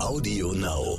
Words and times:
Audio 0.00 0.52
Now. 0.52 0.96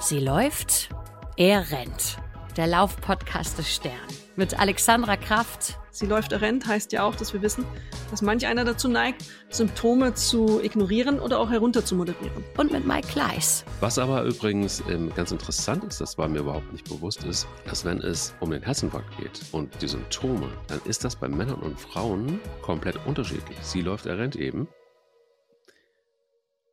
Sie 0.00 0.20
läuft, 0.20 0.88
er 1.36 1.70
rennt. 1.72 2.18
Der 2.56 2.68
Laufpodcast 2.68 3.58
des 3.58 3.74
Stern. 3.74 3.92
Mit 4.36 4.58
Alexandra 4.58 5.16
Kraft. 5.16 5.78
Sie 5.90 6.06
läuft, 6.06 6.30
er 6.30 6.40
rennt 6.40 6.66
heißt 6.66 6.92
ja 6.92 7.02
auch, 7.02 7.16
dass 7.16 7.32
wir 7.32 7.42
wissen, 7.42 7.64
dass 8.10 8.22
manch 8.22 8.46
einer 8.46 8.64
dazu 8.64 8.88
neigt, 8.88 9.24
Symptome 9.48 10.14
zu 10.14 10.62
ignorieren 10.62 11.18
oder 11.18 11.40
auch 11.40 11.50
herunter 11.50 11.84
zu 11.84 11.96
moderieren. 11.96 12.44
Und 12.56 12.70
mit 12.70 12.86
Mike 12.86 13.08
Kleiss. 13.08 13.64
Was 13.80 13.98
aber 13.98 14.22
übrigens 14.22 14.82
ähm, 14.88 15.12
ganz 15.14 15.32
interessant 15.32 15.82
ist, 15.82 16.00
das 16.00 16.16
war 16.16 16.28
mir 16.28 16.38
überhaupt 16.38 16.72
nicht 16.72 16.88
bewusst, 16.88 17.24
ist, 17.24 17.48
dass 17.68 17.84
wenn 17.84 18.00
es 18.00 18.32
um 18.38 18.52
den 18.52 18.62
Herzinfarkt 18.62 19.16
geht 19.18 19.40
und 19.50 19.70
die 19.82 19.88
Symptome, 19.88 20.48
dann 20.68 20.80
ist 20.84 21.04
das 21.04 21.16
bei 21.16 21.28
Männern 21.28 21.60
und 21.60 21.80
Frauen 21.80 22.40
komplett 22.62 22.96
unterschiedlich. 23.06 23.58
Sie 23.60 23.82
läuft, 23.82 24.06
er 24.06 24.18
rennt 24.18 24.36
eben. 24.36 24.68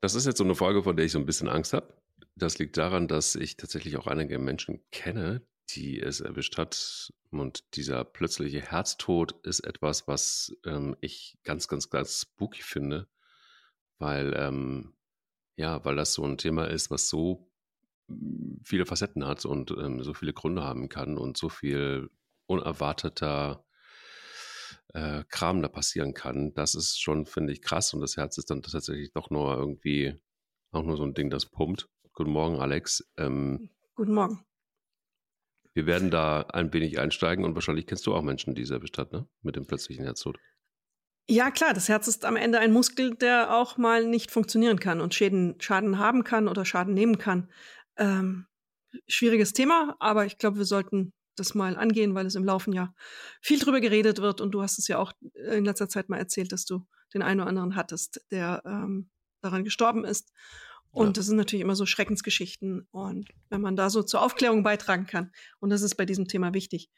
Das 0.02 0.15
ist 0.15 0.25
jetzt 0.25 0.39
so 0.39 0.43
eine 0.43 0.55
Folge, 0.55 0.81
von 0.81 0.95
der 0.95 1.05
ich 1.05 1.11
so 1.11 1.19
ein 1.19 1.28
bisschen 1.28 1.47
Angst 1.47 1.73
habe. 1.73 1.93
Das 2.36 2.57
liegt 2.57 2.75
daran, 2.78 3.07
dass 3.07 3.36
ich 3.36 3.55
tatsächlich 3.55 3.97
auch 3.97 4.07
einige 4.07 4.39
Menschen 4.39 4.82
kenne, 4.91 5.46
die 5.69 6.01
es 6.01 6.21
erwischt 6.21 6.57
hat. 6.57 7.14
Und 7.29 7.75
dieser 7.75 8.04
plötzliche 8.04 8.61
Herztod 8.61 9.33
ist 9.46 9.60
etwas, 9.60 10.07
was 10.07 10.55
ähm, 10.65 10.96
ich 11.01 11.37
ganz, 11.43 11.68
ganz, 11.68 11.91
ganz 11.91 12.21
spooky 12.21 12.64
finde, 12.64 13.07
weil, 14.00 14.33
ähm, 14.36 14.96
ja, 15.55 15.86
weil 15.86 15.96
das 15.96 16.13
so 16.13 16.25
ein 16.25 16.39
Thema 16.39 16.65
ist, 16.65 16.89
was 16.89 17.07
so 17.07 17.52
mm, 18.07 18.55
viele 18.63 18.88
Facetten 18.88 19.27
hat 19.27 19.46
und 19.46 19.69
ähm, 19.69 20.04
so 20.04 20.15
viele 20.15 20.33
Gründe 20.33 20.63
haben 20.63 20.89
kann 20.89 21.15
und 21.15 21.38
so 21.38 21.47
viel 21.47 22.10
unerwarteter 22.47 23.63
äh, 24.93 25.23
Kram 25.29 25.61
da 25.61 25.68
passieren 25.68 26.13
kann. 26.13 26.54
Das 26.54 26.75
ist 26.75 27.01
schon, 27.01 27.25
finde 27.25 27.54
ich, 27.54 27.61
krass. 27.61 27.93
Und 27.93 28.01
das 28.01 28.18
Herz 28.18 28.37
ist 28.37 28.49
dann 28.49 28.61
tatsächlich 28.61 29.11
doch 29.13 29.29
nur 29.29 29.55
irgendwie 29.55 30.19
auch 30.71 30.83
nur 30.83 30.97
so 30.97 31.04
ein 31.04 31.13
Ding, 31.13 31.29
das 31.29 31.45
pumpt. 31.45 31.89
Guten 32.13 32.31
Morgen, 32.31 32.59
Alex. 32.59 33.03
Ähm, 33.17 33.69
Guten 33.95 34.13
Morgen. 34.13 34.45
Wir 35.73 35.85
werden 35.85 36.11
da 36.11 36.41
ein 36.41 36.73
wenig 36.73 36.99
einsteigen 36.99 37.45
und 37.45 37.55
wahrscheinlich 37.55 37.88
kennst 37.88 38.05
du 38.05 38.13
auch 38.13 38.21
Menschen, 38.21 38.55
die 38.55 38.61
es 38.61 38.71
erwischt 38.71 38.97
hat, 38.97 39.13
ne? 39.13 39.27
Mit 39.41 39.55
dem 39.55 39.66
plötzlichen 39.66 40.03
Herztod. 40.03 40.38
Ja, 41.29 41.49
klar, 41.49 41.73
das 41.73 41.88
Herz 41.88 42.09
ist 42.09 42.25
am 42.25 42.35
Ende 42.35 42.59
ein 42.59 42.73
Muskel, 42.73 43.16
der 43.16 43.55
auch 43.55 43.77
mal 43.77 44.05
nicht 44.05 44.31
funktionieren 44.31 44.79
kann 44.79 44.99
und 44.99 45.13
Schäden, 45.13 45.55
Schaden 45.61 45.97
haben 45.97 46.25
kann 46.25 46.49
oder 46.49 46.66
Schaden 46.66 46.94
nehmen 46.94 47.17
kann. 47.17 47.49
Ähm, 47.95 48.47
schwieriges 49.07 49.53
Thema, 49.53 49.95
aber 49.99 50.25
ich 50.25 50.38
glaube, 50.38 50.57
wir 50.57 50.66
sollten 50.66 51.13
das 51.35 51.55
mal 51.55 51.77
angehen, 51.77 52.13
weil 52.15 52.25
es 52.25 52.35
im 52.35 52.45
Laufen 52.45 52.73
ja 52.73 52.93
viel 53.41 53.59
drüber 53.59 53.81
geredet 53.81 54.19
wird 54.19 54.41
und 54.41 54.51
du 54.51 54.61
hast 54.61 54.79
es 54.79 54.87
ja 54.87 54.97
auch 54.97 55.13
in 55.33 55.65
letzter 55.65 55.89
Zeit 55.89 56.09
mal 56.09 56.17
erzählt, 56.17 56.51
dass 56.51 56.65
du 56.65 56.85
den 57.13 57.21
einen 57.21 57.39
oder 57.39 57.49
anderen 57.49 57.75
hattest, 57.75 58.25
der 58.31 58.61
ähm, 58.65 59.09
daran 59.41 59.63
gestorben 59.63 60.05
ist. 60.05 60.31
Und 60.91 61.07
ja. 61.07 61.13
das 61.13 61.25
sind 61.27 61.38
natürlich 61.38 61.63
immer 61.63 61.75
so 61.75 61.85
Schreckensgeschichten. 61.85 62.88
Und 62.91 63.29
wenn 63.49 63.61
man 63.61 63.75
da 63.75 63.89
so 63.89 64.03
zur 64.03 64.21
Aufklärung 64.21 64.63
beitragen 64.63 65.05
kann, 65.07 65.31
und 65.59 65.69
das 65.69 65.81
ist 65.81 65.95
bei 65.95 66.05
diesem 66.05 66.27
Thema 66.27 66.53
wichtig, 66.53 66.89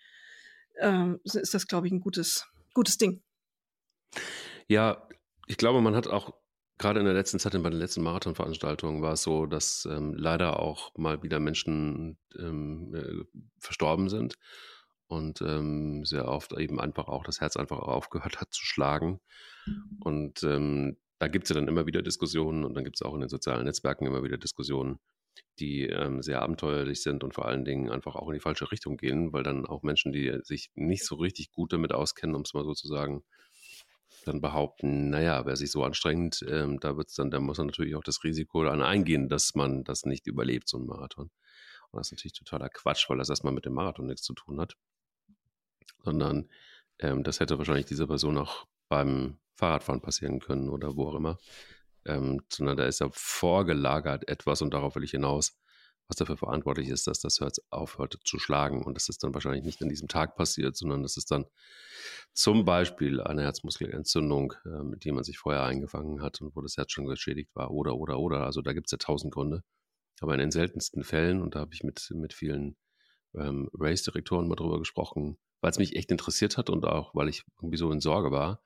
ähm, 0.79 1.19
ist 1.23 1.53
das, 1.53 1.67
glaube 1.67 1.87
ich, 1.87 1.93
ein 1.93 1.99
gutes, 1.99 2.47
gutes 2.73 2.97
Ding. 2.97 3.21
Ja, 4.67 5.07
ich 5.47 5.57
glaube, 5.57 5.81
man 5.81 5.95
hat 5.95 6.07
auch 6.07 6.33
gerade 6.77 6.99
in 6.99 7.05
der 7.05 7.13
letzten 7.13 7.39
Zeit, 7.39 7.53
bei 7.53 7.69
den 7.69 7.79
letzten 7.79 8.03
Marathonveranstaltungen 8.03 9.01
war 9.01 9.13
es 9.13 9.23
so, 9.23 9.45
dass 9.45 9.87
ähm, 9.89 10.13
leider 10.15 10.59
auch 10.59 10.91
mal 10.97 11.21
wieder 11.23 11.39
Menschen 11.39 12.17
ähm, 12.37 12.93
äh, 12.93 13.41
verstorben 13.59 14.09
sind 14.09 14.35
und 15.07 15.41
ähm, 15.41 16.05
sehr 16.05 16.27
oft 16.27 16.53
eben 16.53 16.79
einfach 16.79 17.07
auch 17.07 17.23
das 17.23 17.41
Herz 17.41 17.57
einfach 17.57 17.79
aufgehört 17.79 18.41
hat 18.41 18.53
zu 18.53 18.65
schlagen. 18.65 19.19
Mhm. 19.65 19.97
Und 20.01 20.43
ähm, 20.43 20.97
da 21.19 21.27
gibt 21.27 21.45
es 21.45 21.49
ja 21.49 21.55
dann 21.55 21.67
immer 21.67 21.85
wieder 21.85 22.01
Diskussionen 22.01 22.65
und 22.65 22.73
dann 22.73 22.83
gibt 22.83 22.97
es 22.97 23.01
auch 23.01 23.13
in 23.13 23.21
den 23.21 23.29
sozialen 23.29 23.65
Netzwerken 23.65 24.05
immer 24.05 24.23
wieder 24.23 24.37
Diskussionen, 24.37 24.99
die 25.59 25.83
ähm, 25.83 26.21
sehr 26.21 26.41
abenteuerlich 26.41 27.01
sind 27.01 27.23
und 27.23 27.33
vor 27.33 27.45
allen 27.45 27.63
Dingen 27.63 27.89
einfach 27.89 28.15
auch 28.15 28.27
in 28.27 28.33
die 28.33 28.41
falsche 28.41 28.71
Richtung 28.71 28.97
gehen, 28.97 29.31
weil 29.31 29.43
dann 29.43 29.65
auch 29.65 29.83
Menschen, 29.83 30.11
die 30.11 30.37
sich 30.43 30.71
nicht 30.75 31.05
so 31.05 31.15
richtig 31.15 31.51
gut 31.51 31.71
damit 31.71 31.93
auskennen, 31.93 32.35
um 32.35 32.41
es 32.41 32.53
mal 32.53 32.65
so 32.65 32.73
zu 32.73 32.87
sagen, 32.87 33.23
dann 34.25 34.41
behaupten, 34.41 35.09
naja, 35.09 35.45
wer 35.45 35.55
sich 35.55 35.71
so 35.71 35.83
anstrengt, 35.83 36.43
ähm, 36.47 36.79
da 36.79 36.97
wird's 36.97 37.15
dann, 37.15 37.31
da 37.31 37.39
muss 37.39 37.57
man 37.57 37.67
natürlich 37.67 37.95
auch 37.95 38.03
das 38.03 38.23
Risiko 38.23 38.63
dann 38.63 38.81
eingehen, 38.81 39.29
dass 39.29 39.55
man 39.55 39.83
das 39.83 40.05
nicht 40.05 40.27
überlebt, 40.27 40.69
so 40.69 40.77
ein 40.77 40.85
Marathon. 40.85 41.29
Und 41.91 41.99
das 41.99 42.07
ist 42.07 42.13
natürlich 42.13 42.33
totaler 42.33 42.69
Quatsch, 42.69 43.09
weil 43.09 43.17
das 43.17 43.29
erstmal 43.29 43.53
mit 43.53 43.65
dem 43.65 43.73
Marathon 43.73 44.07
nichts 44.07 44.23
zu 44.23 44.33
tun 44.33 44.59
hat. 44.59 44.75
Sondern 46.03 46.49
ähm, 46.99 47.23
das 47.23 47.39
hätte 47.39 47.57
wahrscheinlich 47.57 47.85
diese 47.85 48.07
Person 48.07 48.37
auch 48.37 48.65
beim 48.89 49.37
Fahrradfahren 49.53 50.01
passieren 50.01 50.39
können 50.39 50.69
oder 50.69 50.95
wo 50.95 51.09
auch 51.09 51.15
immer. 51.15 51.37
Ähm, 52.05 52.41
sondern 52.49 52.77
da 52.77 52.85
ist 52.85 52.99
ja 52.99 53.09
vorgelagert 53.11 54.27
etwas 54.27 54.61
und 54.61 54.73
darauf 54.73 54.95
will 54.95 55.03
ich 55.03 55.11
hinaus, 55.11 55.57
was 56.13 56.17
dafür 56.17 56.37
verantwortlich 56.37 56.89
ist, 56.89 57.07
dass 57.07 57.19
das 57.19 57.39
Herz 57.39 57.59
aufhört 57.71 58.19
zu 58.23 58.37
schlagen. 58.37 58.83
Und 58.83 58.95
das 58.95 59.09
ist 59.09 59.23
dann 59.23 59.33
wahrscheinlich 59.33 59.63
nicht 59.63 59.81
an 59.81 59.89
diesem 59.89 60.07
Tag 60.07 60.35
passiert, 60.35 60.75
sondern 60.75 61.01
das 61.01 61.17
ist 61.17 61.31
dann 61.31 61.45
zum 62.33 62.65
Beispiel 62.65 63.19
eine 63.21 63.43
Herzmuskelentzündung, 63.43 64.53
äh, 64.65 64.83
mit 64.83 65.03
die 65.03 65.11
man 65.11 65.23
sich 65.23 65.39
vorher 65.39 65.63
eingefangen 65.63 66.21
hat 66.21 66.41
und 66.41 66.55
wo 66.55 66.61
das 66.61 66.77
Herz 66.77 66.91
schon 66.91 67.05
geschädigt 67.05 67.55
war 67.55 67.71
oder, 67.71 67.95
oder, 67.95 68.19
oder. 68.19 68.45
Also 68.45 68.61
da 68.61 68.73
gibt 68.73 68.87
es 68.87 68.91
ja 68.91 68.97
tausend 68.97 69.33
Gründe. 69.33 69.63
Aber 70.21 70.33
in 70.33 70.39
den 70.39 70.51
seltensten 70.51 71.03
Fällen, 71.03 71.41
und 71.41 71.55
da 71.55 71.59
habe 71.61 71.73
ich 71.73 71.83
mit, 71.83 72.11
mit 72.13 72.33
vielen 72.33 72.77
ähm, 73.35 73.69
Race-Direktoren 73.73 74.47
mal 74.47 74.55
drüber 74.55 74.77
gesprochen, 74.77 75.37
weil 75.61 75.71
es 75.71 75.79
mich 75.79 75.95
echt 75.95 76.11
interessiert 76.11 76.57
hat 76.57 76.69
und 76.69 76.85
auch, 76.85 77.15
weil 77.15 77.29
ich 77.29 77.43
irgendwie 77.57 77.77
so 77.77 77.91
in 77.91 77.99
Sorge 77.99 78.31
war, 78.31 78.61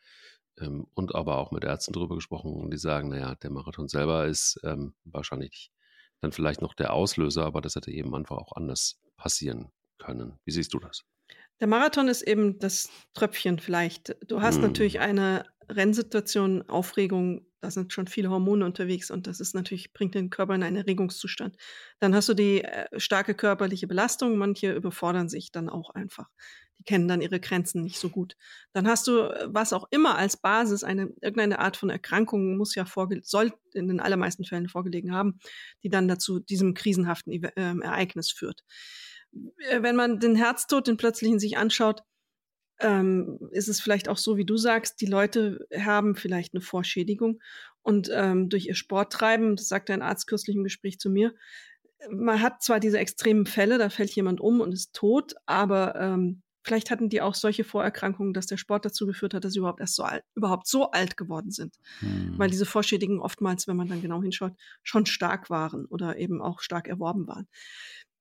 ähm, 0.60 0.88
und 0.94 1.16
aber 1.16 1.38
auch 1.38 1.52
mit 1.52 1.64
Ärzten 1.64 1.94
drüber 1.94 2.16
gesprochen 2.16 2.54
und 2.54 2.72
die 2.72 2.78
sagen, 2.78 3.10
naja, 3.10 3.36
der 3.36 3.52
Marathon 3.52 3.88
selber 3.88 4.26
ist 4.26 4.60
ähm, 4.64 4.94
wahrscheinlich 5.06 5.72
dann 6.22 6.32
vielleicht 6.32 6.62
noch 6.62 6.74
der 6.74 6.94
Auslöser, 6.94 7.46
aber 7.46 7.62
das 7.62 7.76
hätte 7.76 7.92
eben 7.92 8.16
einfach 8.16 8.38
auch 8.38 8.54
anders 8.56 9.00
passieren 9.18 9.72
können. 9.98 10.40
Wie 10.46 10.52
siehst 10.52 10.74
du 10.74 10.80
das? 10.80 11.04
Der 11.60 11.68
Marathon 11.68 12.08
ist 12.08 12.22
eben 12.22 12.60
das 12.60 12.90
Tröpfchen 13.14 13.60
vielleicht. 13.60 14.16
Du 14.28 14.42
hast 14.42 14.56
hm. 14.56 14.62
natürlich 14.64 15.00
eine 15.00 15.46
Rennsituation, 15.70 16.68
Aufregung, 16.70 17.47
da 17.60 17.72
sind 17.72 17.94
schon 17.94 18.08
viele 18.08 18.30
Hormone 18.30 18.66
unterwegs 18.66 19.10
und 19.12 19.28
das 19.28 19.40
ist 19.40 19.56
natürlich, 19.56 19.94
bringt 19.94 20.16
den 20.16 20.30
Körper 20.30 20.56
in 20.56 20.64
einen 20.64 20.76
Erregungszustand. 20.76 21.58
Dann 22.00 22.14
hast 22.14 22.30
du 22.30 22.34
die 22.34 22.64
äh, 22.64 22.88
starke 23.00 23.34
körperliche 23.34 23.88
Belastung, 23.88 24.38
manche 24.38 24.74
überfordern 24.74 25.30
sich 25.30 25.52
dann 25.52 25.70
auch 25.70 25.90
einfach. 25.90 26.28
Die 26.80 26.84
kennen 26.84 27.08
dann 27.08 27.22
ihre 27.22 27.40
Grenzen 27.40 27.84
nicht 27.84 28.00
so 28.00 28.10
gut. 28.10 28.36
Dann 28.74 28.88
hast 28.88 29.08
du, 29.08 29.22
äh, 29.22 29.48
was 29.50 29.74
auch 29.74 29.88
immer 29.90 30.18
als 30.18 30.38
Basis, 30.38 30.84
eine, 30.84 31.10
irgendeine 31.22 31.60
Art 31.60 31.78
von 31.78 31.90
Erkrankung 31.90 32.58
muss 32.58 32.76
ja 32.76 32.86
vorge 32.86 33.22
soll 33.24 33.54
in 33.74 33.88
den 33.88 34.00
allermeisten 34.00 34.44
Fällen 34.44 34.70
vorgelegen 34.70 35.14
haben, 35.14 35.40
die 35.84 35.90
dann 35.90 36.08
dazu 36.08 36.40
diesem 36.40 36.74
krisenhaften 36.74 37.32
äh, 37.32 37.52
Ereignis 37.56 38.32
führt. 38.32 38.64
Äh, 39.70 39.82
wenn 39.82 39.96
man 39.96 40.20
den 40.20 40.36
Herztod, 40.36 40.88
den 40.88 40.98
plötzlichen 40.98 41.40
sich 41.40 41.58
anschaut, 41.58 42.04
ähm, 42.80 43.40
ist 43.52 43.68
es 43.68 43.80
vielleicht 43.80 44.10
auch 44.10 44.18
so, 44.18 44.38
wie 44.38 44.46
du 44.46 44.58
sagst, 44.58 45.02
die 45.02 45.06
Leute 45.06 45.68
haben 45.76 46.16
vielleicht 46.16 46.54
eine 46.54 46.62
Vorschädigung 46.62 47.42
und 47.82 48.10
ähm, 48.14 48.50
durch 48.50 48.68
ihr 48.68 48.76
Sporttreiben, 48.76 49.56
das 49.56 49.68
sagte 49.68 49.94
ein 49.94 50.02
Arzt 50.02 50.28
kürzlich 50.28 50.56
im 50.56 50.64
Gespräch 50.64 51.00
zu 51.00 51.10
mir, 51.10 51.34
man 52.12 52.42
hat 52.42 52.62
zwar 52.62 52.80
diese 52.80 53.00
extremen 53.00 53.46
Fälle, 53.46 53.78
da 53.78 53.90
fällt 53.90 54.12
jemand 54.12 54.40
um 54.40 54.62
und 54.62 54.72
ist 54.72 54.94
tot, 54.94 55.34
aber 55.46 55.96
ähm, 55.96 56.44
vielleicht 56.64 56.92
hatten 56.92 57.10
die 57.10 57.22
auch 57.22 57.34
solche 57.34 57.64
Vorerkrankungen, 57.64 58.34
dass 58.34 58.46
der 58.46 58.58
Sport 58.58 58.86
dazu 58.86 59.08
geführt 59.08 59.34
hat, 59.34 59.44
dass 59.44 59.54
sie 59.54 59.60
überhaupt 59.60 59.80
erst 59.80 59.96
so 59.96 60.04
alt, 60.04 60.24
überhaupt 60.36 60.68
so 60.68 60.92
alt 60.92 61.18
geworden 61.18 61.50
sind. 61.50 61.76
Hm. 62.00 62.38
Weil 62.38 62.50
diese 62.50 62.66
Vorschädigungen 62.66 63.22
oftmals, 63.22 63.68
wenn 63.68 63.78
man 63.78 63.88
dann 63.88 64.02
genau 64.02 64.22
hinschaut, 64.22 64.54
schon 64.84 65.06
stark 65.06 65.50
waren 65.50 65.86
oder 65.86 66.18
eben 66.18 66.42
auch 66.42 66.60
stark 66.60 66.88
erworben 66.88 67.26
waren 67.28 67.48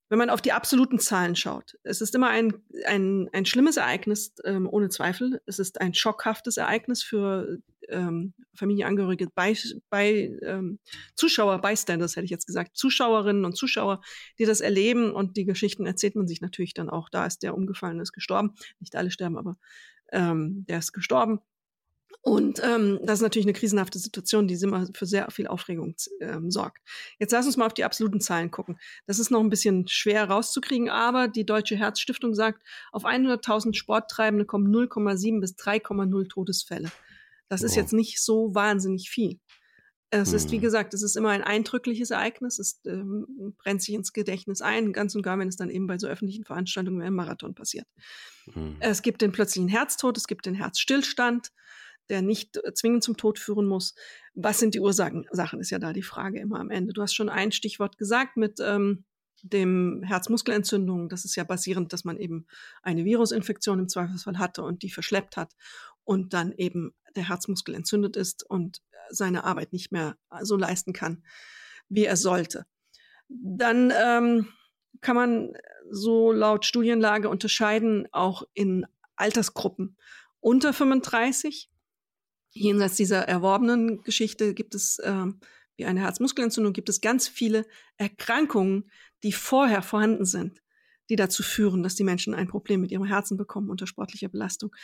wenn 0.09 0.19
man 0.19 0.31
auf 0.31 0.41
die 0.41 0.53
absoluten 0.53 0.99
Zahlen 0.99 1.37
schaut, 1.37 1.77
es 1.83 2.01
ist 2.01 2.15
immer 2.15 2.29
ein, 2.29 2.55
ein, 2.87 3.29
ein 3.33 3.45
schlimmes 3.45 3.77
Ereignis, 3.77 4.35
ähm, 4.45 4.69
ohne 4.71 4.89
Zweifel. 4.89 5.41
Es 5.47 5.59
ist 5.59 5.81
ein 5.81 5.95
schockhaftes 5.95 6.57
Ereignis 6.57 7.03
für 7.03 7.59
ähm, 7.89 8.35
Familienangehörige, 8.55 9.29
bei, 9.35 9.57
bei 9.91 10.39
ähm, 10.43 10.79
Zuschauer, 11.15 11.61
Bystanders 11.61 12.17
hätte 12.17 12.25
ich 12.25 12.31
jetzt 12.31 12.47
gesagt, 12.47 12.77
Zuschauerinnen 12.77 13.45
und 13.45 13.57
Zuschauer, 13.57 14.01
die 14.39 14.45
das 14.45 14.61
erleben 14.61 15.13
und 15.13 15.37
die 15.37 15.45
Geschichten 15.45 15.87
erzählt 15.87 16.17
man 16.17 16.27
sich 16.27 16.41
natürlich 16.41 16.75
dann 16.75 16.91
auch. 16.91 17.09
Da 17.09 17.27
ist 17.27 17.43
der 17.43 17.55
umgefallen, 17.55 18.01
ist 18.01 18.13
gestorben. 18.13 18.55
Nicht 18.81 18.97
alle 18.97 19.11
sterben, 19.11 19.39
aber 19.39 19.57
ähm, 20.13 20.65
der 20.69 20.79
ist 20.79 20.93
gestorben. 20.93 21.41
Und 22.27 22.61
ähm, 22.65 22.99
das 23.05 23.21
ist 23.21 23.23
natürlich 23.23 23.47
eine 23.47 23.53
krisenhafte 23.53 24.01
Situation, 24.01 24.49
die 24.49 24.55
immer 24.55 24.89
für 24.95 25.07
sehr 25.07 25.31
viel 25.31 25.47
Aufregung 25.47 25.95
ähm, 26.21 26.51
sorgt. 26.51 26.79
Jetzt 27.21 27.31
lass 27.31 27.47
uns 27.47 27.57
mal 27.57 27.67
auf 27.67 27.75
die 27.75 27.85
absoluten 27.85 28.21
Zahlen 28.21 28.51
gucken. 28.51 28.81
Das 29.07 29.21
ist 29.21 29.31
noch 29.31 29.39
ein 29.39 29.49
bisschen 29.49 29.87
schwer 29.87 30.29
rauszukriegen, 30.29 30.89
aber 30.89 31.29
die 31.29 31.47
Deutsche 31.47 31.77
Herzstiftung 31.77 32.35
sagt, 32.35 32.65
auf 32.91 33.05
100.000 33.05 33.75
Sporttreibende 33.75 34.45
kommen 34.45 34.75
0,7 34.75 35.41
bis 35.41 35.55
3,0 35.55 36.29
Todesfälle. 36.29 36.91
Das 37.49 37.61
wow. 37.61 37.67
ist 37.67 37.77
jetzt 37.77 37.93
nicht 37.93 38.21
so 38.21 38.53
wahnsinnig 38.57 39.09
viel. 39.09 39.39
Es 40.11 40.31
hm. 40.31 40.37
ist, 40.37 40.51
wie 40.51 40.57
hm. 40.57 40.63
gesagt, 40.63 40.95
es 40.95 41.05
ist 41.05 41.17
immer 41.17 41.31
ein 41.31 41.45
eindrückliches 41.45 42.11
Ereignis, 42.11 42.59
es 42.59 42.81
ähm, 42.87 43.55
brennt 43.57 43.83
sich 43.83 43.95
ins 43.95 44.13
Gedächtnis 44.13 44.63
ein, 44.63 44.93
ganz 44.93 45.15
und 45.15 45.23
gar, 45.23 45.39
wenn 45.39 45.47
es 45.47 45.57
dann 45.57 45.71
eben 45.71 45.87
bei 45.87 45.99
so 45.99 46.09
öffentlichen 46.09 46.43
Veranstaltungen 46.43 46.99
wie 46.99 47.05
einem 47.05 47.15
Marathon 47.15 47.55
passiert. 47.55 47.87
Hm. 48.53 48.79
Es 48.81 49.03
gibt 49.03 49.23
den 49.23 49.31
plötzlichen 49.31 49.69
Herztod, 49.69 50.17
es 50.17 50.27
gibt 50.27 50.47
den 50.47 50.55
Herzstillstand, 50.55 51.53
der 52.09 52.23
nicht 52.23 52.57
äh, 52.57 52.73
zwingend 52.75 53.03
zum 53.05 53.17
Tod 53.17 53.39
führen 53.39 53.67
muss. 53.67 53.95
Was 54.35 54.59
sind 54.59 54.75
die 54.75 54.81
Ursachen? 54.81 55.27
Sachen 55.31 55.61
ist 55.61 55.71
ja 55.71 55.79
da 55.79 55.93
die 55.93 56.03
Frage 56.03 56.41
immer 56.41 56.61
am 56.61 56.71
Ende. 56.71 56.93
Du 56.93 57.03
hast 57.03 57.15
schon 57.15 57.29
ein 57.29 57.53
Stichwort 57.53 57.99
gesagt 57.99 58.37
mit 58.37 58.59
ähm, 58.61 59.05
dem 59.43 60.03
Herzmuskelentzündung. 60.03 61.09
Das 61.09 61.25
ist 61.25 61.37
ja 61.37 61.45
basierend, 61.45 61.93
dass 61.93 62.05
man 62.05 62.19
eben 62.19 62.47
eine 62.83 63.05
Virusinfektion 63.05 63.79
im 63.79 63.89
Zweifelsfall 63.89 64.39
hatte 64.39 64.63
und 64.63 64.83
die 64.83 64.91
verschleppt 64.91 65.37
hat 65.37 65.55
und 66.05 66.33
dann 66.33 66.53
eben 66.53 66.95
der 67.15 67.29
Herzmuskel 67.29 67.75
entzündet 67.75 68.17
ist 68.17 68.49
und 68.49 68.81
seine 69.09 69.45
Arbeit 69.45 69.73
nicht 69.73 69.93
mehr 69.93 70.17
so 70.43 70.57
leisten 70.57 70.93
kann, 70.93 71.23
wie 71.89 72.05
er 72.05 72.17
sollte. 72.17 72.67
Dann 73.29 73.93
ähm, 73.97 74.49
kann 75.01 75.17
man 75.17 75.53
so 75.91 76.33
laut 76.33 76.65
Studienlage 76.65 77.29
unterscheiden 77.29 78.09
auch 78.13 78.43
in 78.55 78.87
Altersgruppen. 79.17 79.97
Unter 80.41 80.73
35, 80.73 81.71
jenseits 82.57 82.97
dieser 82.97 83.29
erworbenen 83.29 84.03
Geschichte, 84.03 84.55
gibt 84.55 84.75
es 84.75 84.99
äh, 84.99 85.27
wie 85.77 85.85
eine 85.85 86.01
Herzmuskelentzündung, 86.01 86.73
gibt 86.73 86.89
es 86.89 87.01
ganz 87.01 87.29
viele 87.29 87.67
Erkrankungen, 87.99 88.91
die 89.23 89.33
vorher 89.33 89.83
vorhanden 89.83 90.25
sind, 90.25 90.63
die 91.11 91.17
dazu 91.17 91.43
führen, 91.43 91.83
dass 91.83 91.95
die 91.95 92.05
Menschen 92.05 92.35
ein 92.35 92.49
Problem 92.49 92.81
mit 92.81 92.91
ihrem 92.91 93.05
Herzen 93.05 93.37
bekommen 93.37 93.71
unter 93.71 93.87
sportlicher 93.87 94.29
Belastung. 94.29 94.75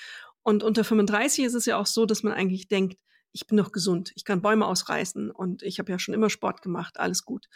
Und 0.42 0.62
unter 0.62 0.84
35 0.84 1.44
ist 1.44 1.54
es 1.54 1.66
ja 1.66 1.76
auch 1.78 1.86
so, 1.86 2.06
dass 2.06 2.22
man 2.22 2.32
eigentlich 2.32 2.68
denkt, 2.68 3.00
ich 3.32 3.46
bin 3.46 3.56
doch 3.56 3.72
gesund, 3.72 4.12
ich 4.14 4.24
kann 4.24 4.42
Bäume 4.42 4.66
ausreißen 4.66 5.30
und 5.30 5.62
ich 5.62 5.78
habe 5.78 5.90
ja 5.90 5.98
schon 5.98 6.14
immer 6.14 6.28
Sport 6.28 6.60
gemacht, 6.60 7.00
alles 7.00 7.24
gut. 7.24 7.48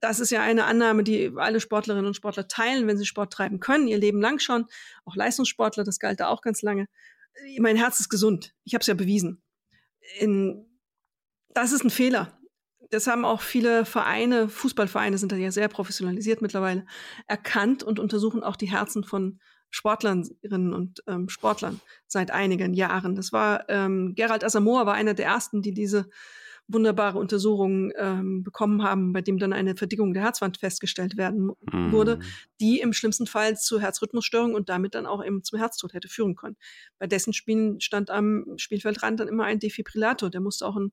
Das 0.00 0.18
ist 0.18 0.30
ja 0.30 0.42
eine 0.42 0.64
Annahme, 0.64 1.04
die 1.04 1.32
alle 1.36 1.60
Sportlerinnen 1.60 2.06
und 2.06 2.14
Sportler 2.14 2.48
teilen, 2.48 2.86
wenn 2.86 2.98
sie 2.98 3.06
Sport 3.06 3.32
treiben 3.32 3.60
können, 3.60 3.86
ihr 3.86 3.98
Leben 3.98 4.20
lang 4.20 4.40
schon. 4.40 4.66
Auch 5.04 5.14
Leistungssportler, 5.14 5.84
das 5.84 5.98
galt 5.98 6.18
da 6.18 6.28
auch 6.28 6.40
ganz 6.40 6.62
lange. 6.62 6.88
Mein 7.58 7.76
Herz 7.76 8.00
ist 8.00 8.08
gesund. 8.08 8.54
Ich 8.64 8.74
habe 8.74 8.80
es 8.80 8.88
ja 8.88 8.94
bewiesen. 8.94 9.41
In, 10.18 10.66
das 11.50 11.72
ist 11.72 11.84
ein 11.84 11.90
Fehler. 11.90 12.38
Das 12.90 13.06
haben 13.06 13.24
auch 13.24 13.40
viele 13.40 13.86
Vereine, 13.86 14.48
Fußballvereine 14.48 15.16
sind 15.16 15.32
da 15.32 15.36
ja 15.36 15.50
sehr 15.50 15.68
professionalisiert 15.68 16.42
mittlerweile, 16.42 16.84
erkannt 17.26 17.82
und 17.82 17.98
untersuchen 17.98 18.42
auch 18.44 18.56
die 18.56 18.70
Herzen 18.70 19.02
von 19.02 19.40
Sportlerinnen 19.70 20.74
und 20.74 21.02
ähm, 21.06 21.30
Sportlern 21.30 21.80
seit 22.06 22.30
einigen 22.30 22.74
Jahren. 22.74 23.14
Das 23.16 23.32
war 23.32 23.68
ähm, 23.70 24.12
Gerald 24.14 24.44
Asamoah 24.44 24.84
war 24.84 24.94
einer 24.94 25.14
der 25.14 25.26
ersten, 25.26 25.62
die 25.62 25.72
diese 25.72 26.10
wunderbare 26.72 27.18
Untersuchungen 27.18 27.92
ähm, 27.96 28.42
bekommen 28.42 28.82
haben, 28.82 29.12
bei 29.12 29.22
dem 29.22 29.38
dann 29.38 29.52
eine 29.52 29.76
Verdickung 29.76 30.14
der 30.14 30.22
Herzwand 30.22 30.58
festgestellt 30.58 31.16
werden 31.16 31.52
mm. 31.70 31.92
wurde, 31.92 32.18
die 32.60 32.80
im 32.80 32.92
schlimmsten 32.92 33.26
Fall 33.26 33.56
zu 33.56 33.80
Herzrhythmusstörungen 33.80 34.56
und 34.56 34.68
damit 34.68 34.94
dann 34.94 35.06
auch 35.06 35.24
eben 35.24 35.42
zum 35.44 35.58
Herztod 35.58 35.94
hätte 35.94 36.08
führen 36.08 36.34
können. 36.34 36.56
Bei 36.98 37.06
dessen 37.06 37.32
Spielen 37.32 37.80
stand 37.80 38.10
am 38.10 38.46
Spielfeldrand 38.56 39.20
dann 39.20 39.28
immer 39.28 39.44
ein 39.44 39.58
Defibrillator, 39.58 40.30
der 40.30 40.40
musste 40.40 40.66
auch 40.66 40.76
ein 40.76 40.92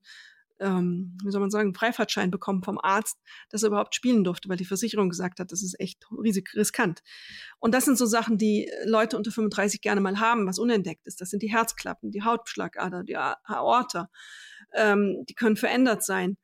ähm, 0.60 1.16
wie 1.24 1.30
soll 1.30 1.40
man 1.40 1.50
sagen, 1.50 1.74
Freifahrtschein 1.74 2.30
bekommen 2.30 2.62
vom 2.62 2.78
Arzt, 2.78 3.18
dass 3.48 3.62
er 3.62 3.68
überhaupt 3.68 3.94
spielen 3.94 4.24
durfte, 4.24 4.48
weil 4.48 4.56
die 4.56 4.64
Versicherung 4.64 5.08
gesagt 5.08 5.40
hat, 5.40 5.52
das 5.52 5.62
ist 5.62 5.78
echt 5.80 6.06
riesig 6.12 6.54
riskant. 6.54 7.02
Und 7.58 7.74
das 7.74 7.86
sind 7.86 7.98
so 7.98 8.06
Sachen, 8.06 8.38
die 8.38 8.70
Leute 8.84 9.16
unter 9.16 9.30
35 9.30 9.80
gerne 9.80 10.00
mal 10.00 10.20
haben, 10.20 10.46
was 10.46 10.58
unentdeckt 10.58 11.06
ist. 11.06 11.20
Das 11.20 11.30
sind 11.30 11.42
die 11.42 11.50
Herzklappen, 11.50 12.10
die 12.10 12.22
Hautschlagader, 12.22 13.02
die 13.02 13.16
Aorta 13.16 14.10
ähm, 14.74 15.24
die 15.28 15.34
können 15.34 15.56
verändert 15.56 16.04
sein. 16.04 16.36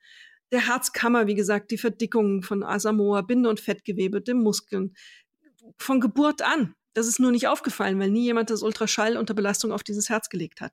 Der 0.52 0.66
Herzkammer, 0.66 1.26
wie 1.26 1.34
gesagt, 1.34 1.70
die 1.70 1.78
Verdickungen 1.78 2.42
von 2.42 2.62
Asamoah, 2.62 3.26
Binde- 3.26 3.48
und 3.48 3.60
Fettgewebe, 3.60 4.20
den 4.20 4.42
Muskeln, 4.42 4.94
von 5.76 6.00
Geburt 6.00 6.42
an. 6.42 6.74
Das 6.94 7.06
ist 7.06 7.20
nur 7.20 7.32
nicht 7.32 7.48
aufgefallen, 7.48 7.98
weil 7.98 8.10
nie 8.10 8.24
jemand 8.24 8.50
das 8.50 8.62
Ultraschall 8.62 9.16
unter 9.16 9.34
Belastung 9.34 9.72
auf 9.72 9.82
dieses 9.82 10.08
Herz 10.08 10.28
gelegt 10.28 10.60
hat. 10.60 10.72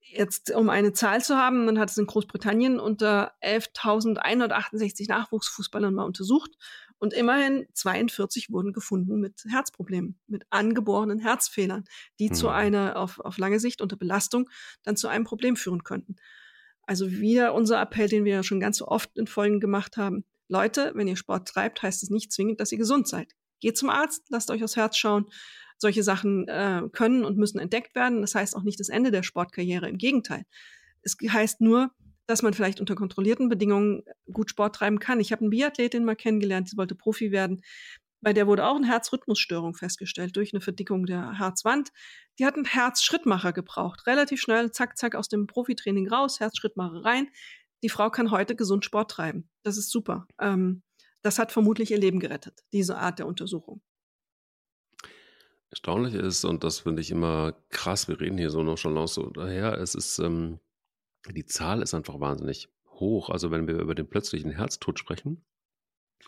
Jetzt, 0.00 0.52
um 0.54 0.68
eine 0.68 0.92
Zahl 0.92 1.22
zu 1.22 1.36
haben, 1.36 1.64
man 1.64 1.78
hat 1.78 1.90
es 1.90 1.96
in 1.96 2.06
Großbritannien 2.06 2.78
unter 2.78 3.32
11.168 3.42 5.08
Nachwuchsfußballern 5.08 5.94
mal 5.94 6.04
untersucht 6.04 6.50
und 6.98 7.12
immerhin 7.12 7.66
42 7.72 8.50
wurden 8.50 8.72
gefunden 8.72 9.20
mit 9.20 9.44
Herzproblemen, 9.48 10.18
mit 10.26 10.44
angeborenen 10.50 11.18
Herzfehlern, 11.18 11.84
die 12.18 12.30
mhm. 12.30 12.34
zu 12.34 12.48
einer, 12.48 12.96
auf, 12.96 13.18
auf 13.20 13.38
lange 13.38 13.60
Sicht 13.60 13.80
unter 13.80 13.96
Belastung 13.96 14.48
dann 14.82 14.96
zu 14.96 15.08
einem 15.08 15.24
Problem 15.24 15.56
führen 15.56 15.84
könnten. 15.84 16.16
Also 16.86 17.10
wieder 17.10 17.54
unser 17.54 17.80
Appell, 17.80 18.08
den 18.08 18.24
wir 18.24 18.32
ja 18.32 18.42
schon 18.42 18.60
ganz 18.60 18.78
so 18.78 18.88
oft 18.88 19.16
in 19.16 19.26
Folgen 19.26 19.60
gemacht 19.60 19.96
haben. 19.96 20.24
Leute, 20.48 20.92
wenn 20.94 21.08
ihr 21.08 21.16
Sport 21.16 21.48
treibt, 21.48 21.82
heißt 21.82 22.02
es 22.02 22.10
nicht 22.10 22.32
zwingend, 22.32 22.60
dass 22.60 22.72
ihr 22.72 22.78
gesund 22.78 23.08
seid. 23.08 23.32
Geht 23.60 23.78
zum 23.78 23.90
Arzt, 23.90 24.26
lasst 24.28 24.50
euch 24.50 24.62
aufs 24.62 24.76
Herz 24.76 24.96
schauen. 24.96 25.26
Solche 25.78 26.02
Sachen 26.02 26.46
äh, 26.48 26.82
können 26.92 27.24
und 27.24 27.38
müssen 27.38 27.58
entdeckt 27.58 27.94
werden. 27.94 28.20
Das 28.20 28.34
heißt 28.34 28.54
auch 28.56 28.62
nicht 28.62 28.78
das 28.78 28.88
Ende 28.88 29.10
der 29.10 29.22
Sportkarriere. 29.22 29.88
Im 29.88 29.98
Gegenteil. 29.98 30.44
Es 31.02 31.16
heißt 31.20 31.60
nur, 31.60 31.90
dass 32.26 32.42
man 32.42 32.54
vielleicht 32.54 32.80
unter 32.80 32.94
kontrollierten 32.94 33.48
Bedingungen 33.48 34.02
gut 34.32 34.50
Sport 34.50 34.76
treiben 34.76 34.98
kann. 34.98 35.20
Ich 35.20 35.32
habe 35.32 35.42
eine 35.42 35.50
Biathletin 35.50 36.04
mal 36.04 36.16
kennengelernt, 36.16 36.72
die 36.72 36.76
wollte 36.76 36.94
Profi 36.94 37.32
werden. 37.32 37.62
Bei 38.24 38.32
der 38.32 38.46
wurde 38.46 38.64
auch 38.66 38.76
eine 38.76 38.86
Herzrhythmusstörung 38.86 39.74
festgestellt 39.74 40.34
durch 40.34 40.54
eine 40.54 40.62
Verdickung 40.62 41.04
der 41.04 41.38
Herzwand. 41.38 41.90
Die 42.38 42.46
hat 42.46 42.54
einen 42.54 42.64
Herzschrittmacher 42.64 43.52
gebraucht. 43.52 44.06
Relativ 44.06 44.40
schnell, 44.40 44.72
zack, 44.72 44.96
zack, 44.96 45.14
aus 45.14 45.28
dem 45.28 45.46
Profitraining 45.46 46.08
raus, 46.08 46.40
Herzschrittmacher 46.40 47.04
rein. 47.04 47.28
Die 47.82 47.90
Frau 47.90 48.08
kann 48.08 48.30
heute 48.30 48.56
gesund 48.56 48.82
Sport 48.82 49.10
treiben. 49.10 49.50
Das 49.62 49.76
ist 49.76 49.90
super. 49.90 50.26
Ähm, 50.40 50.82
das 51.20 51.38
hat 51.38 51.52
vermutlich 51.52 51.90
ihr 51.90 51.98
Leben 51.98 52.18
gerettet, 52.18 52.64
diese 52.72 52.96
Art 52.96 53.18
der 53.18 53.26
Untersuchung. 53.26 53.82
Erstaunlich 55.68 56.14
ist, 56.14 56.46
und 56.46 56.64
das 56.64 56.78
finde 56.78 57.02
ich 57.02 57.10
immer 57.10 57.52
krass, 57.68 58.08
wir 58.08 58.18
reden 58.18 58.38
hier 58.38 58.50
so 58.50 58.62
noch 58.62 58.78
schon 58.78 59.06
so 59.06 59.28
daher, 59.28 59.76
es 59.78 59.94
ist, 59.94 60.18
ähm, 60.18 60.60
die 61.30 61.44
Zahl 61.44 61.82
ist 61.82 61.92
einfach 61.92 62.20
wahnsinnig 62.20 62.70
hoch. 62.88 63.28
Also 63.28 63.50
wenn 63.50 63.66
wir 63.66 63.78
über 63.80 63.94
den 63.94 64.08
plötzlichen 64.08 64.50
Herztod 64.50 64.98
sprechen, 64.98 65.44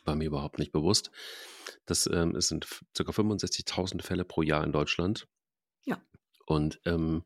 war 0.05 0.15
mir 0.15 0.27
überhaupt 0.27 0.59
nicht 0.59 0.73
bewusst. 0.73 1.11
Das 1.87 2.07
ähm, 2.07 2.35
es 2.37 2.49
sind 2.49 2.67
ca. 2.95 3.03
65.000 3.03 4.03
Fälle 4.03 4.25
pro 4.25 4.43
Jahr 4.43 4.65
in 4.65 4.73
Deutschland. 4.73 5.27
Ja. 5.85 6.01
Und 6.47 6.81
ähm, 6.85 7.23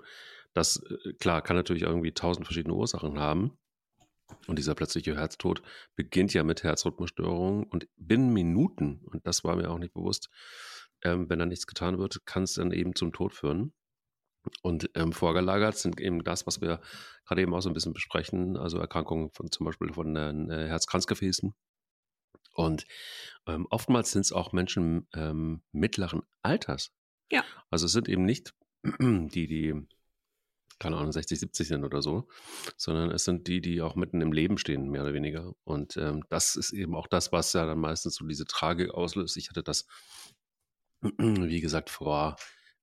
das, 0.55 0.83
äh, 0.83 1.13
klar, 1.15 1.43
kann 1.43 1.57
natürlich 1.57 1.83
irgendwie 1.83 2.13
tausend 2.13 2.47
verschiedene 2.47 2.75
Ursachen 2.75 3.19
haben. 3.19 3.59
Und 4.47 4.59
dieser 4.59 4.75
plötzliche 4.75 5.17
Herztod 5.17 5.63
beginnt 5.97 6.33
ja 6.35 6.45
mit 6.45 6.63
Herzrhythmusstörungen 6.63 7.65
und 7.65 7.89
binnen 7.97 8.33
Minuten, 8.33 9.03
und 9.05 9.27
das 9.27 9.45
war 9.45 9.57
mir 9.57 9.71
auch 9.71 9.79
nicht 9.79 9.93
bewusst, 9.93 10.29
ähm, 11.03 11.29
wenn 11.29 11.39
da 11.39 11.47
nichts 11.47 11.67
getan 11.67 11.99
wird, 11.99 12.25
kann 12.27 12.45
es 12.45 12.55
dann 12.55 12.73
eben 12.73 12.95
zum 12.95 13.13
Tod 13.13 13.35
führen. 13.35 13.73
Und 14.63 14.91
ähm, 14.95 15.13
vorgelagert 15.13 15.77
sind 15.77 16.01
eben 16.01 16.25
das, 16.25 16.47
was 16.47 16.61
wir 16.61 16.81
gerade 17.27 17.43
eben 17.43 17.55
auch 17.55 17.61
so 17.61 17.69
ein 17.69 17.75
bisschen 17.75 17.93
besprechen, 17.93 18.57
also 18.57 18.79
Erkrankungen 18.79 19.31
von 19.33 19.51
zum 19.51 19.67
Beispiel 19.67 19.93
von 19.93 20.17
äh, 20.17 20.67
Herzkranzgefäßen, 20.69 21.55
und 22.55 22.87
ähm, 23.47 23.67
oftmals 23.71 24.13
sind 24.13 24.23
es 24.23 24.33
auch 24.33 24.53
Menschen 24.53 25.07
ähm, 25.15 25.63
mittleren 25.73 26.23
Alters. 26.43 26.93
Ja. 27.31 27.45
Also 27.71 27.87
es 27.87 27.93
sind 27.93 28.09
eben 28.09 28.25
nicht 28.25 28.55
die, 28.85 29.47
die, 29.47 29.87
keine 30.79 30.97
Ahnung, 30.97 31.13
60, 31.13 31.39
70 31.41 31.69
sind 31.69 31.85
oder 31.85 32.03
so, 32.03 32.29
sondern 32.77 33.11
es 33.11 33.25
sind 33.25 33.47
die, 33.47 33.61
die 33.61 33.83
auch 33.83 33.95
mitten 33.95 34.21
im 34.21 34.33
Leben 34.33 34.59
stehen, 34.59 34.91
mehr 34.91 35.03
oder 35.03 35.15
weniger. 35.15 35.53
Und 35.65 35.97
ähm, 35.97 36.25
das 36.29 36.57
ist 36.57 36.73
eben 36.73 36.95
auch 36.95 37.07
das, 37.07 37.33
was 37.33 37.53
ja 37.53 37.67
dann 37.67 37.79
meistens 37.79 38.17
so 38.17 38.27
diese 38.27 38.47
Tragik 38.47 38.91
auslöst. 38.91 39.37
Ich 39.37 39.51
hatte 39.51 39.63
das, 39.63 39.87
wie 41.01 41.61
gesagt, 41.61 41.91
vor 41.91 42.37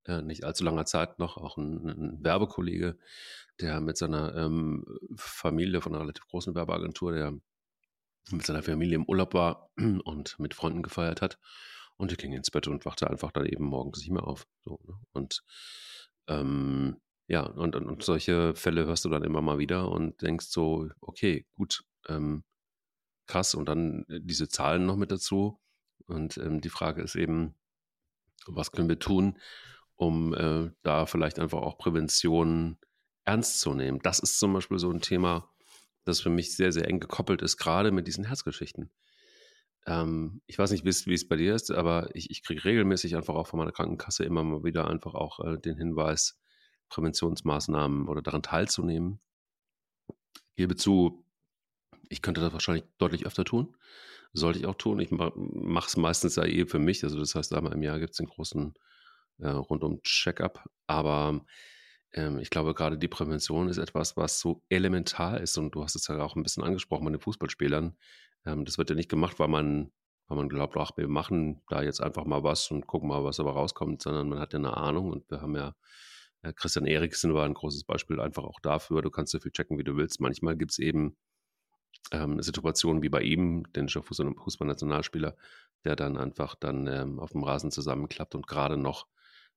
äh, 0.06 0.22
nicht 0.22 0.44
allzu 0.44 0.64
langer 0.64 0.86
Zeit 0.86 1.18
noch 1.18 1.36
auch 1.36 1.56
ein, 1.56 1.88
ein 1.88 2.24
Werbekollege, 2.24 2.98
der 3.60 3.80
mit 3.80 3.96
seiner 3.96 4.34
ähm, 4.34 4.84
Familie 5.16 5.80
von 5.80 5.92
einer 5.92 6.02
relativ 6.02 6.26
großen 6.26 6.54
Werbeagentur, 6.54 7.12
der 7.12 7.38
mit 8.30 8.44
seiner 8.46 8.62
Familie 8.62 8.96
im 8.96 9.04
Urlaub 9.04 9.34
war 9.34 9.70
und 9.76 10.38
mit 10.38 10.54
Freunden 10.54 10.82
gefeiert 10.82 11.22
hat. 11.22 11.38
Und 11.96 12.12
er 12.12 12.16
ging 12.16 12.32
ins 12.32 12.50
Bett 12.50 12.68
und 12.68 12.84
wachte 12.86 13.10
einfach 13.10 13.32
dann 13.32 13.46
eben 13.46 13.64
morgens 13.64 13.98
nicht 13.98 14.10
mehr 14.10 14.24
auf. 14.24 14.46
So, 14.64 14.78
ne? 14.84 14.94
Und 15.12 15.42
ähm, 16.28 17.00
ja, 17.26 17.42
und, 17.42 17.74
und, 17.74 17.86
und, 17.86 18.02
solche 18.02 18.54
Fälle 18.54 18.86
hörst 18.86 19.04
du 19.04 19.08
dann 19.08 19.24
immer 19.24 19.42
mal 19.42 19.58
wieder 19.58 19.90
und 19.90 20.22
denkst 20.22 20.46
so, 20.46 20.88
okay, 21.00 21.46
gut, 21.54 21.84
ähm, 22.08 22.44
krass. 23.26 23.54
Und 23.54 23.68
dann 23.68 24.04
äh, 24.08 24.20
diese 24.22 24.48
Zahlen 24.48 24.86
noch 24.86 24.96
mit 24.96 25.10
dazu. 25.10 25.60
Und 26.06 26.38
ähm, 26.38 26.60
die 26.60 26.70
Frage 26.70 27.02
ist 27.02 27.16
eben, 27.16 27.54
was 28.46 28.72
können 28.72 28.88
wir 28.88 28.98
tun, 28.98 29.38
um 29.96 30.34
äh, 30.34 30.70
da 30.82 31.06
vielleicht 31.06 31.38
einfach 31.38 31.60
auch 31.60 31.78
Prävention 31.78 32.78
ernst 33.24 33.60
zu 33.60 33.74
nehmen? 33.74 33.98
Das 34.02 34.20
ist 34.20 34.38
zum 34.38 34.52
Beispiel 34.52 34.78
so 34.78 34.90
ein 34.90 35.00
Thema, 35.00 35.50
das 36.08 36.20
für 36.20 36.30
mich 36.30 36.56
sehr, 36.56 36.72
sehr 36.72 36.88
eng 36.88 37.00
gekoppelt 37.00 37.42
ist, 37.42 37.56
gerade 37.56 37.92
mit 37.92 38.06
diesen 38.06 38.24
Herzgeschichten. 38.24 38.90
Ähm, 39.86 40.42
ich 40.46 40.58
weiß 40.58 40.70
nicht, 40.70 40.84
wie 40.84 41.14
es 41.14 41.28
bei 41.28 41.36
dir 41.36 41.54
ist, 41.54 41.70
aber 41.70 42.10
ich, 42.14 42.30
ich 42.30 42.42
kriege 42.42 42.64
regelmäßig 42.64 43.16
einfach 43.16 43.34
auch 43.34 43.46
von 43.46 43.58
meiner 43.58 43.72
Krankenkasse 43.72 44.24
immer 44.24 44.44
mal 44.44 44.64
wieder 44.64 44.88
einfach 44.88 45.14
auch 45.14 45.40
äh, 45.40 45.58
den 45.58 45.76
Hinweis, 45.76 46.38
Präventionsmaßnahmen 46.88 48.08
oder 48.08 48.22
daran 48.22 48.42
teilzunehmen. 48.42 49.20
Ich 50.34 50.56
gebe 50.56 50.76
zu, 50.76 51.24
ich 52.08 52.22
könnte 52.22 52.40
das 52.40 52.52
wahrscheinlich 52.52 52.84
deutlich 52.98 53.26
öfter 53.26 53.44
tun. 53.44 53.76
Sollte 54.32 54.58
ich 54.58 54.66
auch 54.66 54.74
tun. 54.74 55.00
Ich 55.00 55.10
mache 55.10 55.86
es 55.86 55.96
meistens 55.96 56.36
ja 56.36 56.44
eh 56.44 56.66
für 56.66 56.78
mich. 56.78 57.02
Also 57.04 57.18
das 57.18 57.34
heißt, 57.34 57.54
einmal 57.54 57.72
im 57.72 57.82
Jahr 57.82 57.98
gibt 57.98 58.10
es 58.10 58.18
den 58.18 58.26
großen 58.26 58.74
äh, 59.38 59.48
rundum 59.48 60.02
Check-up. 60.02 60.68
Aber 60.86 61.44
ähm, 62.12 62.38
ich 62.38 62.50
glaube, 62.50 62.74
gerade 62.74 62.98
die 62.98 63.08
Prävention 63.08 63.68
ist 63.68 63.78
etwas, 63.78 64.16
was 64.16 64.40
so 64.40 64.62
elementar 64.68 65.40
ist. 65.40 65.58
Und 65.58 65.74
du 65.74 65.82
hast 65.82 65.94
es 65.94 66.06
ja 66.08 66.18
auch 66.22 66.36
ein 66.36 66.42
bisschen 66.42 66.64
angesprochen 66.64 67.04
bei 67.04 67.10
den 67.10 67.20
Fußballspielern. 67.20 67.96
Ähm, 68.46 68.64
das 68.64 68.78
wird 68.78 68.90
ja 68.90 68.96
nicht 68.96 69.10
gemacht, 69.10 69.38
weil 69.38 69.48
man, 69.48 69.92
weil 70.28 70.38
man 70.38 70.48
glaubt, 70.48 70.76
ach, 70.76 70.92
wir 70.96 71.08
machen 71.08 71.62
da 71.68 71.82
jetzt 71.82 72.00
einfach 72.00 72.24
mal 72.24 72.42
was 72.42 72.70
und 72.70 72.86
gucken 72.86 73.08
mal, 73.08 73.24
was 73.24 73.36
dabei 73.36 73.50
rauskommt, 73.50 74.02
sondern 74.02 74.28
man 74.28 74.40
hat 74.40 74.52
ja 74.52 74.58
eine 74.58 74.76
Ahnung. 74.76 75.10
Und 75.10 75.30
wir 75.30 75.40
haben 75.40 75.56
ja, 75.56 75.74
äh, 76.42 76.52
Christian 76.52 76.86
Eriksen 76.86 77.34
war 77.34 77.44
ein 77.44 77.54
großes 77.54 77.84
Beispiel 77.84 78.20
einfach 78.20 78.44
auch 78.44 78.60
dafür. 78.60 79.02
Du 79.02 79.10
kannst 79.10 79.32
so 79.32 79.40
viel 79.40 79.52
checken, 79.52 79.78
wie 79.78 79.84
du 79.84 79.96
willst. 79.96 80.20
Manchmal 80.20 80.56
gibt 80.56 80.72
es 80.72 80.78
eben 80.78 81.16
ähm, 82.12 82.40
Situationen 82.42 83.02
wie 83.02 83.08
bei 83.08 83.22
ihm, 83.22 83.64
dänischer 83.72 84.02
Fußballnationalspieler, 84.02 85.36
der 85.84 85.96
dann 85.96 86.16
einfach 86.16 86.54
dann 86.54 86.86
ähm, 86.86 87.18
auf 87.18 87.32
dem 87.32 87.44
Rasen 87.44 87.70
zusammenklappt 87.70 88.34
und 88.34 88.46
gerade 88.46 88.76
noch 88.76 89.06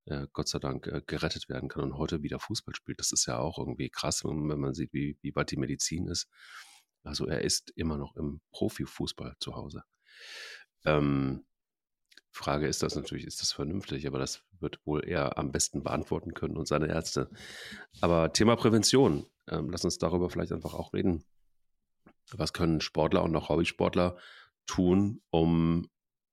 äh, 0.05 0.27
Gott 0.33 0.47
sei 0.47 0.59
Dank 0.59 0.87
äh, 0.87 1.01
gerettet 1.05 1.49
werden 1.49 1.69
kann 1.69 1.83
und 1.83 1.97
heute 1.97 2.23
wieder 2.23 2.39
Fußball 2.39 2.75
spielt. 2.75 2.99
Das 2.99 3.11
ist 3.11 3.25
ja 3.25 3.37
auch 3.37 3.57
irgendwie 3.57 3.89
krass, 3.89 4.23
wenn 4.23 4.59
man 4.59 4.73
sieht, 4.73 4.93
wie, 4.93 5.17
wie 5.21 5.35
weit 5.35 5.51
die 5.51 5.57
Medizin 5.57 6.07
ist. 6.07 6.27
Also 7.03 7.25
er 7.27 7.41
ist 7.41 7.71
immer 7.75 7.97
noch 7.97 8.15
im 8.15 8.41
Profifußball 8.51 9.35
zu 9.39 9.55
Hause. 9.55 9.83
Ähm, 10.85 11.45
Frage 12.31 12.67
ist 12.67 12.81
das 12.81 12.95
natürlich, 12.95 13.25
ist 13.25 13.41
das 13.41 13.51
vernünftig, 13.51 14.07
aber 14.07 14.17
das 14.17 14.43
wird 14.59 14.79
wohl 14.85 15.03
er 15.03 15.37
am 15.37 15.51
besten 15.51 15.83
beantworten 15.83 16.33
können 16.33 16.57
und 16.57 16.67
seine 16.67 16.87
Ärzte. 16.87 17.29
Aber 17.99 18.31
Thema 18.31 18.55
Prävention, 18.55 19.25
ähm, 19.49 19.69
lass 19.69 19.83
uns 19.83 19.97
darüber 19.97 20.29
vielleicht 20.29 20.51
einfach 20.53 20.73
auch 20.73 20.93
reden. 20.93 21.25
Was 22.31 22.53
können 22.53 22.79
Sportler 22.79 23.23
und 23.23 23.35
auch 23.35 23.49
Hobbysportler 23.49 24.17
tun, 24.65 25.21
um 25.29 25.89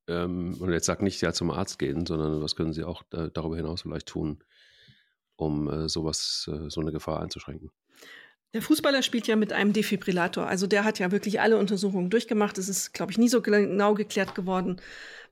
ähm, 0.08 0.56
und 0.58 0.72
jetzt 0.72 0.86
sag 0.86 1.02
nicht 1.02 1.20
ja 1.20 1.32
zum 1.32 1.50
Arzt 1.50 1.78
gehen, 1.78 2.06
sondern 2.06 2.42
was 2.42 2.56
können 2.56 2.72
sie 2.72 2.84
auch 2.84 3.02
äh, 3.12 3.28
darüber 3.32 3.56
hinaus 3.56 3.82
vielleicht 3.82 4.08
tun, 4.08 4.42
um 5.36 5.68
äh, 5.70 5.88
sowas, 5.88 6.50
äh, 6.52 6.70
so 6.70 6.80
eine 6.80 6.92
Gefahr 6.92 7.20
einzuschränken? 7.20 7.70
Der 8.54 8.62
Fußballer 8.62 9.02
spielt 9.02 9.26
ja 9.26 9.36
mit 9.36 9.52
einem 9.52 9.74
Defibrillator. 9.74 10.46
Also 10.46 10.66
der 10.66 10.84
hat 10.84 10.98
ja 10.98 11.12
wirklich 11.12 11.40
alle 11.40 11.58
Untersuchungen 11.58 12.08
durchgemacht. 12.08 12.56
Es 12.56 12.70
ist, 12.70 12.94
glaube 12.94 13.12
ich, 13.12 13.18
nie 13.18 13.28
so 13.28 13.42
genau 13.42 13.92
geklärt 13.92 14.34
geworden, 14.34 14.80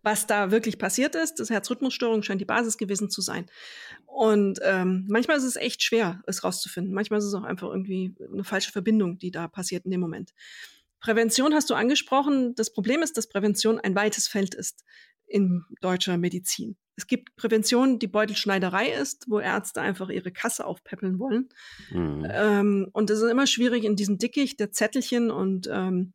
was 0.02 0.26
da 0.26 0.50
wirklich 0.50 0.78
passiert 0.78 1.14
ist. 1.14 1.40
Das 1.40 1.48
Herzrhythmusstörung 1.48 2.22
scheint 2.22 2.42
die 2.42 2.46
Basis 2.46 2.76
gewesen 2.76 3.08
zu 3.08 3.22
sein. 3.22 3.46
Und 4.04 4.60
ähm, 4.62 5.06
manchmal 5.08 5.38
ist 5.38 5.44
es 5.44 5.56
echt 5.56 5.82
schwer, 5.82 6.22
es 6.26 6.44
rauszufinden. 6.44 6.92
Manchmal 6.92 7.20
ist 7.20 7.24
es 7.24 7.32
auch 7.32 7.44
einfach 7.44 7.68
irgendwie 7.68 8.14
eine 8.30 8.44
falsche 8.44 8.70
Verbindung, 8.70 9.16
die 9.16 9.30
da 9.30 9.48
passiert 9.48 9.86
in 9.86 9.92
dem 9.92 10.00
Moment. 10.00 10.34
Prävention 11.00 11.54
hast 11.54 11.70
du 11.70 11.74
angesprochen. 11.74 12.54
Das 12.54 12.72
Problem 12.72 13.02
ist, 13.02 13.16
dass 13.16 13.28
Prävention 13.28 13.78
ein 13.78 13.94
weites 13.94 14.28
Feld 14.28 14.54
ist 14.54 14.84
in 15.26 15.64
deutscher 15.80 16.16
Medizin. 16.18 16.76
Es 16.96 17.06
gibt 17.06 17.36
Prävention, 17.36 17.98
die 17.98 18.06
Beutelschneiderei 18.06 18.88
ist, 18.88 19.26
wo 19.28 19.38
Ärzte 19.38 19.82
einfach 19.82 20.08
ihre 20.08 20.32
Kasse 20.32 20.64
aufpäppeln 20.64 21.18
wollen. 21.18 21.48
Mhm. 21.90 22.26
Ähm, 22.30 22.88
und 22.92 23.10
es 23.10 23.20
ist 23.20 23.30
immer 23.30 23.46
schwierig 23.46 23.84
in 23.84 23.96
diesem 23.96 24.16
Dickicht 24.16 24.58
der 24.60 24.72
Zettelchen 24.72 25.30
und 25.30 25.68
ähm, 25.70 26.14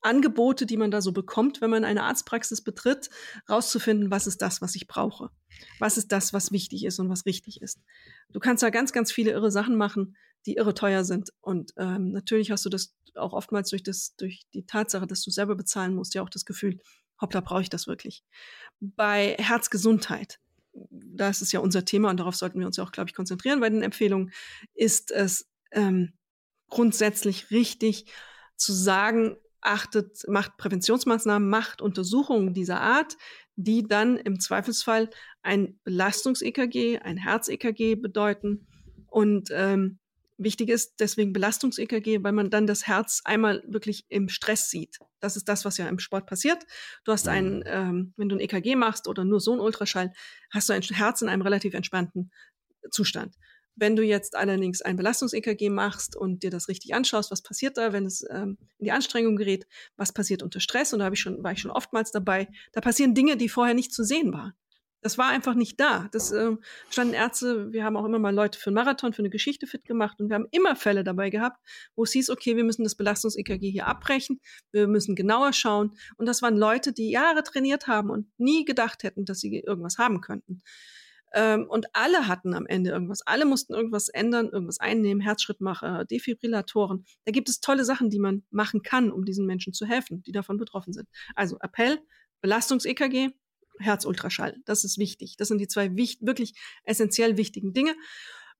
Angebote, 0.00 0.66
die 0.66 0.76
man 0.76 0.90
da 0.90 1.00
so 1.00 1.12
bekommt, 1.12 1.60
wenn 1.60 1.70
man 1.70 1.84
eine 1.84 2.02
Arztpraxis 2.02 2.62
betritt, 2.62 3.10
rauszufinden, 3.48 4.10
was 4.10 4.26
ist 4.26 4.42
das, 4.42 4.60
was 4.60 4.74
ich 4.74 4.88
brauche? 4.88 5.30
Was 5.78 5.96
ist 5.96 6.10
das, 6.10 6.32
was 6.32 6.50
wichtig 6.50 6.84
ist 6.84 6.98
und 6.98 7.08
was 7.08 7.24
richtig 7.24 7.62
ist? 7.62 7.78
Du 8.32 8.40
kannst 8.40 8.64
da 8.64 8.70
ganz, 8.70 8.92
ganz 8.92 9.12
viele 9.12 9.30
irre 9.30 9.52
Sachen 9.52 9.76
machen, 9.76 10.16
die 10.46 10.54
irre 10.54 10.74
teuer 10.74 11.04
sind. 11.04 11.30
Und 11.40 11.72
ähm, 11.76 12.12
natürlich 12.12 12.50
hast 12.50 12.64
du 12.64 12.68
das 12.68 12.94
auch 13.14 13.32
oftmals 13.32 13.70
durch, 13.70 13.82
das, 13.82 14.14
durch 14.16 14.42
die 14.54 14.66
Tatsache, 14.66 15.06
dass 15.06 15.22
du 15.22 15.30
selber 15.30 15.54
bezahlen 15.54 15.94
musst, 15.94 16.14
ja 16.14 16.22
auch 16.22 16.30
das 16.30 16.44
Gefühl, 16.44 16.78
hoppla, 17.20 17.40
brauche 17.40 17.62
ich 17.62 17.70
das 17.70 17.86
wirklich. 17.86 18.24
Bei 18.80 19.36
Herzgesundheit, 19.38 20.40
das 20.72 21.42
ist 21.42 21.52
ja 21.52 21.60
unser 21.60 21.84
Thema 21.84 22.10
und 22.10 22.18
darauf 22.18 22.34
sollten 22.34 22.58
wir 22.58 22.66
uns 22.66 22.76
ja 22.76 22.84
auch, 22.84 22.92
glaube 22.92 23.10
ich, 23.10 23.14
konzentrieren 23.14 23.60
bei 23.60 23.70
den 23.70 23.82
Empfehlungen, 23.82 24.32
ist 24.74 25.10
es 25.10 25.48
ähm, 25.70 26.14
grundsätzlich 26.68 27.50
richtig 27.50 28.06
zu 28.56 28.72
sagen, 28.72 29.36
achtet, 29.60 30.26
macht 30.28 30.56
Präventionsmaßnahmen, 30.56 31.48
macht 31.48 31.80
Untersuchungen 31.82 32.54
dieser 32.54 32.80
Art, 32.80 33.16
die 33.56 33.86
dann 33.86 34.16
im 34.16 34.40
Zweifelsfall 34.40 35.10
ein 35.42 35.78
Belastungs-EKG, 35.84 36.98
ein 36.98 37.16
Herz-EKG 37.16 37.96
bedeuten 37.96 38.66
und 39.06 39.50
ähm, 39.52 39.98
Wichtig 40.44 40.68
ist 40.68 40.94
deswegen 40.98 41.32
Belastungs-EKG, 41.32 42.22
weil 42.22 42.32
man 42.32 42.50
dann 42.50 42.66
das 42.66 42.86
Herz 42.86 43.20
einmal 43.24 43.62
wirklich 43.66 44.06
im 44.08 44.28
Stress 44.28 44.70
sieht. 44.70 44.98
Das 45.20 45.36
ist 45.36 45.48
das, 45.48 45.64
was 45.64 45.76
ja 45.78 45.88
im 45.88 45.98
Sport 45.98 46.26
passiert. 46.26 46.64
Du 47.04 47.12
hast 47.12 47.28
einen, 47.28 47.58
mhm. 47.58 47.64
ähm, 47.66 48.14
wenn 48.16 48.28
du 48.28 48.36
ein 48.36 48.40
EKG 48.40 48.76
machst 48.76 49.08
oder 49.08 49.24
nur 49.24 49.40
so 49.40 49.52
ein 49.52 49.60
Ultraschall, 49.60 50.12
hast 50.50 50.68
du 50.68 50.72
ein 50.72 50.82
Herz 50.82 51.22
in 51.22 51.28
einem 51.28 51.42
relativ 51.42 51.74
entspannten 51.74 52.30
Zustand. 52.90 53.36
Wenn 53.74 53.96
du 53.96 54.02
jetzt 54.02 54.36
allerdings 54.36 54.82
ein 54.82 54.96
Belastungs-EKG 54.96 55.70
machst 55.70 56.14
und 56.14 56.42
dir 56.42 56.50
das 56.50 56.68
richtig 56.68 56.94
anschaust, 56.94 57.30
was 57.30 57.42
passiert 57.42 57.78
da, 57.78 57.92
wenn 57.92 58.04
es 58.04 58.24
ähm, 58.30 58.58
in 58.78 58.84
die 58.84 58.92
Anstrengung 58.92 59.36
gerät, 59.36 59.66
was 59.96 60.12
passiert 60.12 60.42
unter 60.42 60.60
Stress, 60.60 60.92
und 60.92 60.98
da 60.98 61.10
ich 61.10 61.20
schon, 61.20 61.42
war 61.42 61.52
ich 61.52 61.60
schon 61.60 61.70
oftmals 61.70 62.10
dabei, 62.10 62.48
da 62.72 62.80
passieren 62.80 63.14
Dinge, 63.14 63.36
die 63.36 63.48
vorher 63.48 63.74
nicht 63.74 63.94
zu 63.94 64.04
sehen 64.04 64.32
waren. 64.32 64.52
Das 65.02 65.18
war 65.18 65.28
einfach 65.28 65.54
nicht 65.54 65.80
da. 65.80 66.08
Das 66.12 66.30
äh, 66.30 66.52
standen 66.88 67.14
Ärzte, 67.14 67.72
wir 67.72 67.84
haben 67.84 67.96
auch 67.96 68.04
immer 68.04 68.20
mal 68.20 68.34
Leute 68.34 68.58
für 68.58 68.68
einen 68.68 68.76
Marathon, 68.76 69.12
für 69.12 69.18
eine 69.18 69.30
Geschichte 69.30 69.66
fit 69.66 69.84
gemacht 69.84 70.20
und 70.20 70.28
wir 70.28 70.36
haben 70.36 70.46
immer 70.52 70.76
Fälle 70.76 71.02
dabei 71.02 71.28
gehabt, 71.28 71.60
wo 71.96 72.04
es 72.04 72.12
hieß, 72.12 72.30
okay, 72.30 72.56
wir 72.56 72.62
müssen 72.62 72.84
das 72.84 72.94
Belastungs-EKG 72.94 73.70
hier 73.70 73.88
abbrechen, 73.88 74.40
wir 74.70 74.86
müssen 74.86 75.16
genauer 75.16 75.52
schauen. 75.52 75.96
Und 76.16 76.26
das 76.26 76.40
waren 76.40 76.56
Leute, 76.56 76.92
die 76.92 77.10
Jahre 77.10 77.42
trainiert 77.42 77.88
haben 77.88 78.10
und 78.10 78.28
nie 78.38 78.64
gedacht 78.64 79.02
hätten, 79.02 79.24
dass 79.24 79.40
sie 79.40 79.58
irgendwas 79.58 79.98
haben 79.98 80.20
könnten. 80.20 80.62
Ähm, 81.34 81.66
und 81.68 81.86
alle 81.94 82.28
hatten 82.28 82.54
am 82.54 82.66
Ende 82.66 82.90
irgendwas. 82.90 83.22
Alle 83.22 83.44
mussten 83.44 83.74
irgendwas 83.74 84.08
ändern, 84.08 84.50
irgendwas 84.50 84.78
einnehmen, 84.78 85.20
Herzschrittmacher, 85.20 86.04
Defibrillatoren. 86.04 87.04
Da 87.24 87.32
gibt 87.32 87.48
es 87.48 87.60
tolle 87.60 87.84
Sachen, 87.84 88.10
die 88.10 88.18
man 88.18 88.44
machen 88.50 88.82
kann, 88.82 89.10
um 89.10 89.24
diesen 89.24 89.46
Menschen 89.46 89.72
zu 89.72 89.86
helfen, 89.86 90.22
die 90.22 90.32
davon 90.32 90.58
betroffen 90.58 90.92
sind. 90.92 91.08
Also 91.34 91.58
Appell, 91.60 91.98
Belastungs-EKG, 92.42 93.30
Herzultraschall. 93.82 94.56
Das 94.64 94.84
ist 94.84 94.98
wichtig. 94.98 95.36
Das 95.36 95.48
sind 95.48 95.58
die 95.58 95.68
zwei 95.68 95.94
wichtig, 95.96 96.26
wirklich 96.26 96.54
essentiell 96.84 97.36
wichtigen 97.36 97.72
Dinge. 97.72 97.94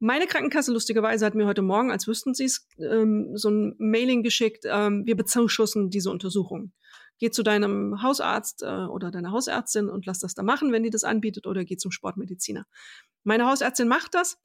Meine 0.05 0.27
Krankenkasse 0.27 0.73
lustigerweise 0.73 1.25
hat 1.25 1.37
mir 1.37 1.47
heute 1.47 1.63
Morgen, 1.63 1.93
als 1.93 2.09
wüssten 2.09 2.35
sie 2.35 2.47
es, 2.47 2.67
ähm, 2.79 3.37
so 3.37 3.51
ein 3.51 3.77
Mailing 3.79 4.25
geschickt, 4.25 4.65
ähm, 4.67 5.07
wir 5.07 5.17
bezuschussen 5.17 5.91
diese 5.91 6.11
Untersuchung. 6.11 6.73
Geh 7.19 7.31
zu 7.31 7.45
deinem 7.45 8.03
Hausarzt 8.03 8.65
äh, 8.65 8.67
oder 8.67 9.13
deiner 9.13 9.31
Hausärztin 9.31 9.89
und 9.89 10.05
lass 10.05 10.19
das 10.19 10.35
da 10.35 10.43
machen, 10.43 10.73
wenn 10.73 10.83
die 10.83 10.91
das 10.91 11.05
anbietet, 11.05 11.47
oder 11.47 11.65
geh 11.65 11.77
zum 11.77 11.93
Sportmediziner. 11.93 12.67
Meine 13.23 13.47
Hausärztin 13.47 13.87
macht 13.87 14.17
das. 14.17 14.39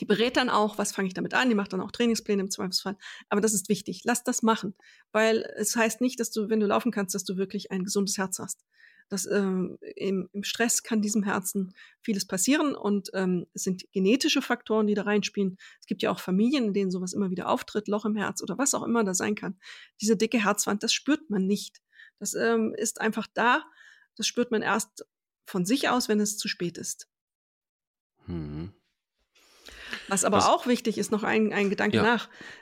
Die 0.00 0.04
berät 0.04 0.36
dann 0.36 0.50
auch, 0.50 0.78
was 0.78 0.90
fange 0.90 1.06
ich 1.06 1.14
damit 1.14 1.34
an, 1.34 1.48
die 1.48 1.54
macht 1.54 1.72
dann 1.72 1.80
auch 1.80 1.92
Trainingspläne 1.92 2.42
im 2.42 2.50
Zweifelsfall. 2.50 2.96
Aber 3.28 3.40
das 3.40 3.52
ist 3.54 3.68
wichtig. 3.68 4.02
Lass 4.04 4.24
das 4.24 4.42
machen. 4.42 4.74
Weil 5.12 5.48
es 5.56 5.76
heißt 5.76 6.00
nicht, 6.00 6.18
dass 6.18 6.32
du, 6.32 6.48
wenn 6.48 6.58
du 6.58 6.66
laufen 6.66 6.90
kannst, 6.90 7.14
dass 7.14 7.22
du 7.22 7.36
wirklich 7.36 7.70
ein 7.70 7.84
gesundes 7.84 8.18
Herz 8.18 8.40
hast. 8.40 8.64
Das, 9.08 9.26
ähm, 9.26 9.78
im, 9.96 10.28
im, 10.32 10.42
Stress 10.42 10.82
kann 10.82 11.02
diesem 11.02 11.22
Herzen 11.22 11.74
vieles 12.00 12.26
passieren 12.26 12.74
und 12.74 13.10
ähm, 13.14 13.46
es 13.52 13.62
sind 13.62 13.84
genetische 13.92 14.42
Faktoren, 14.42 14.86
die 14.86 14.94
da 14.94 15.02
reinspielen. 15.02 15.58
Es 15.80 15.86
gibt 15.86 16.02
ja 16.02 16.10
auch 16.10 16.20
Familien, 16.20 16.66
in 16.66 16.72
denen 16.72 16.90
sowas 16.90 17.12
immer 17.12 17.30
wieder 17.30 17.48
auftritt, 17.48 17.88
Loch 17.88 18.04
im 18.04 18.16
Herz 18.16 18.42
oder 18.42 18.58
was 18.58 18.74
auch 18.74 18.82
immer 18.82 19.04
da 19.04 19.14
sein 19.14 19.34
kann. 19.34 19.58
Diese 20.00 20.16
dicke 20.16 20.42
Herzwand, 20.42 20.82
das 20.82 20.92
spürt 20.92 21.28
man 21.30 21.46
nicht. 21.46 21.82
Das 22.18 22.34
ähm, 22.34 22.74
ist 22.76 23.00
einfach 23.00 23.26
da. 23.34 23.64
Das 24.16 24.26
spürt 24.26 24.50
man 24.50 24.62
erst 24.62 25.06
von 25.46 25.64
sich 25.64 25.88
aus, 25.88 26.08
wenn 26.08 26.20
es 26.20 26.38
zu 26.38 26.48
spät 26.48 26.78
ist. 26.78 27.08
Hm. 28.26 28.72
Was 30.08 30.24
aber 30.24 30.38
was? 30.38 30.46
auch 30.46 30.66
wichtig 30.66 30.98
ist, 30.98 31.10
noch 31.10 31.22
ein, 31.22 31.52
ein 31.52 31.70
Gedanke 31.70 31.98
ja. 31.98 32.02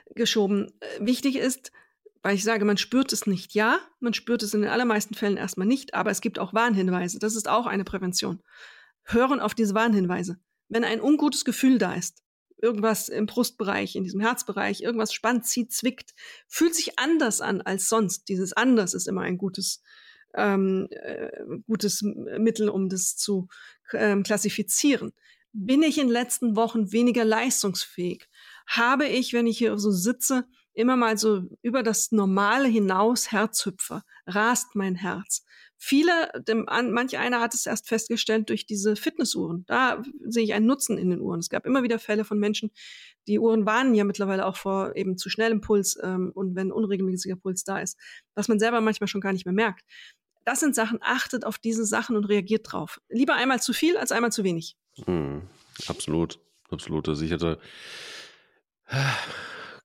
nachgeschoben. 0.08 0.72
Äh, 0.80 1.06
wichtig 1.06 1.36
ist, 1.36 1.72
weil 2.22 2.34
ich 2.34 2.44
sage, 2.44 2.64
man 2.64 2.76
spürt 2.76 3.12
es 3.12 3.26
nicht. 3.26 3.54
Ja, 3.54 3.78
man 3.98 4.14
spürt 4.14 4.42
es 4.42 4.54
in 4.54 4.62
den 4.62 4.70
allermeisten 4.70 5.14
Fällen 5.14 5.36
erstmal 5.36 5.66
nicht, 5.66 5.94
aber 5.94 6.10
es 6.10 6.20
gibt 6.20 6.38
auch 6.38 6.52
Warnhinweise. 6.52 7.18
Das 7.18 7.34
ist 7.34 7.48
auch 7.48 7.66
eine 7.66 7.84
Prävention. 7.84 8.42
Hören 9.04 9.40
auf 9.40 9.54
diese 9.54 9.74
Warnhinweise. 9.74 10.38
Wenn 10.68 10.84
ein 10.84 11.00
ungutes 11.00 11.44
Gefühl 11.44 11.78
da 11.78 11.94
ist, 11.94 12.22
irgendwas 12.58 13.08
im 13.08 13.26
Brustbereich, 13.26 13.96
in 13.96 14.04
diesem 14.04 14.20
Herzbereich, 14.20 14.82
irgendwas 14.82 15.12
spannt, 15.12 15.46
zieht, 15.46 15.72
zwickt, 15.72 16.14
fühlt 16.46 16.74
sich 16.74 16.98
anders 16.98 17.40
an 17.40 17.62
als 17.62 17.88
sonst. 17.88 18.28
Dieses 18.28 18.52
anders 18.52 18.94
ist 18.94 19.08
immer 19.08 19.22
ein 19.22 19.38
gutes, 19.38 19.82
ähm, 20.34 20.88
äh, 20.90 21.30
gutes 21.66 22.02
Mittel, 22.02 22.68
um 22.68 22.88
das 22.88 23.16
zu 23.16 23.48
ähm, 23.92 24.22
klassifizieren. 24.22 25.12
Bin 25.52 25.82
ich 25.82 25.98
in 25.98 26.06
den 26.06 26.12
letzten 26.12 26.54
Wochen 26.54 26.92
weniger 26.92 27.24
leistungsfähig? 27.24 28.28
Habe 28.66 29.06
ich, 29.06 29.32
wenn 29.32 29.46
ich 29.46 29.58
hier 29.58 29.76
so 29.78 29.90
sitze, 29.90 30.46
immer 30.80 30.96
mal 30.96 31.16
so 31.18 31.42
über 31.62 31.82
das 31.82 32.12
Normale 32.12 32.68
hinaus 32.68 33.30
Herzhüpfer, 33.30 34.04
rast 34.26 34.74
mein 34.74 34.94
Herz. 34.94 35.44
Viele, 35.82 36.30
dem, 36.46 36.66
manch 36.66 37.16
einer 37.16 37.40
hat 37.40 37.54
es 37.54 37.64
erst 37.64 37.88
festgestellt 37.88 38.50
durch 38.50 38.66
diese 38.66 38.96
Fitnessuhren. 38.96 39.64
Da 39.66 40.02
sehe 40.26 40.44
ich 40.44 40.52
einen 40.52 40.66
Nutzen 40.66 40.98
in 40.98 41.08
den 41.08 41.22
Uhren. 41.22 41.40
Es 41.40 41.48
gab 41.48 41.64
immer 41.64 41.82
wieder 41.82 41.98
Fälle 41.98 42.24
von 42.24 42.38
Menschen, 42.38 42.70
die 43.26 43.38
Uhren 43.38 43.64
warnen 43.64 43.94
ja 43.94 44.04
mittlerweile 44.04 44.44
auch 44.44 44.56
vor 44.56 44.94
eben 44.96 45.16
zu 45.16 45.30
schnellem 45.30 45.62
Puls 45.62 45.98
ähm, 46.02 46.32
und 46.34 46.54
wenn 46.54 46.72
unregelmäßiger 46.72 47.36
Puls 47.36 47.64
da 47.64 47.78
ist, 47.78 47.98
was 48.34 48.48
man 48.48 48.58
selber 48.58 48.80
manchmal 48.80 49.08
schon 49.08 49.20
gar 49.22 49.32
nicht 49.32 49.46
mehr 49.46 49.54
merkt. 49.54 49.84
Das 50.44 50.60
sind 50.60 50.74
Sachen, 50.74 50.98
achtet 51.00 51.44
auf 51.46 51.58
diese 51.58 51.84
Sachen 51.84 52.16
und 52.16 52.24
reagiert 52.24 52.70
drauf. 52.70 53.00
Lieber 53.08 53.34
einmal 53.34 53.62
zu 53.62 53.72
viel 53.72 53.96
als 53.96 54.12
einmal 54.12 54.32
zu 54.32 54.44
wenig. 54.44 54.76
Hm, 55.04 55.42
absolut. 55.86 56.40
absolut. 56.70 57.08
Also 57.08 57.24
ich 57.24 57.32
hatte 57.32 57.58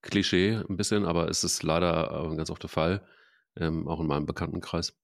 Klischee 0.06 0.62
ein 0.70 0.78
bisschen, 0.78 1.06
aber 1.06 1.30
es 1.30 1.44
ist 1.44 1.64
leider 1.64 2.34
ganz 2.38 2.50
oft 2.50 2.64
der 2.64 2.70
Fall, 2.70 3.06
ähm, 3.58 3.88
auch 3.88 4.00
in 4.00 4.08
meinem 4.08 4.26
Bekanntenkreis. 4.26 4.98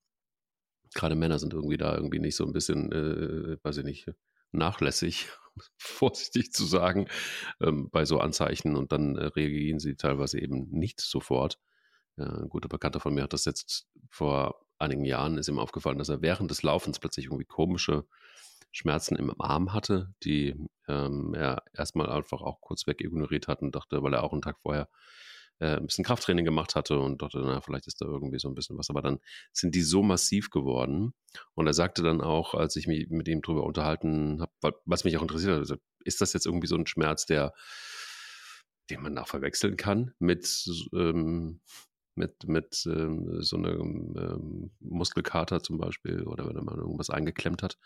Gerade 0.93 1.15
Männer 1.15 1.39
sind 1.39 1.53
irgendwie 1.53 1.77
da 1.77 1.95
irgendwie 1.95 2.19
nicht 2.19 2.35
so 2.35 2.45
ein 2.45 2.53
bisschen, 2.53 2.91
äh, 2.91 3.57
weiß 3.63 3.77
ich 3.77 3.85
nicht, 3.85 4.11
nachlässig, 4.51 5.29
vorsichtig 5.77 6.53
zu 6.53 6.65
sagen, 6.65 7.07
ähm, 7.61 7.89
bei 7.89 8.05
so 8.05 8.19
Anzeichen 8.19 8.75
und 8.75 8.91
dann 8.91 9.15
äh, 9.17 9.25
reagieren 9.25 9.79
sie 9.79 9.95
teilweise 9.95 10.39
eben 10.39 10.69
nicht 10.69 11.01
sofort. 11.01 11.59
Ja, 12.17 12.25
ein 12.25 12.49
guter 12.49 12.69
Bekannter 12.69 12.99
von 12.99 13.13
mir 13.13 13.23
hat 13.23 13.33
das 13.33 13.45
jetzt 13.45 13.87
vor 14.09 14.65
einigen 14.77 15.05
Jahren, 15.05 15.37
ist 15.37 15.47
ihm 15.47 15.59
aufgefallen, 15.59 15.97
dass 15.97 16.09
er 16.09 16.21
während 16.21 16.51
des 16.51 16.63
Laufens 16.63 16.99
plötzlich 16.99 17.27
irgendwie 17.27 17.45
komische 17.45 18.05
Schmerzen 18.71 19.15
im 19.15 19.39
Arm 19.39 19.73
hatte, 19.73 20.13
die 20.23 20.55
ähm, 20.87 21.33
er 21.33 21.63
erstmal 21.73 22.09
einfach 22.09 22.41
auch 22.41 22.61
kurz 22.61 22.87
weg 22.87 23.01
ignoriert 23.01 23.47
hat 23.47 23.61
und 23.61 23.75
dachte, 23.75 24.01
weil 24.03 24.13
er 24.13 24.23
auch 24.23 24.33
einen 24.33 24.41
Tag 24.41 24.59
vorher 24.59 24.87
äh, 25.59 25.77
ein 25.77 25.85
bisschen 25.85 26.03
Krafttraining 26.03 26.43
gemacht 26.43 26.75
hatte 26.75 26.99
und 26.99 27.21
dachte, 27.21 27.39
na, 27.39 27.61
vielleicht 27.61 27.87
ist 27.87 28.01
da 28.01 28.05
irgendwie 28.05 28.39
so 28.39 28.47
ein 28.49 28.55
bisschen 28.55 28.77
was. 28.77 28.89
Aber 28.89 29.01
dann 29.01 29.19
sind 29.53 29.75
die 29.75 29.83
so 29.83 30.01
massiv 30.01 30.49
geworden. 30.49 31.13
Und 31.53 31.67
er 31.67 31.73
sagte 31.73 32.01
dann 32.01 32.21
auch, 32.21 32.55
als 32.55 32.75
ich 32.75 32.87
mich 32.87 33.09
mit 33.09 33.27
ihm 33.27 33.41
drüber 33.41 33.63
unterhalten 33.63 34.41
habe, 34.41 34.79
was 34.85 35.03
mich 35.03 35.17
auch 35.17 35.21
interessiert 35.21 35.69
hat, 35.69 35.79
ist 36.03 36.21
das 36.21 36.33
jetzt 36.33 36.47
irgendwie 36.47 36.67
so 36.67 36.75
ein 36.75 36.87
Schmerz, 36.87 37.25
der, 37.25 37.53
den 38.89 39.01
man 39.01 39.17
auch 39.17 39.27
verwechseln 39.27 39.77
kann 39.77 40.13
mit, 40.17 40.65
ähm, 40.93 41.61
mit, 42.15 42.47
mit 42.47 42.83
ähm, 42.85 43.41
so 43.41 43.57
einem 43.57 44.15
ähm, 44.17 44.71
Muskelkater 44.79 45.63
zum 45.63 45.77
Beispiel 45.77 46.23
oder 46.23 46.47
wenn 46.47 46.63
man 46.63 46.77
irgendwas 46.77 47.09
eingeklemmt 47.09 47.63
hat. 47.63 47.77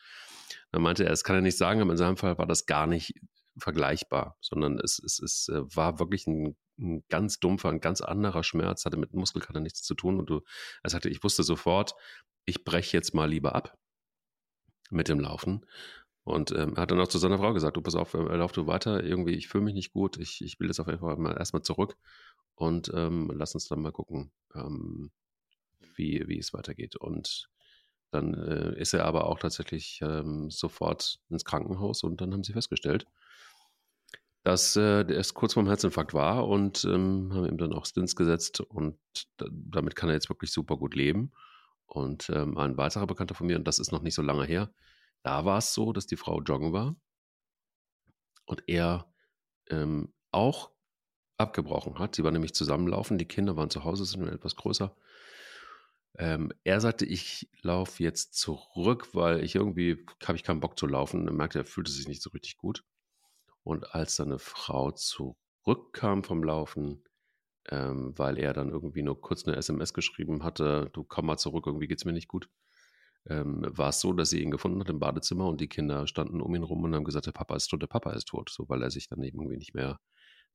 Dann 0.72 0.82
meinte 0.82 1.04
er, 1.04 1.10
das 1.10 1.24
kann 1.24 1.36
er 1.36 1.42
nicht 1.42 1.58
sagen, 1.58 1.82
aber 1.82 1.92
in 1.92 1.98
seinem 1.98 2.18
Fall 2.18 2.38
war 2.38 2.48
das 2.48 2.66
gar 2.66 2.88
nicht 2.88 3.14
vergleichbar, 3.58 4.38
sondern 4.42 4.80
es, 4.80 5.00
es, 5.00 5.20
es 5.20 5.48
äh, 5.50 5.62
war 5.76 6.00
wirklich 6.00 6.28
ein 6.28 6.56
ein 6.80 7.04
ganz 7.10 7.40
dumpfer, 7.40 7.70
ein 7.70 7.80
ganz 7.80 8.02
anderer 8.02 8.44
Schmerz, 8.44 8.86
hatte 8.86 8.98
mit 8.98 9.14
Muskelkater 9.14 9.60
nichts 9.60 9.82
zu 9.82 9.96
tun. 9.96 10.20
Und 10.20 10.30
du, 10.30 10.42
er 10.84 10.90
sagte, 10.90 11.10
ich 11.10 11.24
wusste 11.24 11.44
sofort, 11.44 11.94
ich 12.46 12.64
breche 12.64 12.98
jetzt 12.98 13.14
mal 13.14 13.30
lieber 13.30 13.56
ab 13.56 13.78
mit 14.90 15.08
dem 15.08 15.20
Laufen. 15.20 15.66
Und 16.26 16.52
ähm, 16.52 16.74
er 16.76 16.82
hat 16.82 16.92
dann 16.92 17.00
auch 17.00 17.08
zu 17.08 17.20
seiner 17.20 17.38
Frau 17.38 17.54
gesagt, 17.54 17.78
du 17.78 17.82
pass 17.82 17.96
auf, 17.96 18.16
äh, 18.16 18.36
lauf 18.36 18.52
du 18.52 18.66
weiter, 18.66 19.04
irgendwie, 19.04 19.36
ich 19.36 19.48
fühle 19.48 19.64
mich 19.64 19.76
nicht 19.76 19.94
gut, 19.94 20.18
ich, 20.18 20.44
ich 20.44 20.60
will 20.60 20.68
jetzt 20.68 20.80
auf 20.80 20.88
jeden 20.88 21.00
Fall 21.00 21.16
mal 21.18 21.38
erstmal 21.38 21.62
zurück 21.62 21.96
und 22.56 22.92
ähm, 22.96 23.32
lass 23.34 23.54
uns 23.54 23.68
dann 23.68 23.82
mal 23.82 23.92
gucken, 23.92 24.32
ähm, 24.56 25.12
wie, 25.96 26.24
wie 26.28 26.40
es 26.40 26.52
weitergeht. 26.52 26.96
Und 26.96 27.50
dann 28.10 28.34
äh, 28.34 28.80
ist 28.80 28.94
er 28.94 29.06
aber 29.06 29.28
auch 29.28 29.38
tatsächlich 29.38 30.00
ähm, 30.02 30.50
sofort 30.50 31.20
ins 31.30 31.46
Krankenhaus 31.46 32.02
und 32.02 32.20
dann 32.22 32.34
haben 32.34 32.44
sie 32.44 32.54
festgestellt, 32.54 33.06
dass 34.44 34.76
äh, 34.76 35.04
er 35.08 35.24
kurz 35.36 35.54
vorm 35.54 35.68
Herzinfarkt 35.68 36.16
war 36.16 36.48
und 36.48 36.86
ähm, 36.86 37.32
haben 37.34 37.46
ihm 37.46 37.58
dann 37.60 37.74
auch 37.74 37.86
Stints 37.86 38.16
gesetzt 38.16 38.62
und 38.62 38.98
damit 39.38 39.96
kann 39.96 40.10
er 40.10 40.16
jetzt 40.16 40.30
wirklich 40.30 40.52
super 40.52 40.78
gut 40.78 40.96
leben. 40.96 41.32
Und 41.86 42.32
ähm, 42.32 42.58
ein 42.58 42.78
weiterer 42.78 43.06
Bekannter 43.06 43.36
von 43.36 43.46
mir, 43.46 43.58
und 43.58 43.68
das 43.68 43.78
ist 43.78 43.92
noch 43.92 44.02
nicht 44.02 44.16
so 44.16 44.24
lange 44.24 44.46
her, 44.46 44.72
da 45.26 45.44
war 45.44 45.58
es 45.58 45.74
so, 45.74 45.92
dass 45.92 46.06
die 46.06 46.18
Frau 46.18 46.40
joggen 46.42 46.72
war 46.72 46.96
und 48.46 48.64
er 48.68 49.12
ähm, 49.72 50.14
auch 50.32 50.72
abgebrochen 51.38 51.98
hat. 51.98 52.14
Sie 52.14 52.24
waren 52.24 52.34
nämlich 52.34 52.54
zusammenlaufen, 52.54 53.18
die 53.18 53.28
Kinder 53.28 53.58
waren 53.58 53.72
zu 53.72 53.84
Hause, 53.84 54.06
sind 54.06 54.28
etwas 54.28 54.56
größer. 54.56 54.96
Ähm, 56.20 56.54
er 56.64 56.80
sagte, 56.80 57.06
ich 57.06 57.50
laufe 57.64 58.04
jetzt 58.04 58.36
zurück, 58.36 59.16
weil 59.16 59.44
ich 59.44 59.56
irgendwie 59.56 60.06
habe 60.24 60.38
ich 60.38 60.44
keinen 60.44 60.60
Bock 60.60 60.78
zu 60.78 60.86
laufen. 60.86 61.28
Er 61.28 61.34
merkte, 61.34 61.58
er 61.58 61.66
fühlte 61.66 61.92
sich 61.92 62.08
nicht 62.08 62.22
so 62.22 62.30
richtig 62.30 62.58
gut. 62.58 62.84
Und 63.64 63.96
als 63.96 64.18
seine 64.18 64.38
Frau 64.38 64.92
zurückkam 64.92 66.24
vom 66.24 66.44
Laufen, 66.44 67.04
ähm, 67.70 68.14
weil 68.16 68.38
er 68.38 68.54
dann 68.54 68.70
irgendwie 68.70 69.02
nur 69.02 69.20
kurz 69.20 69.48
eine 69.48 69.58
SMS 69.58 69.96
geschrieben 69.96 70.44
hatte, 70.44 70.92
du 70.94 71.04
komm 71.04 71.26
mal 71.26 71.38
zurück, 71.38 71.66
irgendwie 71.66 71.88
geht 71.88 71.98
es 71.98 72.06
mir 72.06 72.14
nicht 72.14 72.28
gut, 72.28 72.48
ähm, 73.30 73.66
war 73.70 73.90
es 73.90 74.02
so, 74.02 74.14
dass 74.14 74.30
sie 74.30 74.42
ihn 74.42 74.52
gefunden 74.52 74.80
hat 74.80 74.90
im 74.90 75.00
Badezimmer 75.00 75.48
und 75.48 75.60
die 75.62 75.68
Kinder 75.68 76.08
standen 76.08 76.42
um 76.42 76.54
ihn 76.56 76.64
rum 76.64 76.84
und 76.84 76.94
haben 76.94 77.04
gesagt, 77.04 77.26
der 77.26 77.32
Papa 77.32 77.56
ist 77.56 77.68
tot, 77.68 77.82
der 77.82 77.88
Papa 77.88 78.12
ist 78.12 78.28
tot, 78.28 78.50
so 78.50 78.70
weil 78.70 78.84
er 78.84 78.92
sich 78.92 79.08
dann 79.08 79.24
irgendwie 79.24 79.58
nicht 79.58 79.74
mehr 79.74 80.00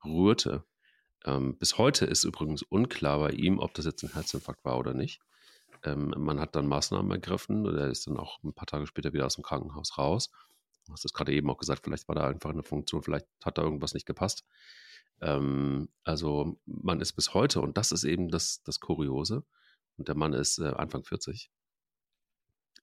rührte. 0.05 0.65
Ähm, 1.25 1.59
bis 1.59 1.79
heute 1.79 2.07
ist 2.07 2.25
übrigens 2.25 2.63
unklar 2.63 3.19
bei 3.19 3.31
ihm, 3.31 3.59
ob 3.59 3.75
das 3.75 3.85
jetzt 3.85 4.03
ein 4.03 4.13
Herzinfarkt 4.13 4.65
war 4.65 4.79
oder 4.79 4.95
nicht. 4.95 5.21
Ähm, 5.85 6.15
man 6.17 6.41
hat 6.41 6.55
dann 6.55 6.67
Maßnahmen 6.67 7.11
ergriffen, 7.11 7.67
er 7.67 7.89
ist 7.89 8.07
dann 8.07 8.17
auch 8.17 8.43
ein 8.43 8.55
paar 8.55 8.67
Tage 8.67 8.87
später 8.87 9.13
wieder 9.13 9.27
aus 9.27 9.35
dem 9.35 9.45
Krankenhaus 9.45 9.99
raus. 9.99 10.31
Du 10.87 10.93
hast 10.93 11.05
es 11.05 11.13
gerade 11.13 11.33
eben 11.33 11.51
auch 11.51 11.59
gesagt, 11.59 11.85
vielleicht 11.85 12.09
war 12.09 12.15
da 12.15 12.27
einfach 12.29 12.51
eine 12.51 12.63
Funktion, 12.63 13.03
vielleicht 13.03 13.27
hat 13.45 13.59
da 13.59 13.63
irgendwas 13.63 13.95
nicht 13.95 14.07
gepasst. 14.07 14.45
Ähm, 15.21 15.89
also 16.05 16.59
man 16.67 17.01
ist 17.01 17.13
bis 17.15 17.35
heute, 17.35 17.61
und 17.61 17.77
das 17.77 17.93
ist 17.93 18.05
eben 18.05 18.29
das, 18.29 18.63
das 18.63 18.81
Kuriose, 18.81 19.45
und 19.97 20.09
der 20.09 20.17
Mann 20.17 20.33
ist 20.33 20.59
äh, 20.59 20.69
Anfang 20.69 21.05
40, 21.05 21.51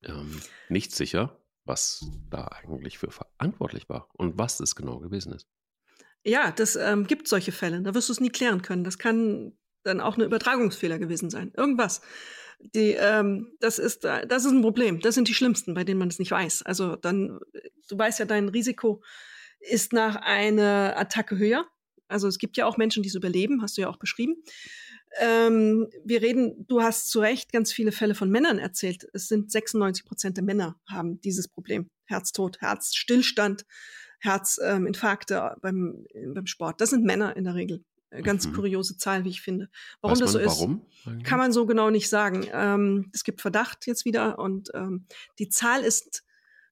ähm, 0.04 0.42
nicht 0.70 0.94
sicher, 0.96 1.42
was 1.66 2.06
da 2.30 2.46
eigentlich 2.46 2.98
für 2.98 3.12
verantwortlich 3.12 3.90
war 3.90 4.10
und 4.14 4.38
was 4.38 4.60
es 4.60 4.76
genau 4.76 5.00
gewesen 5.00 5.34
ist. 5.34 5.48
Ja, 6.24 6.52
das 6.52 6.76
ähm, 6.76 7.08
gibt 7.08 7.28
solche 7.28 7.52
Fälle. 7.52 7.82
Da 7.82 7.94
wirst 7.94 8.10
du 8.10 8.14
es 8.14 8.20
nie 8.20 8.30
klären 8.30 8.62
können. 8.62 8.84
Das 8.84 8.98
kann 8.98 9.54
dann 9.84 10.02
auch 10.02 10.16
eine 10.16 10.26
Übertragungsfehler 10.26 11.00
gewesen 11.00 11.30
sein. 11.30 11.52
Irgendwas. 11.56 12.02
Die, 12.60 12.92
ähm, 12.92 13.54
das, 13.60 13.80
ist, 13.80 14.04
äh, 14.04 14.28
das 14.28 14.44
ist 14.44 14.52
ein 14.52 14.62
Problem. 14.62 15.00
Das 15.00 15.16
sind 15.16 15.28
die 15.28 15.34
schlimmsten, 15.34 15.74
bei 15.74 15.84
denen 15.84 16.00
man 16.00 16.10
es 16.10 16.20
nicht 16.20 16.32
weiß. 16.32 16.64
Also 16.64 16.96
dann, 16.96 17.40
du 17.88 17.98
weißt 17.98 18.20
ja, 18.20 18.26
dein 18.26 18.50
Risiko 18.50 19.04
ist 19.60 19.94
nach 19.94 20.18
einer 20.18 20.96
Attacke 20.98 21.38
höher. 21.38 21.66
Also 22.08 22.28
es 22.28 22.38
gibt 22.38 22.58
ja 22.58 22.66
auch 22.66 22.78
Menschen, 22.78 23.04
die 23.04 23.10
es 23.10 23.16
überleben, 23.16 23.62
hast 23.62 23.78
du 23.78 23.82
ja 23.82 23.90
auch 23.90 23.98
beschrieben. 23.98 24.36
Ähm, 25.20 25.88
wir 26.04 26.22
reden, 26.22 26.66
du 26.68 26.82
hast 26.82 27.10
zu 27.10 27.20
Recht 27.20 27.52
ganz 27.52 27.72
viele 27.72 27.92
Fälle 27.92 28.16
von 28.16 28.30
Männern 28.30 28.60
erzählt. 28.60 29.08
Es 29.14 29.28
sind 29.28 29.52
96 29.52 30.06
Prozent 30.06 30.38
der 30.38 30.44
Männer 30.44 30.80
haben 30.88 31.20
dieses 31.22 31.48
Problem. 31.48 31.90
Herztod, 32.06 32.60
Herzstillstand, 32.62 33.66
Herzinfarkte 34.20 35.36
ähm, 35.36 35.60
beim, 35.62 36.06
beim 36.34 36.46
Sport. 36.46 36.82
Das 36.82 36.90
sind 36.90 37.04
Männer 37.04 37.36
in 37.36 37.44
der 37.44 37.56
Regel. 37.56 37.84
Äh, 38.10 38.22
ganz 38.22 38.48
mhm. 38.48 38.54
kuriose 38.54 38.98
Zahl, 38.98 39.24
wie 39.24 39.30
ich 39.30 39.42
finde. 39.42 39.70
Warum 40.02 40.14
Weiß 40.14 40.20
das 40.20 40.32
so 40.32 40.40
ist, 40.40 40.48
warum 40.48 40.86
kann 41.24 41.40
man 41.40 41.52
so 41.52 41.66
genau 41.66 41.90
nicht 41.90 42.10
sagen. 42.10 42.48
Ähm, 42.52 43.10
es 43.14 43.24
gibt 43.24 43.42
Verdacht 43.42 43.86
jetzt 43.88 44.06
wieder 44.06 44.40
und 44.40 44.70
ähm, 44.74 45.06
die 45.40 45.50
Zahl 45.50 45.82
ist 45.82 46.24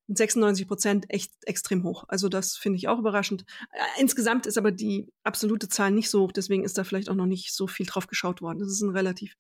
mit 0.07 0.17
96 0.17 0.67
Prozent 0.67 1.05
echt 1.09 1.33
extrem 1.45 1.83
hoch. 1.83 2.03
Also 2.07 2.29
das 2.29 2.55
finde 2.55 2.77
ich 2.77 2.87
auch 2.87 2.99
überraschend. 2.99 3.45
Äh, 3.71 4.01
insgesamt 4.01 4.45
ist 4.45 4.57
aber 4.57 4.71
die 4.71 5.11
absolute 5.23 5.69
Zahl 5.69 5.91
nicht 5.91 6.09
so 6.09 6.23
hoch, 6.23 6.31
deswegen 6.31 6.63
ist 6.63 6.77
da 6.77 6.83
vielleicht 6.83 7.09
auch 7.09 7.15
noch 7.15 7.25
nicht 7.25 7.53
so 7.53 7.67
viel 7.67 7.85
drauf 7.85 8.07
geschaut 8.07 8.41
worden. 8.41 8.59
Das 8.59 8.69
ist 8.69 8.81
ein 8.81 8.91
relativ 8.91 9.35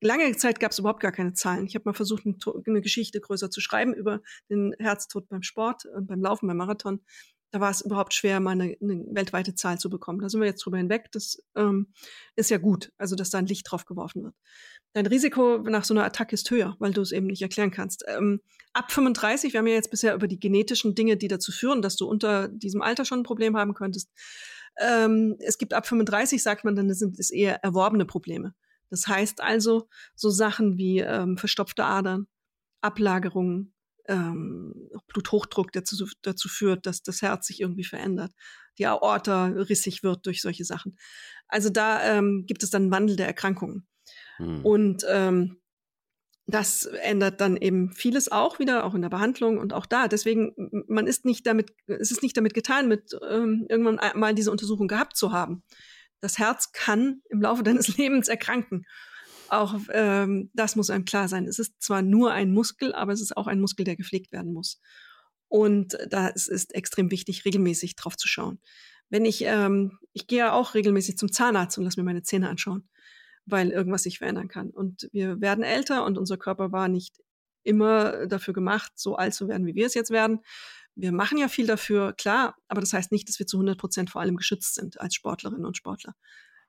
lange 0.00 0.34
Zeit 0.36 0.60
gab 0.60 0.72
es 0.72 0.78
überhaupt 0.78 1.00
gar 1.00 1.12
keine 1.12 1.34
Zahlen. 1.34 1.66
Ich 1.66 1.74
habe 1.74 1.84
mal 1.84 1.94
versucht, 1.94 2.24
eine 2.24 2.80
Geschichte 2.80 3.20
größer 3.20 3.50
zu 3.50 3.60
schreiben 3.60 3.92
über 3.92 4.22
den 4.48 4.74
Herztod 4.78 5.28
beim 5.28 5.42
Sport 5.42 5.84
und 5.84 6.06
beim 6.06 6.22
Laufen, 6.22 6.46
beim 6.46 6.56
Marathon 6.56 7.00
da 7.50 7.60
war 7.60 7.70
es 7.70 7.80
überhaupt 7.80 8.14
schwer, 8.14 8.40
mal 8.40 8.52
eine, 8.52 8.76
eine, 8.80 9.04
weltweite 9.10 9.54
Zahl 9.54 9.78
zu 9.78 9.90
bekommen. 9.90 10.20
Da 10.20 10.28
sind 10.28 10.40
wir 10.40 10.46
jetzt 10.46 10.64
drüber 10.64 10.78
hinweg. 10.78 11.10
Das 11.12 11.42
ähm, 11.56 11.92
ist 12.36 12.50
ja 12.50 12.58
gut, 12.58 12.92
also 12.96 13.16
dass 13.16 13.30
da 13.30 13.38
ein 13.38 13.46
Licht 13.46 13.70
drauf 13.70 13.86
geworfen 13.86 14.22
wird. 14.24 14.34
Dein 14.92 15.06
Risiko 15.06 15.58
nach 15.58 15.84
so 15.84 15.94
einer 15.94 16.04
Attacke 16.04 16.34
ist 16.34 16.50
höher, 16.50 16.76
weil 16.80 16.92
du 16.92 17.00
es 17.00 17.12
eben 17.12 17.26
nicht 17.26 17.42
erklären 17.42 17.70
kannst. 17.70 18.04
Ähm, 18.08 18.40
ab 18.72 18.90
35, 18.90 19.52
wir 19.52 19.58
haben 19.58 19.66
ja 19.68 19.74
jetzt 19.74 19.90
bisher 19.90 20.14
über 20.14 20.26
die 20.26 20.40
genetischen 20.40 20.94
Dinge, 20.96 21.16
die 21.16 21.28
dazu 21.28 21.52
führen, 21.52 21.80
dass 21.80 21.96
du 21.96 22.08
unter 22.08 22.48
diesem 22.48 22.82
Alter 22.82 23.04
schon 23.04 23.20
ein 23.20 23.24
Problem 23.24 23.56
haben 23.56 23.74
könntest. 23.74 24.10
Ähm, 24.80 25.36
es 25.38 25.58
gibt 25.58 25.74
ab 25.74 25.86
35, 25.86 26.42
sagt 26.42 26.64
man, 26.64 26.74
dann 26.74 26.92
sind 26.92 27.18
es 27.20 27.30
eher 27.30 27.62
erworbene 27.62 28.04
Probleme. 28.04 28.54
Das 28.88 29.06
heißt 29.06 29.40
also 29.40 29.88
so 30.16 30.30
Sachen 30.30 30.76
wie 30.76 30.98
ähm, 30.98 31.38
verstopfte 31.38 31.84
Adern, 31.84 32.26
Ablagerungen, 32.80 33.72
ähm, 34.08 34.74
Bluthochdruck, 35.06 35.70
der 35.72 35.82
dazu, 35.82 36.08
dazu 36.22 36.48
führt, 36.48 36.86
dass 36.86 37.02
das 37.02 37.22
Herz 37.22 37.46
sich 37.46 37.60
irgendwie 37.60 37.84
verändert, 37.84 38.32
die 38.78 38.86
Aorta 38.86 39.46
rissig 39.46 40.02
wird 40.02 40.26
durch 40.26 40.42
solche 40.42 40.64
Sachen. 40.64 40.98
Also 41.46 41.70
da 41.70 42.02
ähm, 42.02 42.44
gibt 42.46 42.64
es 42.64 42.70
dann 42.70 42.82
einen 42.82 42.92
Wandel 42.92 43.16
der 43.16 43.26
Erkrankungen. 43.26 43.86
Hm. 44.40 44.64
Und 44.64 45.04
ähm, 45.08 45.60
das 46.46 46.84
ändert 46.84 47.40
dann 47.40 47.56
eben 47.56 47.92
vieles 47.92 48.30
auch 48.30 48.58
wieder, 48.58 48.84
auch 48.84 48.94
in 48.94 49.02
der 49.02 49.08
Behandlung 49.08 49.58
und 49.58 49.72
auch 49.72 49.86
da. 49.86 50.08
Deswegen, 50.08 50.52
man 50.88 51.06
ist 51.06 51.24
nicht 51.24 51.46
damit, 51.46 51.72
es 51.86 52.10
ist 52.10 52.22
nicht 52.22 52.36
damit 52.36 52.54
getan, 52.54 52.88
mit 52.88 53.16
ähm, 53.28 53.66
irgendwann 53.68 54.00
mal 54.18 54.34
diese 54.34 54.50
Untersuchung 54.50 54.88
gehabt 54.88 55.16
zu 55.16 55.32
haben. 55.32 55.62
Das 56.20 56.38
Herz 56.38 56.72
kann 56.72 57.22
im 57.30 57.40
Laufe 57.40 57.62
deines 57.64 57.96
Lebens 57.96 58.28
erkranken. 58.28 58.84
Auch 59.48 59.74
ähm, 59.92 60.50
das 60.54 60.76
muss 60.76 60.90
einem 60.90 61.04
klar 61.04 61.28
sein. 61.28 61.46
Es 61.46 61.58
ist 61.58 61.82
zwar 61.82 62.02
nur 62.02 62.32
ein 62.32 62.52
Muskel, 62.52 62.94
aber 62.94 63.12
es 63.12 63.20
ist 63.20 63.36
auch 63.36 63.46
ein 63.46 63.60
Muskel, 63.60 63.84
der 63.84 63.96
gepflegt 63.96 64.32
werden 64.32 64.52
muss. 64.52 64.80
Und 65.48 65.98
da 66.08 66.28
ist 66.28 66.48
es 66.48 66.70
extrem 66.70 67.10
wichtig, 67.10 67.44
regelmäßig 67.44 67.96
drauf 67.96 68.16
zu 68.16 68.28
schauen. 68.28 68.60
Wenn 69.08 69.24
ich, 69.24 69.42
ähm, 69.44 69.98
ich 70.12 70.28
gehe 70.28 70.38
ja 70.38 70.52
auch 70.52 70.74
regelmäßig 70.74 71.18
zum 71.18 71.32
Zahnarzt 71.32 71.76
und 71.76 71.84
lasse 71.84 71.98
mir 71.98 72.04
meine 72.04 72.22
Zähne 72.22 72.48
anschauen, 72.48 72.88
weil 73.46 73.70
irgendwas 73.70 74.04
sich 74.04 74.18
verändern 74.18 74.48
kann. 74.48 74.70
Und 74.70 75.08
wir 75.12 75.40
werden 75.40 75.64
älter 75.64 76.04
und 76.04 76.18
unser 76.18 76.36
Körper 76.36 76.72
war 76.72 76.88
nicht 76.88 77.20
immer 77.62 78.26
dafür 78.26 78.54
gemacht, 78.54 78.92
so 78.96 79.16
alt 79.16 79.34
zu 79.34 79.48
werden, 79.48 79.66
wie 79.66 79.74
wir 79.74 79.86
es 79.86 79.94
jetzt 79.94 80.10
werden. 80.10 80.40
Wir 80.94 81.12
machen 81.12 81.38
ja 81.38 81.48
viel 81.48 81.66
dafür, 81.66 82.12
klar, 82.12 82.56
aber 82.68 82.80
das 82.80 82.92
heißt 82.92 83.12
nicht, 83.12 83.28
dass 83.28 83.38
wir 83.38 83.46
zu 83.46 83.58
100 83.58 83.78
Prozent 83.78 84.10
vor 84.10 84.20
allem 84.20 84.36
geschützt 84.36 84.74
sind 84.74 85.00
als 85.00 85.14
Sportlerinnen 85.14 85.64
und 85.64 85.76
Sportler. 85.76 86.14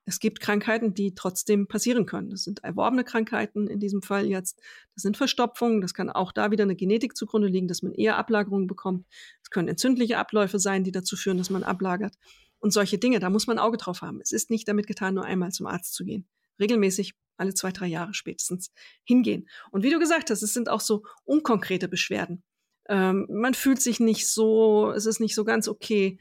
Es 0.04 0.18
gibt 0.18 0.40
Krankheiten, 0.40 0.94
die 0.94 1.14
trotzdem 1.14 1.68
passieren 1.68 2.06
können. 2.06 2.30
Das 2.30 2.42
sind 2.42 2.64
erworbene 2.64 3.04
Krankheiten 3.04 3.68
in 3.68 3.78
diesem 3.78 4.02
Fall 4.02 4.26
jetzt. 4.26 4.60
Das 4.94 5.02
sind 5.02 5.16
Verstopfungen. 5.16 5.80
Das 5.80 5.94
kann 5.94 6.10
auch 6.10 6.32
da 6.32 6.50
wieder 6.50 6.64
eine 6.64 6.74
Genetik 6.74 7.16
zugrunde 7.16 7.46
liegen, 7.46 7.68
dass 7.68 7.82
man 7.82 7.92
eher 7.92 8.16
Ablagerungen 8.16 8.66
bekommt. 8.66 9.06
Es 9.44 9.50
können 9.50 9.68
entzündliche 9.68 10.18
Abläufe 10.18 10.58
sein, 10.58 10.82
die 10.82 10.90
dazu 10.90 11.16
führen, 11.16 11.38
dass 11.38 11.50
man 11.50 11.62
ablagert. 11.62 12.16
Und 12.58 12.72
solche 12.72 12.98
Dinge, 12.98 13.20
da 13.20 13.30
muss 13.30 13.46
man 13.46 13.58
Auge 13.58 13.76
drauf 13.76 14.02
haben. 14.02 14.20
Es 14.20 14.32
ist 14.32 14.50
nicht 14.50 14.66
damit 14.66 14.88
getan, 14.88 15.14
nur 15.14 15.24
einmal 15.24 15.52
zum 15.52 15.66
Arzt 15.66 15.94
zu 15.94 16.04
gehen. 16.04 16.26
Regelmäßig 16.60 17.14
alle 17.36 17.54
zwei, 17.54 17.72
drei 17.72 17.86
Jahre 17.86 18.14
spätestens 18.14 18.70
hingehen. 19.04 19.48
Und 19.70 19.82
wie 19.82 19.90
du 19.90 19.98
gesagt 19.98 20.30
hast, 20.30 20.42
es 20.42 20.52
sind 20.52 20.68
auch 20.68 20.80
so 20.80 21.02
unkonkrete 21.24 21.88
Beschwerden. 21.88 22.42
Ähm, 22.88 23.26
man 23.30 23.54
fühlt 23.54 23.80
sich 23.80 24.00
nicht 24.00 24.28
so, 24.28 24.90
es 24.92 25.06
ist 25.06 25.20
nicht 25.20 25.34
so 25.34 25.44
ganz 25.44 25.68
okay. 25.68 26.18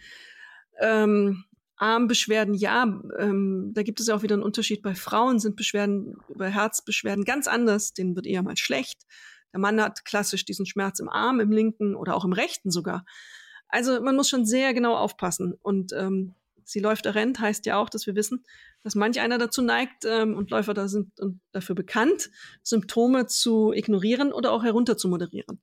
Ähm, 0.79 1.45
Armbeschwerden, 1.77 2.53
ja, 2.53 2.83
ähm, 3.17 3.71
da 3.73 3.81
gibt 3.81 3.99
es 3.99 4.07
ja 4.07 4.15
auch 4.15 4.21
wieder 4.21 4.35
einen 4.35 4.43
Unterschied. 4.43 4.83
Bei 4.83 4.93
Frauen 4.93 5.39
sind 5.39 5.55
Beschwerden, 5.55 6.15
bei 6.35 6.51
Herzbeschwerden 6.51 7.23
ganz 7.23 7.47
anders. 7.47 7.93
Denen 7.93 8.15
wird 8.15 8.27
eher 8.27 8.43
mal 8.43 8.55
schlecht. 8.55 9.01
Der 9.51 9.59
Mann 9.59 9.81
hat 9.81 10.05
klassisch 10.05 10.45
diesen 10.45 10.65
Schmerz 10.67 10.99
im 10.99 11.09
Arm, 11.09 11.39
im 11.39 11.51
linken 11.51 11.95
oder 11.95 12.15
auch 12.15 12.23
im 12.23 12.33
rechten 12.33 12.69
sogar. 12.69 13.03
Also 13.67 13.99
man 14.01 14.15
muss 14.15 14.29
schon 14.29 14.45
sehr 14.45 14.73
genau 14.73 14.95
aufpassen. 14.95 15.55
Und 15.61 15.91
ähm, 15.93 16.35
sie 16.63 16.79
läuft 16.79 17.05
er 17.05 17.15
rennt 17.15 17.39
heißt 17.39 17.65
ja 17.65 17.77
auch, 17.77 17.89
dass 17.89 18.07
wir 18.07 18.15
wissen, 18.15 18.43
dass 18.83 18.95
manch 18.95 19.19
einer 19.19 19.37
dazu 19.37 19.61
neigt 19.61 20.05
ähm, 20.05 20.35
und 20.35 20.49
Läufer 20.51 20.73
da 20.73 20.87
sind 20.87 21.19
und 21.19 21.39
dafür 21.51 21.75
bekannt, 21.75 22.29
Symptome 22.63 23.27
zu 23.27 23.71
ignorieren 23.73 24.31
oder 24.31 24.51
auch 24.51 24.63
herunter 24.63 24.97
zu 24.97 25.07
moderieren. 25.07 25.61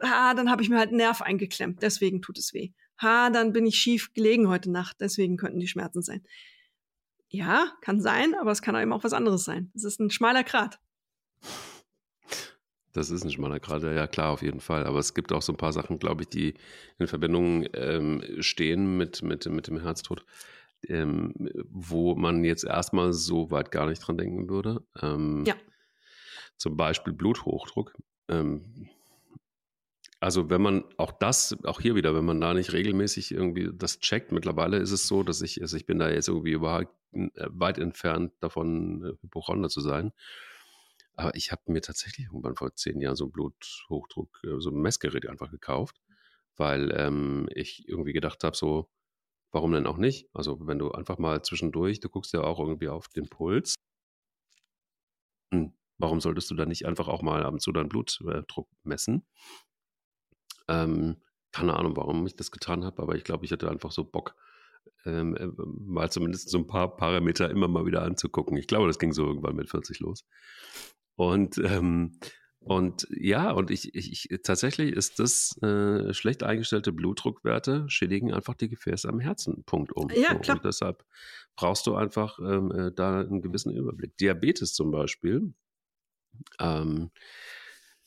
Ah, 0.00 0.34
dann 0.34 0.50
habe 0.50 0.62
ich 0.62 0.68
mir 0.68 0.78
halt 0.78 0.88
einen 0.88 0.98
Nerv 0.98 1.22
eingeklemmt, 1.22 1.82
deswegen 1.82 2.22
tut 2.22 2.38
es 2.38 2.54
weh 2.54 2.72
ha, 3.00 3.30
dann 3.30 3.52
bin 3.52 3.66
ich 3.66 3.78
schief 3.78 4.12
gelegen 4.14 4.48
heute 4.48 4.70
Nacht, 4.70 5.00
deswegen 5.00 5.36
könnten 5.36 5.60
die 5.60 5.68
Schmerzen 5.68 6.02
sein. 6.02 6.22
Ja, 7.30 7.72
kann 7.82 8.00
sein, 8.00 8.34
aber 8.34 8.50
es 8.50 8.62
kann 8.62 8.74
eben 8.76 8.92
auch 8.92 9.04
was 9.04 9.12
anderes 9.12 9.44
sein. 9.44 9.70
Es 9.74 9.84
ist 9.84 10.00
ein 10.00 10.10
schmaler 10.10 10.44
Grat. 10.44 10.80
Das 12.98 13.10
ist 13.10 13.24
ein 13.24 13.30
schmaler 13.30 13.60
Grad, 13.60 13.82
ja 13.84 14.06
klar, 14.08 14.30
auf 14.30 14.42
jeden 14.42 14.60
Fall. 14.60 14.84
Aber 14.84 14.98
es 14.98 15.14
gibt 15.14 15.32
auch 15.32 15.42
so 15.42 15.52
ein 15.52 15.56
paar 15.56 15.72
Sachen, 15.72 15.98
glaube 15.98 16.22
ich, 16.22 16.28
die 16.28 16.54
in 16.98 17.06
Verbindung 17.06 17.64
ähm, 17.74 18.22
stehen 18.40 18.96
mit, 18.96 19.22
mit, 19.22 19.46
mit 19.46 19.68
dem 19.68 19.80
Herztod, 19.80 20.24
ähm, 20.88 21.32
wo 21.70 22.16
man 22.16 22.42
jetzt 22.42 22.64
erstmal 22.64 23.12
so 23.12 23.52
weit 23.52 23.70
gar 23.70 23.86
nicht 23.86 24.00
dran 24.00 24.18
denken 24.18 24.48
würde. 24.48 24.82
Ähm, 25.00 25.44
ja. 25.46 25.54
Zum 26.56 26.76
Beispiel 26.76 27.12
Bluthochdruck. 27.12 27.94
Ähm, 28.28 28.88
also 30.18 30.50
wenn 30.50 30.60
man 30.60 30.84
auch 30.96 31.12
das, 31.12 31.56
auch 31.62 31.80
hier 31.80 31.94
wieder, 31.94 32.16
wenn 32.16 32.24
man 32.24 32.40
da 32.40 32.52
nicht 32.52 32.72
regelmäßig 32.72 33.30
irgendwie 33.30 33.70
das 33.72 34.00
checkt, 34.00 34.32
mittlerweile 34.32 34.78
ist 34.78 34.90
es 34.90 35.06
so, 35.06 35.22
dass 35.22 35.40
ich, 35.40 35.62
also 35.62 35.76
ich 35.76 35.86
bin 35.86 36.00
da 36.00 36.10
jetzt 36.10 36.26
irgendwie 36.26 36.50
überhaupt 36.50 36.92
äh, 37.12 37.28
weit 37.50 37.78
entfernt 37.78 38.32
davon, 38.40 39.04
äh, 39.04 39.12
Hypochonder 39.22 39.68
zu 39.68 39.80
sein. 39.80 40.12
Aber 41.18 41.34
ich 41.34 41.50
habe 41.50 41.62
mir 41.66 41.80
tatsächlich 41.80 42.26
irgendwann 42.26 42.54
vor 42.54 42.74
zehn 42.76 43.00
Jahren 43.00 43.16
so 43.16 43.24
ein 43.24 43.32
Bluthochdruck, 43.32 44.40
äh, 44.44 44.60
so 44.60 44.70
ein 44.70 44.80
Messgerät 44.80 45.28
einfach 45.28 45.50
gekauft, 45.50 46.00
weil 46.56 46.92
ähm, 46.96 47.48
ich 47.54 47.88
irgendwie 47.88 48.12
gedacht 48.12 48.44
habe, 48.44 48.56
so, 48.56 48.88
warum 49.50 49.72
denn 49.72 49.88
auch 49.88 49.96
nicht? 49.96 50.28
Also 50.32 50.64
wenn 50.68 50.78
du 50.78 50.92
einfach 50.92 51.18
mal 51.18 51.42
zwischendurch, 51.42 51.98
du 51.98 52.08
guckst 52.08 52.32
ja 52.34 52.42
auch 52.42 52.60
irgendwie 52.60 52.88
auf 52.88 53.08
den 53.08 53.28
Puls. 53.28 53.74
Hm, 55.52 55.72
warum 55.98 56.20
solltest 56.20 56.52
du 56.52 56.54
da 56.54 56.66
nicht 56.66 56.86
einfach 56.86 57.08
auch 57.08 57.22
mal 57.22 57.42
ab 57.42 57.52
und 57.52 57.60
zu 57.60 57.72
deinen 57.72 57.88
Blutdruck 57.88 58.68
messen? 58.84 59.26
Ähm, 60.68 61.16
keine 61.50 61.74
Ahnung, 61.74 61.96
warum 61.96 62.24
ich 62.28 62.36
das 62.36 62.52
getan 62.52 62.84
habe, 62.84 63.02
aber 63.02 63.16
ich 63.16 63.24
glaube, 63.24 63.44
ich 63.44 63.50
hatte 63.50 63.68
einfach 63.68 63.90
so 63.90 64.04
Bock, 64.04 64.36
ähm, 65.04 65.34
äh, 65.36 65.48
mal 65.66 66.12
zumindest 66.12 66.48
so 66.48 66.58
ein 66.58 66.68
paar 66.68 66.96
Parameter 66.96 67.50
immer 67.50 67.66
mal 67.66 67.86
wieder 67.86 68.02
anzugucken. 68.02 68.56
Ich 68.56 68.68
glaube, 68.68 68.86
das 68.86 69.00
ging 69.00 69.12
so 69.12 69.26
irgendwann 69.26 69.56
mit 69.56 69.68
40 69.68 69.98
los. 69.98 70.24
Und 71.18 71.58
ähm, 71.58 72.12
und 72.60 73.08
ja, 73.10 73.50
und 73.50 73.70
ich, 73.70 73.94
ich, 73.94 74.30
ich 74.30 74.40
tatsächlich 74.42 74.92
ist 74.92 75.18
das 75.18 75.56
äh, 75.62 76.12
schlecht 76.12 76.42
eingestellte 76.42 76.92
Blutdruckwerte 76.92 77.86
schädigen 77.88 78.32
einfach 78.32 78.54
die 78.54 78.68
Gefäße 78.68 79.08
am 79.08 79.18
Herzen. 79.18 79.64
Punkt 79.64 79.92
um. 79.92 80.10
Ja, 80.10 80.34
klar. 80.34 80.58
Und 80.58 80.64
deshalb 80.64 81.04
brauchst 81.56 81.86
du 81.86 81.96
einfach 81.96 82.38
ähm, 82.38 82.70
äh, 82.70 82.92
da 82.92 83.20
einen 83.20 83.42
gewissen 83.42 83.74
Überblick. 83.74 84.16
Diabetes 84.18 84.74
zum 84.74 84.90
Beispiel. 84.92 85.54
Ähm, 86.60 87.10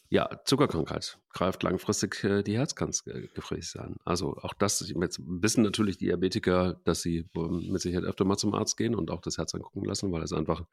ja, 0.09 0.29
Zuckerkrankheit 0.45 1.19
greift 1.33 1.63
langfristig 1.63 2.23
äh, 2.23 2.43
die 2.43 2.57
Herzgefäße 2.57 3.81
an. 3.81 3.97
Also 4.05 4.37
auch 4.37 4.53
das, 4.53 4.87
jetzt 4.87 5.19
wissen 5.25 5.63
natürlich 5.63 5.97
Diabetiker, 5.97 6.79
dass 6.85 7.01
sie 7.01 7.27
mit 7.33 7.81
Sicherheit 7.81 8.05
öfter 8.05 8.23
mal 8.23 8.37
zum 8.37 8.53
Arzt 8.53 8.77
gehen 8.77 8.95
und 8.95 9.11
auch 9.11 9.21
das 9.21 9.37
Herz 9.37 9.53
angucken 9.53 9.85
lassen, 9.85 10.11
weil 10.13 10.23
es 10.23 10.33
einfach 10.33 10.65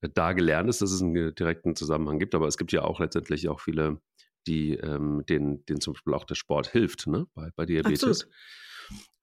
da 0.00 0.32
gelernt 0.32 0.68
ist, 0.68 0.82
dass 0.82 0.92
es 0.92 1.02
einen 1.02 1.34
direkten 1.34 1.74
Zusammenhang 1.74 2.18
gibt. 2.18 2.34
Aber 2.34 2.46
es 2.46 2.58
gibt 2.58 2.72
ja 2.72 2.82
auch 2.82 3.00
letztendlich 3.00 3.48
auch 3.48 3.60
viele, 3.60 4.00
die 4.46 4.74
ähm, 4.74 5.24
denen, 5.28 5.64
denen 5.66 5.80
zum 5.80 5.94
Beispiel 5.94 6.14
auch 6.14 6.24
der 6.24 6.34
Sport 6.34 6.68
hilft, 6.68 7.06
ne? 7.06 7.26
bei, 7.34 7.50
bei 7.56 7.66
Diabetes. 7.66 8.02
Absolut. 8.04 8.34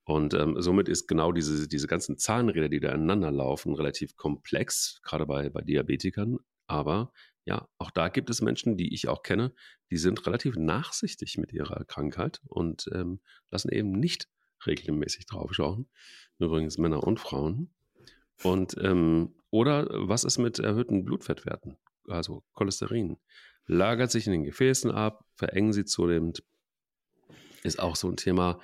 Und 0.05 0.33
ähm, 0.33 0.61
somit 0.61 0.89
ist 0.89 1.07
genau 1.07 1.31
diese, 1.31 1.67
diese 1.67 1.87
ganzen 1.87 2.17
Zahnräder, 2.17 2.67
die 2.67 2.81
da 2.81 2.91
ineinander 2.91 3.31
laufen, 3.31 3.73
relativ 3.73 4.17
komplex, 4.17 4.99
gerade 5.01 5.25
bei, 5.25 5.49
bei 5.49 5.61
Diabetikern. 5.61 6.39
Aber 6.67 7.13
ja, 7.45 7.67
auch 7.77 7.91
da 7.91 8.09
gibt 8.09 8.29
es 8.29 8.41
Menschen, 8.41 8.77
die 8.77 8.93
ich 8.93 9.07
auch 9.07 9.23
kenne, 9.23 9.53
die 9.91 9.97
sind 9.97 10.25
relativ 10.25 10.55
nachsichtig 10.57 11.37
mit 11.37 11.53
ihrer 11.53 11.85
Krankheit 11.85 12.41
und 12.47 12.89
ähm, 12.93 13.21
lassen 13.49 13.69
eben 13.69 13.91
nicht 13.91 14.27
regelmäßig 14.65 15.25
draufschauen. 15.25 15.89
Übrigens 16.39 16.77
Männer 16.77 17.03
und 17.03 17.19
Frauen. 17.19 17.73
Und 18.43 18.75
ähm, 18.81 19.35
oder 19.53 19.87
was 19.91 20.23
ist 20.23 20.39
mit 20.39 20.57
erhöhten 20.57 21.05
Blutfettwerten, 21.05 21.77
also 22.07 22.43
Cholesterin? 22.53 23.17
Lagert 23.67 24.09
sich 24.09 24.25
in 24.25 24.31
den 24.31 24.45
Gefäßen 24.45 24.89
ab, 24.89 25.25
verengen 25.35 25.73
sie 25.73 25.85
zunehmend. 25.85 26.43
Ist 27.61 27.79
auch 27.79 27.95
so 27.95 28.09
ein 28.09 28.17
Thema, 28.17 28.59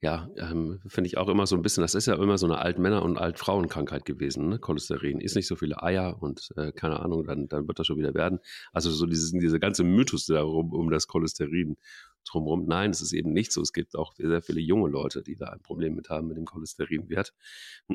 ja, 0.00 0.30
ähm, 0.36 0.80
finde 0.86 1.08
ich 1.08 1.18
auch 1.18 1.28
immer 1.28 1.48
so 1.48 1.56
ein 1.56 1.62
bisschen, 1.62 1.82
das 1.82 1.96
ist 1.96 2.06
ja 2.06 2.14
immer 2.14 2.38
so 2.38 2.46
eine 2.46 2.58
Altmänner- 2.58 3.02
und 3.02 3.18
Altfrauenkrankheit 3.18 4.04
gewesen, 4.04 4.48
ne? 4.48 4.60
Cholesterin. 4.60 5.20
Ist 5.20 5.34
nicht 5.34 5.48
so 5.48 5.56
viele 5.56 5.82
Eier 5.82 6.22
und 6.22 6.52
äh, 6.54 6.70
keine 6.70 7.00
Ahnung, 7.00 7.24
dann, 7.24 7.48
dann 7.48 7.66
wird 7.66 7.80
das 7.80 7.88
schon 7.88 7.98
wieder 7.98 8.14
werden. 8.14 8.38
Also 8.72 8.92
so 8.92 9.06
dieses, 9.06 9.32
diese 9.32 9.58
ganze 9.58 9.82
Mythos 9.82 10.26
darum, 10.26 10.72
um 10.72 10.88
das 10.88 11.08
Cholesterin 11.08 11.78
drumherum. 12.24 12.64
Nein, 12.66 12.92
es 12.92 13.02
ist 13.02 13.12
eben 13.12 13.32
nicht 13.32 13.50
so. 13.50 13.60
Es 13.60 13.72
gibt 13.72 13.96
auch 13.96 14.14
sehr 14.14 14.40
viele 14.42 14.60
junge 14.60 14.88
Leute, 14.88 15.24
die 15.24 15.34
da 15.34 15.46
ein 15.46 15.62
Problem 15.62 15.96
mit 15.96 16.10
haben 16.10 16.28
mit 16.28 16.36
dem 16.36 16.44
Cholesterinwert. 16.44 17.34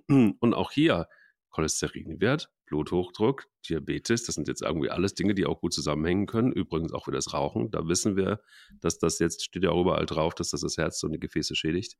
Und 0.09 0.53
auch 0.53 0.71
hier 0.71 1.07
Cholesterinwert, 1.53 2.49
Bluthochdruck, 2.65 3.45
Diabetes, 3.69 4.23
das 4.23 4.35
sind 4.35 4.47
jetzt 4.47 4.63
irgendwie 4.63 4.89
alles 4.89 5.13
Dinge, 5.13 5.35
die 5.35 5.45
auch 5.45 5.61
gut 5.61 5.71
zusammenhängen 5.71 6.25
können. 6.25 6.51
Übrigens 6.51 6.91
auch 6.91 7.05
für 7.05 7.11
das 7.11 7.33
Rauchen. 7.33 7.69
Da 7.71 7.87
wissen 7.87 8.15
wir, 8.17 8.41
dass 8.81 8.97
das 8.97 9.19
jetzt 9.19 9.43
steht 9.43 9.63
ja 9.63 9.69
auch 9.69 9.81
überall 9.81 10.07
drauf, 10.07 10.33
dass 10.33 10.49
das 10.49 10.61
das 10.61 10.77
Herz 10.77 11.01
und 11.03 11.13
die 11.13 11.19
Gefäße 11.19 11.55
schädigt. 11.55 11.95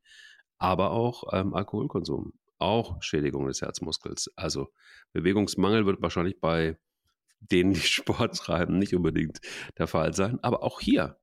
Aber 0.58 0.90
auch 0.90 1.32
ähm, 1.32 1.54
Alkoholkonsum, 1.54 2.32
auch 2.58 3.00
Schädigung 3.00 3.46
des 3.46 3.62
Herzmuskels. 3.62 4.30
Also 4.34 4.72
Bewegungsmangel 5.12 5.86
wird 5.86 6.02
wahrscheinlich 6.02 6.40
bei 6.40 6.76
denen, 7.38 7.72
die 7.74 7.80
Sport 7.80 8.36
treiben, 8.36 8.78
nicht 8.78 8.94
unbedingt 8.94 9.40
der 9.78 9.86
Fall 9.86 10.14
sein. 10.14 10.40
Aber 10.42 10.64
auch 10.64 10.80
hier, 10.80 11.16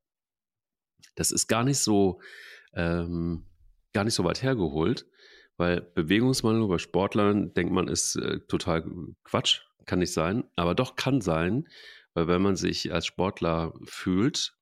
das 1.15 1.31
ist 1.31 1.47
gar 1.47 1.65
nicht 1.65 1.79
so, 1.79 2.21
ähm, 2.73 3.45
gar 3.91 4.05
nicht 4.05 4.13
so 4.13 4.23
weit 4.23 4.41
hergeholt. 4.41 5.05
Weil 5.57 5.81
Bewegungsmangel 5.81 6.67
bei 6.67 6.77
Sportlern 6.77 7.53
denkt 7.53 7.73
man 7.73 7.87
ist 7.87 8.15
äh, 8.15 8.39
total 8.47 8.83
Quatsch, 9.23 9.61
kann 9.85 9.99
nicht 9.99 10.13
sein, 10.13 10.43
aber 10.55 10.75
doch 10.75 10.95
kann 10.95 11.21
sein, 11.21 11.67
weil 12.13 12.27
wenn 12.27 12.41
man 12.41 12.55
sich 12.55 12.93
als 12.93 13.05
Sportler 13.05 13.73
fühlt, 13.83 14.55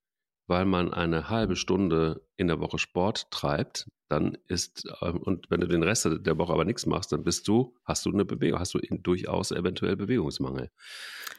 weil 0.48 0.66
man 0.66 0.94
eine 0.94 1.30
halbe 1.30 1.56
Stunde 1.56 2.26
in 2.36 2.48
der 2.48 2.60
Woche 2.60 2.80
Sport 2.80 3.30
treibt, 3.32 3.88
dann 4.10 4.38
ist, 4.48 4.92
ähm, 5.02 5.18
und 5.18 5.50
wenn 5.50 5.62
du 5.62 5.68
den 5.68 5.84
Rest 5.84 6.08
der 6.10 6.38
Woche 6.38 6.54
aber 6.54 6.66
nichts 6.66 6.86
machst, 6.86 7.12
dann 7.12 7.24
bist 7.24 7.48
du, 7.48 7.76
hast 7.86 8.06
du 8.06 8.12
eine 8.12 8.26
Bewegung, 8.26 8.60
hast 8.60 8.74
du 8.74 8.80
durchaus 8.80 9.52
eventuell 9.52 9.96
Bewegungsmangel. 9.96 10.72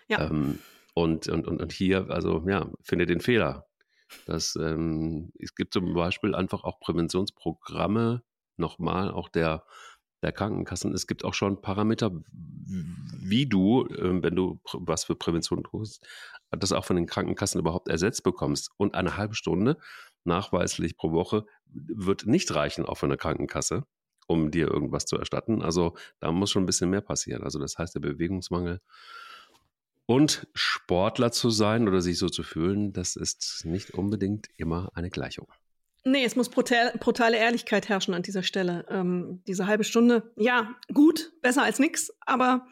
Ja. 0.09 0.27
Ähm, 0.27 0.61
und, 0.95 1.29
und, 1.29 1.47
und, 1.47 1.61
und 1.61 1.73
hier, 1.73 2.09
also 2.11 2.45
ja, 2.49 2.71
finde 2.83 3.07
den 3.07 3.21
Fehler. 3.21 3.67
Das, 4.27 4.57
ähm, 4.57 5.33
es 5.39 5.55
gibt 5.55 5.73
zum 5.73 5.95
Beispiel 5.95 6.35
einfach 6.35 6.65
auch 6.65 6.81
Präventionsprogramme, 6.81 8.23
nochmal 8.61 9.11
auch 9.11 9.29
der, 9.29 9.65
der 10.23 10.33
Krankenkassen. 10.33 10.93
Es 10.93 11.07
gibt 11.07 11.25
auch 11.25 11.35
schon 11.35 11.61
Parameter, 11.61 12.13
wie 12.67 13.47
du, 13.47 13.87
ähm, 13.99 14.23
wenn 14.23 14.37
du 14.37 14.61
was 14.73 15.05
für 15.05 15.17
Prävention 15.17 15.65
tust, 15.65 16.07
das 16.51 16.73
auch 16.73 16.85
von 16.85 16.97
den 16.97 17.07
Krankenkassen 17.07 17.61
überhaupt 17.61 17.89
ersetzt 17.89 18.23
bekommst. 18.23 18.71
Und 18.77 18.95
eine 18.95 19.17
halbe 19.17 19.35
Stunde 19.35 19.79
nachweislich 20.25 20.97
pro 20.97 21.13
Woche 21.13 21.47
wird 21.65 22.27
nicht 22.27 22.55
reichen, 22.55 22.85
auch 22.85 22.99
von 22.99 23.09
der 23.09 23.19
Krankenkasse, 23.19 23.85
um 24.27 24.51
dir 24.51 24.69
irgendwas 24.69 25.07
zu 25.07 25.17
erstatten. 25.17 25.63
Also 25.63 25.97
da 26.21 26.31
muss 26.31 26.51
schon 26.51 26.65
ein 26.65 26.67
bisschen 26.67 26.91
mehr 26.91 27.01
passieren. 27.01 27.43
Also 27.43 27.59
das 27.59 27.79
heißt, 27.79 27.95
der 27.95 28.01
Bewegungsmangel 28.01 28.81
und 30.07 30.49
Sportler 30.55 31.31
zu 31.31 31.51
sein 31.51 31.87
oder 31.87 32.01
sich 32.01 32.19
so 32.19 32.29
zu 32.29 32.43
fühlen, 32.43 32.93
das 32.93 33.15
ist 33.15 33.63
nicht 33.65 33.95
unbedingt 33.95 34.49
immer 34.57 34.91
eine 34.95 35.09
Gleichung. 35.09 35.47
Nee, 36.05 36.25
es 36.25 36.35
muss 36.35 36.49
brutal, 36.49 36.93
brutale 36.99 37.37
Ehrlichkeit 37.37 37.89
herrschen 37.89 38.15
an 38.15 38.23
dieser 38.23 38.43
Stelle. 38.43 38.87
Ähm, 38.89 39.43
diese 39.47 39.67
halbe 39.67 39.85
Stunde, 39.85 40.33
ja, 40.37 40.75
gut, 40.93 41.33
besser 41.43 41.63
als 41.63 41.79
nix, 41.79 42.11
aber 42.21 42.67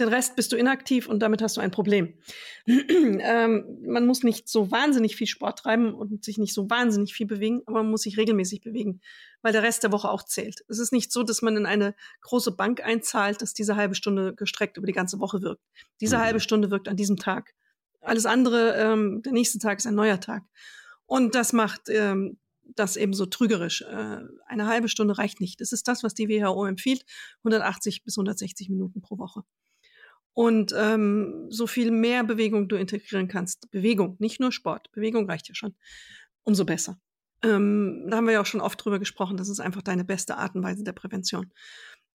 den 0.00 0.08
Rest 0.08 0.34
bist 0.36 0.50
du 0.50 0.56
inaktiv 0.56 1.06
und 1.06 1.20
damit 1.20 1.42
hast 1.42 1.56
du 1.56 1.60
ein 1.60 1.70
Problem. 1.70 2.14
ähm, 2.66 3.78
man 3.86 4.06
muss 4.06 4.24
nicht 4.24 4.48
so 4.48 4.70
wahnsinnig 4.70 5.14
viel 5.14 5.26
Sport 5.28 5.60
treiben 5.60 5.94
und 5.94 6.24
sich 6.24 6.38
nicht 6.38 6.54
so 6.54 6.68
wahnsinnig 6.70 7.14
viel 7.14 7.26
bewegen, 7.26 7.62
aber 7.66 7.82
man 7.82 7.90
muss 7.90 8.02
sich 8.02 8.16
regelmäßig 8.16 8.62
bewegen, 8.62 9.00
weil 9.42 9.52
der 9.52 9.62
Rest 9.62 9.84
der 9.84 9.92
Woche 9.92 10.10
auch 10.10 10.24
zählt. 10.24 10.64
Es 10.68 10.78
ist 10.78 10.92
nicht 10.92 11.12
so, 11.12 11.22
dass 11.22 11.42
man 11.42 11.56
in 11.56 11.66
eine 11.66 11.94
große 12.22 12.52
Bank 12.52 12.84
einzahlt, 12.84 13.42
dass 13.42 13.54
diese 13.54 13.76
halbe 13.76 13.94
Stunde 13.94 14.34
gestreckt 14.34 14.76
über 14.76 14.86
die 14.86 14.92
ganze 14.92 15.20
Woche 15.20 15.42
wirkt. 15.42 15.62
Diese 16.00 16.16
mhm. 16.16 16.22
halbe 16.22 16.40
Stunde 16.40 16.70
wirkt 16.70 16.88
an 16.88 16.96
diesem 16.96 17.16
Tag. 17.16 17.54
Alles 18.00 18.26
andere, 18.26 18.74
ähm, 18.76 19.22
der 19.22 19.32
nächste 19.32 19.58
Tag 19.58 19.78
ist 19.78 19.86
ein 19.86 19.94
neuer 19.94 20.18
Tag. 20.18 20.42
Und 21.06 21.34
das 21.34 21.52
macht 21.52 21.82
ähm, 21.88 22.38
das 22.76 22.96
eben 22.96 23.12
so 23.12 23.26
trügerisch. 23.26 23.82
Äh, 23.82 24.20
eine 24.46 24.66
halbe 24.66 24.88
Stunde 24.88 25.18
reicht 25.18 25.40
nicht. 25.40 25.60
Das 25.60 25.72
ist 25.72 25.88
das, 25.88 26.02
was 26.02 26.14
die 26.14 26.28
WHO 26.28 26.66
empfiehlt. 26.66 27.04
180 27.40 28.04
bis 28.04 28.16
160 28.16 28.68
Minuten 28.68 29.02
pro 29.02 29.18
Woche. 29.18 29.42
Und 30.34 30.74
ähm, 30.76 31.46
so 31.50 31.66
viel 31.66 31.90
mehr 31.90 32.24
Bewegung 32.24 32.68
du 32.68 32.76
integrieren 32.76 33.28
kannst, 33.28 33.70
Bewegung, 33.70 34.16
nicht 34.18 34.40
nur 34.40 34.50
Sport, 34.50 34.90
Bewegung 34.92 35.28
reicht 35.28 35.48
ja 35.48 35.54
schon, 35.54 35.74
umso 36.42 36.64
besser. 36.64 36.98
Ähm, 37.42 38.06
da 38.08 38.16
haben 38.16 38.26
wir 38.26 38.32
ja 38.32 38.40
auch 38.40 38.46
schon 38.46 38.62
oft 38.62 38.82
drüber 38.82 38.98
gesprochen, 38.98 39.36
das 39.36 39.48
ist 39.48 39.60
einfach 39.60 39.82
deine 39.82 40.04
beste 40.04 40.38
Art 40.38 40.54
und 40.54 40.62
Weise 40.62 40.84
der 40.84 40.92
Prävention. 40.92 41.52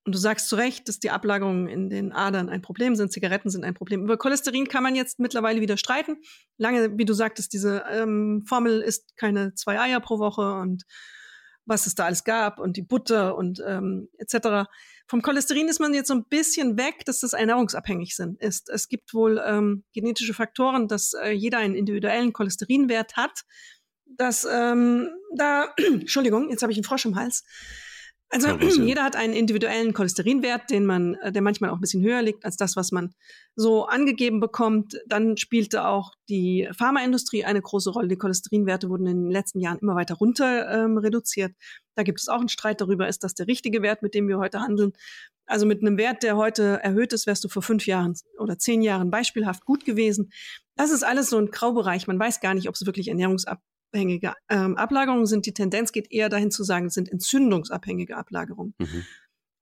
Und 0.07 0.15
du 0.15 0.19
sagst 0.19 0.47
zu 0.47 0.55
Recht, 0.55 0.87
dass 0.87 1.01
die 1.01 1.09
Ablagerungen 1.09 1.67
in 1.67 1.89
den 1.89 2.13
Adern 2.13 2.47
ein 2.47 2.61
Problem 2.61 2.95
sind, 2.95 3.11
Zigaretten 3.11 3.49
sind 3.49 3.65
ein 3.65 3.73
Problem. 3.73 4.03
Über 4.03 4.15
Cholesterin 4.15 4.69
kann 4.69 4.81
man 4.81 4.95
jetzt 4.95 5.19
mittlerweile 5.19 5.59
wieder 5.59 5.75
streiten. 5.75 6.21
Lange, 6.55 6.97
wie 6.97 7.03
du 7.03 7.11
sagtest, 7.11 7.51
diese 7.51 7.83
ähm, 7.91 8.45
Formel 8.47 8.79
ist 8.79 9.17
keine 9.17 9.53
zwei 9.55 9.77
Eier 9.77 9.99
pro 9.99 10.17
Woche 10.17 10.53
und 10.61 10.85
was 11.65 11.87
es 11.87 11.95
da 11.95 12.05
alles 12.05 12.23
gab 12.23 12.57
und 12.57 12.77
die 12.77 12.83
Butter 12.83 13.35
und 13.35 13.61
ähm, 13.67 14.07
etc. 14.17 14.69
Vom 15.09 15.21
Cholesterin 15.21 15.67
ist 15.67 15.81
man 15.81 15.93
jetzt 15.93 16.07
so 16.07 16.13
ein 16.13 16.23
bisschen 16.23 16.77
weg, 16.77 17.03
dass 17.03 17.19
das 17.19 17.33
ernährungsabhängig 17.33 18.15
sind, 18.15 18.41
ist. 18.41 18.69
Es 18.69 18.87
gibt 18.87 19.13
wohl 19.13 19.43
ähm, 19.45 19.83
genetische 19.91 20.33
Faktoren, 20.33 20.87
dass 20.87 21.15
äh, 21.21 21.31
jeder 21.31 21.57
einen 21.57 21.75
individuellen 21.75 22.31
Cholesterinwert 22.31 23.17
hat. 23.17 23.41
Dass 24.05 24.47
ähm, 24.49 25.09
da, 25.35 25.73
Entschuldigung, 25.85 26.49
jetzt 26.49 26.61
habe 26.61 26.71
ich 26.71 26.77
einen 26.77 26.85
Frosch 26.85 27.03
im 27.03 27.17
Hals. 27.17 27.43
Also 28.29 28.49
jeder 28.59 29.03
hat 29.03 29.15
einen 29.15 29.33
individuellen 29.33 29.93
Cholesterinwert, 29.93 30.69
den 30.69 30.85
man, 30.85 31.15
äh, 31.15 31.31
der 31.31 31.41
manchmal 31.41 31.69
auch 31.69 31.75
ein 31.75 31.81
bisschen 31.81 32.03
höher 32.03 32.21
liegt 32.21 32.43
als 32.43 32.57
das, 32.57 32.75
was 32.75 32.91
man 32.91 33.13
so 33.55 33.85
angegeben 33.85 34.41
bekommt. 34.41 34.99
Dann 35.07 35.37
spielte 35.37 35.85
auch 35.85 36.11
die 36.27 36.67
Pharmaindustrie 36.77 37.45
eine 37.45 37.61
große 37.61 37.89
Rolle. 37.89 38.09
Die 38.09 38.17
Cholesterinwerte 38.17 38.89
wurden 38.89 39.07
in 39.07 39.23
den 39.23 39.31
letzten 39.31 39.61
Jahren 39.61 39.79
immer 39.79 39.95
weiter 39.95 40.15
runter 40.15 40.69
ähm, 40.69 40.97
reduziert. 40.97 41.53
Da 41.95 42.03
gibt 42.03 42.19
es 42.19 42.27
auch 42.27 42.39
einen 42.39 42.49
Streit 42.49 42.81
darüber, 42.81 43.07
ist 43.07 43.23
das 43.23 43.33
der 43.33 43.47
richtige 43.47 43.81
Wert, 43.81 44.01
mit 44.01 44.13
dem 44.13 44.27
wir 44.27 44.37
heute 44.39 44.59
handeln. 44.59 44.91
Also 45.45 45.65
mit 45.65 45.81
einem 45.81 45.97
Wert, 45.97 46.21
der 46.21 46.35
heute 46.35 46.79
erhöht 46.83 47.13
ist, 47.13 47.27
wärst 47.27 47.45
du 47.45 47.47
vor 47.47 47.61
fünf 47.61 47.87
Jahren 47.87 48.13
oder 48.37 48.59
zehn 48.59 48.81
Jahren 48.81 49.09
beispielhaft 49.09 49.63
gut 49.63 49.85
gewesen. 49.85 50.31
Das 50.75 50.91
ist 50.91 51.03
alles 51.03 51.29
so 51.29 51.37
ein 51.37 51.49
Graubereich. 51.49 52.07
Man 52.07 52.19
weiß 52.19 52.41
gar 52.41 52.53
nicht, 52.53 52.67
ob 52.67 52.75
es 52.75 52.85
wirklich 52.85 53.07
ernährungsab 53.07 53.61
abhängige 53.91 54.33
ähm, 54.49 54.75
Ablagerungen 54.77 55.25
sind. 55.25 55.45
Die 55.45 55.53
Tendenz 55.53 55.91
geht 55.91 56.11
eher 56.11 56.29
dahin 56.29 56.51
zu 56.51 56.63
sagen, 56.63 56.87
es 56.87 56.93
sind 56.93 57.11
entzündungsabhängige 57.11 58.15
Ablagerungen. 58.15 58.73
Mhm. 58.77 59.05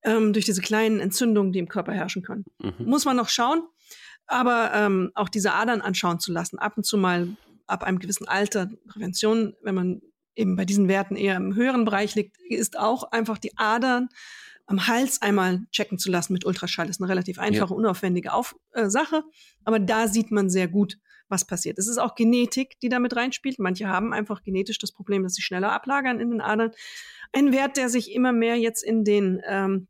Ähm, 0.03 0.33
durch 0.33 0.45
diese 0.45 0.61
kleinen 0.61 0.99
Entzündungen, 0.99 1.51
die 1.51 1.59
im 1.59 1.67
Körper 1.67 1.93
herrschen 1.93 2.21
können. 2.21 2.45
Mhm. 2.59 2.85
Muss 2.85 3.05
man 3.05 3.15
noch 3.15 3.29
schauen, 3.29 3.63
aber 4.27 4.71
ähm, 4.73 5.11
auch 5.15 5.29
diese 5.29 5.53
Adern 5.53 5.81
anschauen 5.81 6.19
zu 6.19 6.31
lassen, 6.31 6.59
ab 6.59 6.77
und 6.77 6.85
zu 6.85 6.97
mal 6.97 7.35
ab 7.67 7.83
einem 7.83 7.99
gewissen 7.99 8.27
Alter, 8.27 8.69
Prävention, 8.87 9.55
wenn 9.63 9.75
man 9.75 10.01
eben 10.35 10.55
bei 10.55 10.65
diesen 10.65 10.87
Werten 10.87 11.15
eher 11.15 11.37
im 11.37 11.55
höheren 11.55 11.85
Bereich 11.85 12.13
liegt, 12.15 12.37
ist 12.49 12.77
auch 12.77 13.11
einfach 13.11 13.37
die 13.37 13.57
Adern 13.57 14.09
am 14.67 14.87
Hals 14.87 15.21
einmal 15.21 15.65
checken 15.71 15.97
zu 15.97 16.11
lassen 16.11 16.33
mit 16.33 16.45
Ultraschall. 16.45 16.87
Das 16.87 16.97
ist 16.97 17.01
eine 17.01 17.09
relativ 17.09 17.39
einfache, 17.39 17.73
ja. 17.73 17.75
unaufwendige 17.75 18.33
Auf 18.33 18.55
äh, 18.73 18.89
Sache, 18.89 19.23
aber 19.63 19.79
da 19.79 20.07
sieht 20.07 20.31
man 20.31 20.49
sehr 20.49 20.67
gut, 20.67 20.97
was 21.29 21.45
passiert. 21.45 21.79
Es 21.79 21.87
ist 21.87 21.97
auch 21.97 22.15
Genetik, 22.15 22.79
die 22.81 22.89
damit 22.89 23.15
reinspielt. 23.15 23.59
Manche 23.59 23.87
haben 23.87 24.13
einfach 24.13 24.43
genetisch 24.43 24.77
das 24.79 24.91
Problem, 24.91 25.23
dass 25.23 25.33
sie 25.33 25.41
schneller 25.41 25.71
ablagern 25.71 26.19
in 26.19 26.29
den 26.29 26.41
Adern. 26.41 26.71
Ein 27.33 27.51
Wert, 27.51 27.77
der 27.77 27.89
sich 27.89 28.11
immer 28.11 28.31
mehr 28.31 28.57
jetzt 28.57 28.83
in 28.83 29.03
den 29.03 29.41
ähm, 29.47 29.87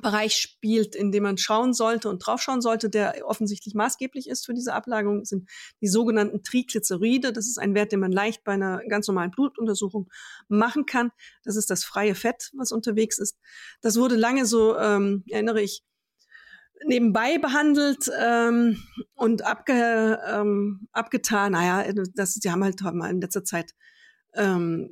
Bereich 0.00 0.36
spielt, 0.36 0.94
in 0.96 1.12
dem 1.12 1.24
man 1.24 1.36
schauen 1.36 1.74
sollte 1.74 2.08
und 2.08 2.20
draufschauen 2.20 2.62
sollte, 2.62 2.88
der 2.88 3.26
offensichtlich 3.26 3.74
maßgeblich 3.74 4.26
ist 4.26 4.46
für 4.46 4.54
diese 4.54 4.72
Ablagerung, 4.72 5.26
sind 5.26 5.50
die 5.82 5.88
sogenannten 5.88 6.42
Triglyceride. 6.42 7.32
Das 7.32 7.46
ist 7.46 7.58
ein 7.58 7.74
Wert, 7.74 7.92
den 7.92 8.00
man 8.00 8.10
leicht 8.10 8.42
bei 8.42 8.52
einer 8.52 8.80
ganz 8.88 9.06
normalen 9.06 9.30
Blutuntersuchung 9.30 10.08
machen 10.48 10.86
kann. 10.86 11.10
Das 11.44 11.56
ist 11.56 11.68
das 11.68 11.84
freie 11.84 12.14
Fett, 12.14 12.50
was 12.56 12.72
unterwegs 12.72 13.18
ist. 13.18 13.36
Das 13.82 13.98
wurde 13.98 14.16
lange 14.16 14.46
so, 14.46 14.78
ähm, 14.78 15.24
erinnere 15.28 15.60
ich, 15.60 15.84
nebenbei 16.86 17.38
behandelt 17.38 18.10
ähm, 18.20 18.82
und 19.14 19.42
abge, 19.42 20.18
ähm, 20.28 20.88
abgetan. 20.92 21.52
Naja, 21.52 21.92
das, 22.14 22.34
die 22.34 22.50
haben 22.50 22.64
halt 22.64 22.82
haben 22.82 23.02
in 23.04 23.20
letzter 23.20 23.44
Zeit 23.44 23.74
ähm, 24.34 24.90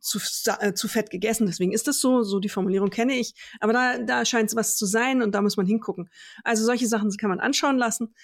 zu, 0.00 0.18
äh, 0.60 0.74
zu 0.74 0.88
fett 0.88 1.10
gegessen. 1.10 1.46
Deswegen 1.46 1.72
ist 1.72 1.88
das 1.88 2.00
so. 2.00 2.22
So 2.22 2.40
die 2.40 2.48
Formulierung 2.48 2.90
kenne 2.90 3.14
ich. 3.14 3.34
Aber 3.60 3.72
da, 3.72 3.98
da 3.98 4.24
scheint 4.24 4.50
es 4.50 4.56
was 4.56 4.76
zu 4.76 4.86
sein 4.86 5.22
und 5.22 5.34
da 5.34 5.42
muss 5.42 5.56
man 5.56 5.66
hingucken. 5.66 6.08
Also 6.44 6.64
solche 6.64 6.88
Sachen 6.88 7.10
kann 7.16 7.30
man 7.30 7.40
anschauen 7.40 7.78
lassen. 7.78 8.14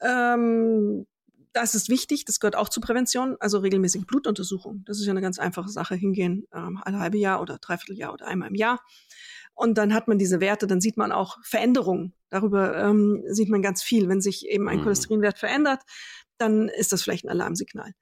Ähm, 0.00 1.06
das 1.52 1.76
ist 1.76 1.88
wichtig, 1.88 2.24
das 2.24 2.40
gehört 2.40 2.56
auch 2.56 2.68
zur 2.68 2.82
Prävention, 2.82 3.36
also 3.38 3.58
regelmäßige 3.58 4.04
Blutuntersuchung. 4.06 4.82
Das 4.86 4.98
ist 4.98 5.06
ja 5.06 5.12
eine 5.12 5.20
ganz 5.20 5.38
einfache 5.38 5.68
Sache, 5.68 5.94
hingehen 5.94 6.48
ähm, 6.52 6.80
alle 6.82 6.98
halbe 6.98 7.16
Jahr 7.16 7.40
oder 7.40 7.58
dreiviertel 7.58 7.96
Jahr 7.96 8.12
oder 8.12 8.26
einmal 8.26 8.48
im 8.48 8.56
Jahr. 8.56 8.80
Und 9.54 9.78
dann 9.78 9.94
hat 9.94 10.08
man 10.08 10.18
diese 10.18 10.40
Werte, 10.40 10.66
dann 10.66 10.80
sieht 10.80 10.96
man 10.96 11.12
auch 11.12 11.38
Veränderungen. 11.44 12.12
Darüber 12.28 12.76
ähm, 12.76 13.22
sieht 13.28 13.48
man 13.48 13.62
ganz 13.62 13.82
viel. 13.82 14.08
Wenn 14.08 14.20
sich 14.20 14.46
eben 14.48 14.68
ein 14.68 14.78
mhm. 14.78 14.82
Cholesterinwert 14.82 15.38
verändert, 15.38 15.82
dann 16.38 16.68
ist 16.68 16.92
das 16.92 17.02
vielleicht 17.02 17.24
ein 17.24 17.30
Alarmsignal. 17.30 17.92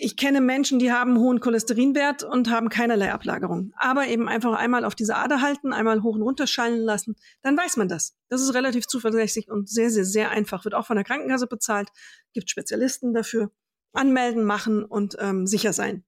Ich 0.00 0.16
kenne 0.16 0.40
Menschen, 0.40 0.78
die 0.78 0.92
haben 0.92 1.18
hohen 1.18 1.40
Cholesterinwert 1.40 2.22
und 2.22 2.50
haben 2.50 2.68
keinerlei 2.68 3.12
Ablagerung. 3.12 3.72
Aber 3.76 4.06
eben 4.06 4.28
einfach 4.28 4.52
einmal 4.52 4.84
auf 4.84 4.94
diese 4.94 5.16
Ader 5.16 5.40
halten, 5.40 5.72
einmal 5.72 6.02
hoch 6.04 6.14
und 6.14 6.22
runter 6.22 6.46
schallen 6.46 6.80
lassen, 6.80 7.16
dann 7.42 7.56
weiß 7.56 7.78
man 7.78 7.88
das. 7.88 8.14
Das 8.28 8.40
ist 8.40 8.54
relativ 8.54 8.86
zuverlässig 8.86 9.50
und 9.50 9.68
sehr, 9.68 9.90
sehr, 9.90 10.04
sehr 10.04 10.30
einfach. 10.30 10.64
Wird 10.64 10.74
auch 10.74 10.86
von 10.86 10.96
der 10.96 11.04
Krankenkasse 11.04 11.48
bezahlt, 11.48 11.88
gibt 12.32 12.48
Spezialisten 12.48 13.12
dafür. 13.12 13.50
Anmelden, 13.92 14.44
machen 14.44 14.84
und 14.84 15.16
ähm, 15.18 15.46
sicher 15.46 15.72
sein. 15.72 16.04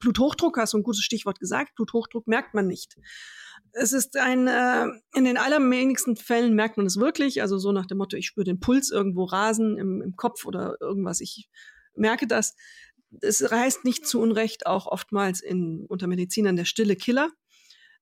Bluthochdruck, 0.00 0.58
hast 0.58 0.74
du 0.74 0.78
ein 0.78 0.82
gutes 0.82 1.02
Stichwort 1.02 1.38
gesagt. 1.38 1.74
Bluthochdruck 1.76 2.26
merkt 2.26 2.52
man 2.54 2.66
nicht 2.66 2.96
es 3.72 3.92
ist 3.92 4.16
ein, 4.16 4.46
äh, 4.46 4.86
in 5.14 5.24
den 5.24 5.36
allerwenigsten 5.36 6.16
Fällen 6.16 6.54
merkt 6.54 6.76
man 6.76 6.86
es 6.86 6.98
wirklich, 6.98 7.42
also 7.42 7.58
so 7.58 7.72
nach 7.72 7.86
dem 7.86 7.98
Motto, 7.98 8.16
ich 8.16 8.26
spüre 8.26 8.44
den 8.44 8.60
Puls 8.60 8.90
irgendwo 8.90 9.24
rasen 9.24 9.78
im, 9.78 10.02
im 10.02 10.16
Kopf 10.16 10.44
oder 10.44 10.76
irgendwas, 10.80 11.20
ich 11.20 11.48
merke 11.94 12.26
das. 12.26 12.54
Es 13.20 13.40
heißt 13.40 13.84
nicht 13.84 14.06
zu 14.06 14.20
Unrecht 14.20 14.66
auch 14.66 14.86
oftmals 14.86 15.40
in, 15.40 15.84
unter 15.88 16.06
Medizinern 16.06 16.56
der 16.56 16.64
stille 16.64 16.96
Killer. 16.96 17.30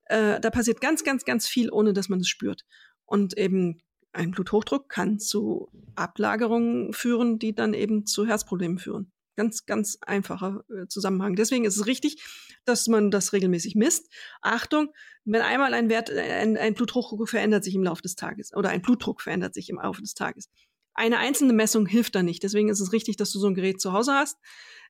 Äh, 0.05 0.41
da 0.41 0.51
passiert 0.51 0.81
ganz, 0.81 1.05
ganz, 1.05 1.25
ganz 1.25 1.49
viel, 1.49 1.71
ohne 1.71 1.93
dass 1.93 2.09
man 2.09 2.21
es 2.21 2.29
spürt. 2.29 2.65
Und 3.05 3.37
eben 3.39 3.81
ein 4.13 4.31
Bluthochdruck 4.31 4.89
kann 4.89 5.19
zu 5.19 5.71
Ablagerungen 5.95 6.93
führen, 6.93 7.39
die 7.39 7.55
dann 7.55 7.75
eben 7.75 8.07
zu 8.07 8.27
Herzproblemen 8.27 8.79
führen. 8.79 9.13
Ganz, 9.39 9.67
ganz 9.67 9.99
einfacher 10.01 10.65
äh, 10.69 10.89
Zusammenhang. 10.89 11.37
Deswegen 11.37 11.65
ist 11.65 11.77
es 11.77 11.87
richtig, 11.87 12.21
dass 12.65 12.89
man 12.89 13.13
das 13.13 13.33
regelmäßig 13.33 13.77
misst. 13.77 14.13
Achtung, 14.43 14.93
wenn 15.25 15.43
einmal 15.43 15.75
ein 15.75 15.89
Wert, 15.89 16.11
äh, 16.11 16.21
ein, 16.21 16.57
ein 16.57 16.75
Blutdruck 16.75 17.29
verändert 17.29 17.63
sich 17.63 17.77
im 17.77 17.85
Laufe 17.85 18.03
des 18.03 18.17
Tages 18.17 18.53
oder 18.53 18.71
ein 18.71 18.83
Blutdruck 18.83 19.23
verändert 19.23 19.55
sich 19.55 19.71
im 19.71 19.77
Laufe 19.77 20.01
des 20.01 20.15
Tages. 20.15 20.51
Eine 20.93 21.19
einzelne 21.19 21.53
Messung 21.53 21.87
hilft 21.87 22.17
da 22.17 22.25
nicht. 22.25 22.43
Deswegen 22.43 22.69
ist 22.69 22.81
es 22.81 22.93
richtig, 22.93 23.17
dass 23.17 23.31
du 23.31 23.39
so 23.39 23.47
ein 23.47 23.55
Gerät 23.55 23.81
zu 23.81 23.93
Hause 23.93 24.15
hast. 24.15 24.39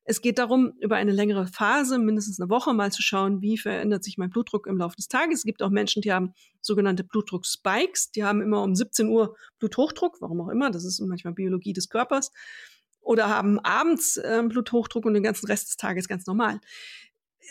Es 0.04 0.22
geht 0.22 0.38
darum, 0.38 0.72
über 0.80 0.96
eine 0.96 1.12
längere 1.12 1.46
Phase, 1.46 1.98
mindestens 1.98 2.40
eine 2.40 2.48
Woche, 2.48 2.72
mal 2.72 2.90
zu 2.90 3.02
schauen, 3.02 3.42
wie 3.42 3.58
verändert 3.58 4.02
sich 4.02 4.16
mein 4.16 4.30
Blutdruck 4.30 4.66
im 4.66 4.78
Laufe 4.78 4.96
des 4.96 5.08
Tages. 5.08 5.40
Es 5.40 5.44
gibt 5.44 5.62
auch 5.62 5.68
Menschen, 5.68 6.00
die 6.00 6.10
haben 6.10 6.32
sogenannte 6.62 7.04
Blutdruckspikes. 7.04 8.12
Die 8.12 8.24
haben 8.24 8.40
immer 8.40 8.62
um 8.62 8.74
17 8.74 9.08
Uhr 9.08 9.36
Bluthochdruck, 9.58 10.22
warum 10.22 10.40
auch 10.40 10.48
immer. 10.48 10.70
Das 10.70 10.86
ist 10.86 10.98
manchmal 11.00 11.34
Biologie 11.34 11.74
des 11.74 11.90
Körpers 11.90 12.32
oder 13.08 13.30
haben 13.30 13.58
abends 13.60 14.18
äh, 14.18 14.42
Bluthochdruck 14.46 15.06
und 15.06 15.14
den 15.14 15.22
ganzen 15.22 15.46
Rest 15.46 15.68
des 15.68 15.76
Tages 15.78 16.08
ganz 16.08 16.26
normal. 16.26 16.60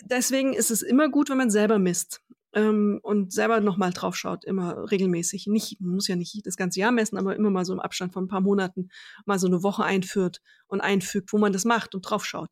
Deswegen 0.04 0.54
ist 0.54 0.70
es 0.70 0.84
immer 0.84 1.10
gut, 1.10 1.32
wenn 1.32 1.38
man 1.38 1.50
selber 1.50 1.80
misst 1.80 2.22
ähm, 2.54 3.00
und 3.02 3.34
selber 3.34 3.60
nochmal 3.60 3.92
drauf 3.92 4.16
schaut, 4.16 4.46
immer 4.46 4.92
regelmäßig. 4.92 5.48
Nicht, 5.48 5.82
man 5.82 5.96
muss 5.96 6.08
ja 6.08 6.16
nicht 6.16 6.46
das 6.46 6.58
ganze 6.58 6.80
Jahr 6.80 6.92
messen, 6.92 7.18
aber 7.18 7.36
immer 7.36 7.50
mal 7.50 7.66
so 7.66 7.74
im 7.74 7.80
Abstand 7.80 8.14
von 8.14 8.26
ein 8.26 8.28
paar 8.28 8.42
Monaten 8.42 8.90
mal 9.26 9.40
so 9.40 9.48
eine 9.48 9.64
Woche 9.64 9.84
einführt 9.84 10.44
und 10.68 10.82
einfügt, 10.82 11.34
wo 11.34 11.40
man 11.40 11.54
das 11.54 11.66
macht 11.66 11.96
und 11.96 12.04
drauf 12.04 12.24
schaut. 12.24 12.52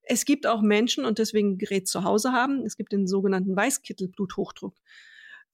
Es 0.00 0.24
gibt 0.24 0.46
auch 0.46 0.62
Menschen 0.62 1.04
und 1.04 1.18
deswegen 1.18 1.58
Gerät 1.58 1.88
zu 1.88 2.04
Hause 2.04 2.32
haben. 2.32 2.64
Es 2.64 2.78
gibt 2.78 2.90
den 2.90 3.06
sogenannten 3.06 3.54
Weißkittel-Bluthochdruck. 3.54 4.76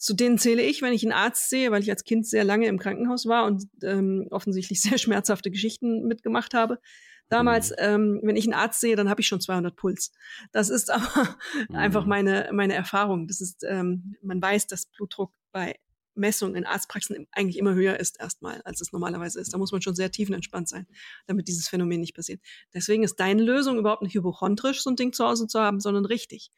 Zu 0.02 0.14
denen 0.14 0.36
zähle 0.36 0.62
ich, 0.62 0.82
wenn 0.82 0.92
ich 0.92 1.04
einen 1.04 1.12
Arzt 1.12 1.48
sehe, 1.48 1.70
weil 1.70 1.80
ich 1.80 1.88
als 1.88 2.02
Kind 2.02 2.26
sehr 2.26 2.42
lange 2.42 2.66
im 2.66 2.80
Krankenhaus 2.80 3.26
war 3.26 3.44
und 3.44 3.68
ähm, 3.84 4.26
offensichtlich 4.32 4.82
sehr 4.82 4.98
schmerzhafte 4.98 5.52
Geschichten 5.52 6.08
mitgemacht 6.08 6.54
habe. 6.54 6.80
Damals, 7.28 7.70
mhm. 7.70 7.76
ähm, 7.78 8.20
wenn 8.24 8.34
ich 8.34 8.46
einen 8.46 8.54
Arzt 8.54 8.80
sehe, 8.80 8.96
dann 8.96 9.08
habe 9.08 9.20
ich 9.20 9.28
schon 9.28 9.40
200 9.40 9.76
Puls. 9.76 10.12
Das 10.50 10.70
ist 10.70 10.90
aber 10.90 11.36
mhm. 11.68 11.76
einfach 11.76 12.04
meine, 12.04 12.50
meine 12.52 12.74
Erfahrung. 12.74 13.28
Das 13.28 13.40
ist, 13.40 13.62
ähm, 13.62 14.16
man 14.22 14.42
weiß, 14.42 14.66
dass 14.66 14.86
Blutdruck 14.86 15.32
bei 15.52 15.76
Messung 16.16 16.56
in 16.56 16.66
Arztpraxen 16.66 17.28
eigentlich 17.30 17.56
immer 17.56 17.74
höher 17.74 18.00
ist 18.00 18.18
erstmal, 18.18 18.60
als 18.62 18.80
es 18.80 18.90
normalerweise 18.90 19.38
ist. 19.40 19.54
Da 19.54 19.58
muss 19.58 19.70
man 19.70 19.82
schon 19.82 19.94
sehr 19.94 20.10
tiefenentspannt 20.10 20.68
sein, 20.68 20.88
damit 21.28 21.46
dieses 21.46 21.68
Phänomen 21.68 22.00
nicht 22.00 22.16
passiert. 22.16 22.40
Deswegen 22.74 23.04
ist 23.04 23.20
deine 23.20 23.44
Lösung 23.44 23.78
überhaupt 23.78 24.02
nicht 24.02 24.14
hypochondrisch, 24.16 24.82
so 24.82 24.90
ein 24.90 24.96
Ding 24.96 25.12
zu 25.12 25.24
Hause 25.24 25.46
zu 25.46 25.60
haben, 25.60 25.78
sondern 25.78 26.06
richtig. 26.06 26.50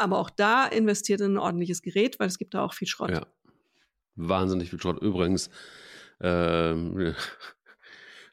Aber 0.00 0.18
auch 0.18 0.30
da 0.30 0.66
investiert 0.66 1.20
in 1.20 1.34
ein 1.34 1.38
ordentliches 1.38 1.82
Gerät, 1.82 2.18
weil 2.18 2.28
es 2.28 2.38
gibt 2.38 2.54
da 2.54 2.64
auch 2.64 2.72
viel 2.72 2.88
Schrott. 2.88 3.10
Ja. 3.10 3.26
Wahnsinnig 4.14 4.70
viel 4.70 4.80
Schrott. 4.80 5.02
Übrigens, 5.02 5.50
ähm, 6.22 7.14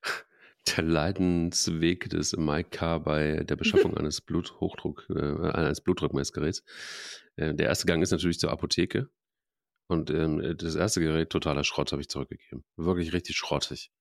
der 0.78 0.84
Leidensweg 0.84 2.10
des 2.10 2.38
Mike 2.38 2.70
K. 2.70 3.00
bei 3.00 3.44
der 3.44 3.58
Beschaffung 3.58 3.98
eines 3.98 4.22
Bluthochdruck, 4.22 5.08
äh, 5.10 5.52
eines 5.52 5.82
Blutdruckmessgeräts. 5.82 6.64
Äh, 7.36 7.54
der 7.54 7.68
erste 7.68 7.86
Gang 7.86 8.02
ist 8.02 8.12
natürlich 8.12 8.40
zur 8.40 8.52
Apotheke. 8.52 9.10
Und 9.88 10.10
ähm, 10.10 10.56
das 10.58 10.76
erste 10.76 11.02
Gerät, 11.02 11.30
totaler 11.30 11.66
Schrott, 11.66 11.92
habe 11.92 12.02
ich 12.02 12.08
zurückgegeben. 12.08 12.64
Wirklich 12.78 13.12
richtig 13.12 13.36
schrottig. 13.36 13.92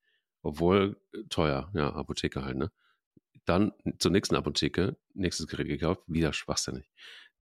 Obwohl 0.42 1.00
äh, 1.12 1.24
teuer, 1.31 1.70
ja, 1.74 1.92
Apotheke 1.92 2.44
halt, 2.44 2.57
ne? 2.57 2.70
Dann 3.44 3.72
zur 3.98 4.11
nächsten 4.11 4.35
Apotheke, 4.35 4.96
nächstes 5.14 5.46
Gerät 5.46 5.68
gekauft, 5.68 6.02
wieder 6.07 6.33
schwachsinnig. 6.33 6.90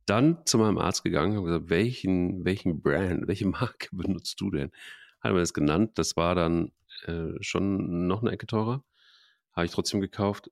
Dann 0.06 0.46
zu 0.46 0.58
meinem 0.58 0.78
Arzt 0.78 1.04
gegangen 1.04 1.38
und 1.38 1.46
gesagt, 1.46 1.70
welchen, 1.70 2.46
welchen 2.46 2.82
Brand, 2.82 3.28
welche 3.28 3.48
Marke 3.48 3.90
benutzt 3.92 4.40
du 4.42 4.52
denn? 4.52 4.72
Hat 5.22 5.34
mir 5.34 5.40
das 5.40 5.54
genannt. 5.54 5.92
Das 5.96 6.16
war 6.16 6.36
dann 6.36 6.72
äh, 7.06 7.34
schon 7.42 8.08
noch 8.08 8.22
eine 8.22 8.32
Ecke 8.32 8.48
teurer. 8.48 8.84
Habe 9.54 9.66
ich 9.66 9.72
trotzdem 9.72 10.02
gekauft. 10.02 10.52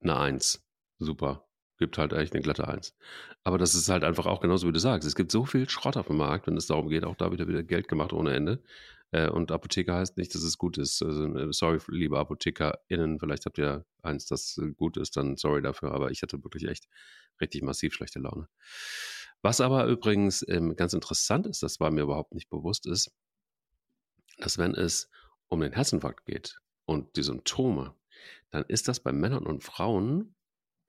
Eine 0.00 0.16
Eins. 0.16 0.64
Super 0.98 1.48
gibt 1.78 1.96
halt 1.96 2.12
echt 2.12 2.34
eine 2.34 2.42
glatte 2.42 2.68
Eins. 2.68 2.94
Aber 3.44 3.56
das 3.56 3.74
ist 3.74 3.88
halt 3.88 4.04
einfach 4.04 4.26
auch 4.26 4.40
genauso, 4.40 4.68
wie 4.68 4.72
du 4.72 4.80
sagst. 4.80 5.06
Es 5.06 5.14
gibt 5.14 5.32
so 5.32 5.44
viel 5.46 5.68
Schrott 5.68 5.96
auf 5.96 6.08
dem 6.08 6.16
Markt, 6.16 6.46
wenn 6.46 6.56
es 6.56 6.66
darum 6.66 6.88
geht, 6.88 7.04
auch 7.04 7.16
da 7.16 7.32
wieder 7.32 7.48
wieder 7.48 7.62
Geld 7.62 7.88
gemacht 7.88 8.12
ohne 8.12 8.34
Ende. 8.34 8.62
Äh, 9.10 9.28
und 9.28 9.50
Apotheker 9.50 9.94
heißt 9.94 10.16
nicht, 10.16 10.34
dass 10.34 10.42
es 10.42 10.58
gut 10.58 10.78
ist. 10.78 11.02
Also, 11.02 11.24
äh, 11.36 11.52
sorry, 11.52 11.78
liebe 11.88 12.18
ApothekerInnen, 12.18 13.18
vielleicht 13.18 13.46
habt 13.46 13.58
ihr 13.58 13.84
eins, 14.02 14.26
das 14.26 14.58
äh, 14.58 14.72
gut 14.72 14.96
ist, 14.96 15.16
dann 15.16 15.36
sorry 15.36 15.62
dafür. 15.62 15.92
Aber 15.92 16.10
ich 16.10 16.22
hatte 16.22 16.42
wirklich 16.42 16.66
echt 16.68 16.88
richtig 17.40 17.62
massiv 17.62 17.94
schlechte 17.94 18.18
Laune. 18.18 18.48
Was 19.42 19.60
aber 19.60 19.86
übrigens 19.86 20.44
ähm, 20.48 20.74
ganz 20.76 20.92
interessant 20.92 21.46
ist, 21.46 21.62
das 21.62 21.80
war 21.80 21.90
mir 21.90 22.02
überhaupt 22.02 22.34
nicht 22.34 22.50
bewusst, 22.50 22.86
ist, 22.86 23.12
dass 24.38 24.58
wenn 24.58 24.74
es 24.74 25.08
um 25.48 25.60
den 25.60 25.72
Herzinfarkt 25.72 26.26
geht 26.26 26.58
und 26.84 27.16
die 27.16 27.22
Symptome, 27.22 27.94
dann 28.50 28.64
ist 28.64 28.88
das 28.88 29.00
bei 29.00 29.12
Männern 29.12 29.46
und 29.46 29.62
Frauen 29.62 30.34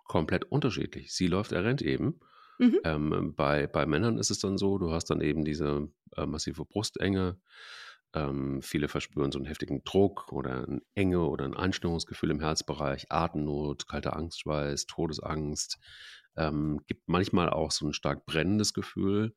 komplett 0.05 0.45
unterschiedlich. 0.45 1.13
Sie 1.13 1.27
läuft, 1.27 1.51
er 1.51 1.63
rennt 1.63 1.81
eben. 1.81 2.19
Mhm. 2.57 2.79
Ähm, 2.83 3.35
bei, 3.35 3.67
bei 3.67 3.85
Männern 3.85 4.17
ist 4.17 4.31
es 4.31 4.39
dann 4.39 4.57
so, 4.57 4.77
du 4.77 4.91
hast 4.91 5.05
dann 5.05 5.21
eben 5.21 5.45
diese 5.45 5.87
äh, 6.15 6.25
massive 6.25 6.65
Brustenge. 6.65 7.39
Ähm, 8.13 8.61
viele 8.61 8.87
verspüren 8.87 9.31
so 9.31 9.39
einen 9.39 9.45
heftigen 9.45 9.83
Druck 9.83 10.31
oder 10.31 10.67
eine 10.67 10.81
Enge 10.95 11.21
oder 11.21 11.45
ein 11.45 11.55
Einstellungsgefühl 11.55 12.31
im 12.31 12.39
Herzbereich, 12.39 13.11
Atemnot, 13.11 13.87
kalter 13.87 14.15
Angstschweiß, 14.15 14.87
Todesangst. 14.87 15.77
Ähm, 16.35 16.81
gibt 16.87 17.07
manchmal 17.07 17.49
auch 17.49 17.71
so 17.71 17.87
ein 17.87 17.93
stark 17.93 18.25
brennendes 18.25 18.73
Gefühl. 18.73 19.35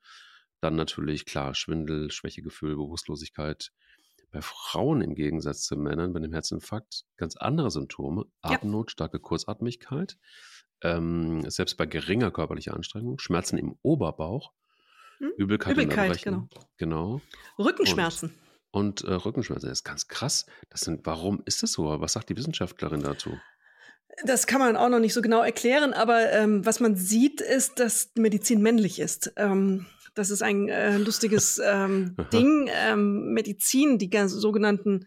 Dann 0.61 0.77
natürlich, 0.77 1.27
klar, 1.27 1.55
Schwindel, 1.55 2.11
Schwächegefühl, 2.11 2.77
Bewusstlosigkeit. 2.77 3.73
Bei 4.31 4.41
Frauen 4.41 5.03
im 5.03 5.15
Gegensatz 5.15 5.65
zu 5.65 5.77
Männern 5.77 6.15
bei 6.15 6.21
dem 6.21 6.33
Herzinfarkt 6.33 7.05
ganz 7.17 7.37
andere 7.37 7.71
Symptome. 7.71 8.25
Atemnot, 8.41 8.91
ja. 8.91 8.93
starke 8.93 9.19
Kurzatmigkeit 9.19 10.17
ähm, 10.83 11.49
selbst 11.49 11.77
bei 11.77 11.87
geringer 11.87 12.31
körperlicher 12.31 12.75
Anstrengung, 12.75 13.19
Schmerzen 13.19 13.59
im 13.59 13.77
Oberbauch, 13.83 14.53
hm? 15.19 15.33
Übelkeit, 15.37 15.75
Übelkeit 15.75 16.23
genau. 16.23 16.49
genau. 16.77 17.21
Rückenschmerzen. 17.59 18.31
Und, 18.31 18.52
und 18.73 19.05
äh, 19.05 19.13
Rückenschmerzen, 19.13 19.69
das 19.69 19.79
ist 19.79 19.85
ganz 19.85 20.09
krass. 20.09 20.47
Das 20.71 20.81
sind, 20.81 21.07
warum 21.07 21.43
ist 21.45 21.63
das 21.63 21.73
so? 21.73 21.85
Was 22.01 22.15
sagt 22.15 22.31
die 22.31 22.37
Wissenschaftlerin 22.37 23.03
dazu? 23.03 23.39
Das 24.25 24.47
kann 24.47 24.61
man 24.61 24.77
auch 24.77 24.89
noch 24.89 24.99
nicht 24.99 25.15
so 25.15 25.23
genau 25.23 25.43
erklären, 25.43 25.93
aber 25.93 26.33
ähm, 26.33 26.65
was 26.67 26.81
man 26.81 26.97
sieht, 26.97 27.41
ist, 27.41 27.79
dass 27.79 28.11
Medizin 28.17 28.61
männlich 28.61 28.99
ist. 28.99 29.33
Ähm, 29.37 29.87
das 30.15 30.31
ist 30.31 30.43
ein 30.43 30.69
äh, 30.69 30.99
lustiges 30.99 31.59
ähm, 31.65 32.17
Ding. 32.33 32.69
Ähm, 32.73 33.33
Medizin, 33.33 33.99
die 33.99 34.11
sogenannten 34.27 35.07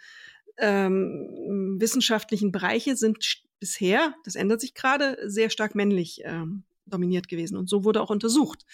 ähm, 0.57 1.77
wissenschaftlichen 1.79 2.51
Bereiche 2.51 2.95
sind 2.95 3.43
bisher, 3.59 4.13
das 4.23 4.35
ändert 4.35 4.61
sich 4.61 4.73
gerade, 4.73 5.17
sehr 5.25 5.49
stark 5.49 5.75
männlich 5.75 6.21
ähm, 6.23 6.63
dominiert 6.85 7.27
gewesen. 7.27 7.57
Und 7.57 7.69
so 7.69 7.83
wurde 7.83 8.01
auch 8.01 8.09
untersucht. 8.09 8.65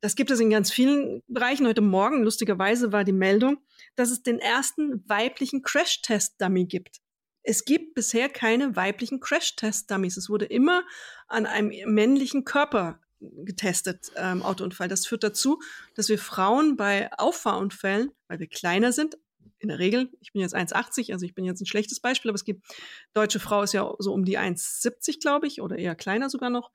Das 0.00 0.14
gibt 0.14 0.30
es 0.30 0.38
in 0.38 0.50
ganz 0.50 0.70
vielen 0.70 1.22
Bereichen. 1.26 1.66
Heute 1.66 1.80
Morgen, 1.80 2.22
lustigerweise, 2.22 2.92
war 2.92 3.02
die 3.04 3.12
Meldung, 3.12 3.58
dass 3.96 4.10
es 4.10 4.22
den 4.22 4.38
ersten 4.38 5.02
weiblichen 5.08 5.62
Crash-Test-Dummy 5.62 6.66
gibt. 6.66 7.00
Es 7.42 7.64
gibt 7.64 7.94
bisher 7.94 8.28
keine 8.28 8.76
weiblichen 8.76 9.18
Crash-Test-Dummies. 9.18 10.16
Es 10.16 10.30
wurde 10.30 10.44
immer 10.44 10.84
an 11.26 11.46
einem 11.46 11.72
männlichen 11.92 12.44
Körper 12.44 13.00
getestet, 13.20 14.12
ähm, 14.14 14.42
Autounfall. 14.42 14.86
Das 14.86 15.06
führt 15.06 15.24
dazu, 15.24 15.60
dass 15.94 16.08
wir 16.08 16.18
Frauen 16.18 16.76
bei 16.76 17.10
Auffahrunfällen, 17.18 18.12
weil 18.28 18.38
wir 18.38 18.46
kleiner 18.46 18.92
sind, 18.92 19.18
in 19.58 19.68
der 19.68 19.80
Regel, 19.80 20.12
ich 20.20 20.32
bin 20.32 20.40
jetzt 20.40 20.54
1,80, 20.54 21.12
also 21.12 21.26
ich 21.26 21.34
bin 21.34 21.44
jetzt 21.44 21.60
ein 21.60 21.66
schlechtes 21.66 21.98
Beispiel, 21.98 22.30
aber 22.30 22.36
es 22.36 22.44
gibt, 22.44 22.64
deutsche 23.12 23.40
Frau 23.40 23.62
ist 23.64 23.72
ja 23.72 23.92
so 23.98 24.12
um 24.12 24.24
die 24.24 24.38
1,70, 24.38 25.20
glaube 25.20 25.48
ich, 25.48 25.60
oder 25.60 25.76
eher 25.76 25.96
kleiner 25.96 26.30
sogar 26.30 26.50
noch, 26.50 26.70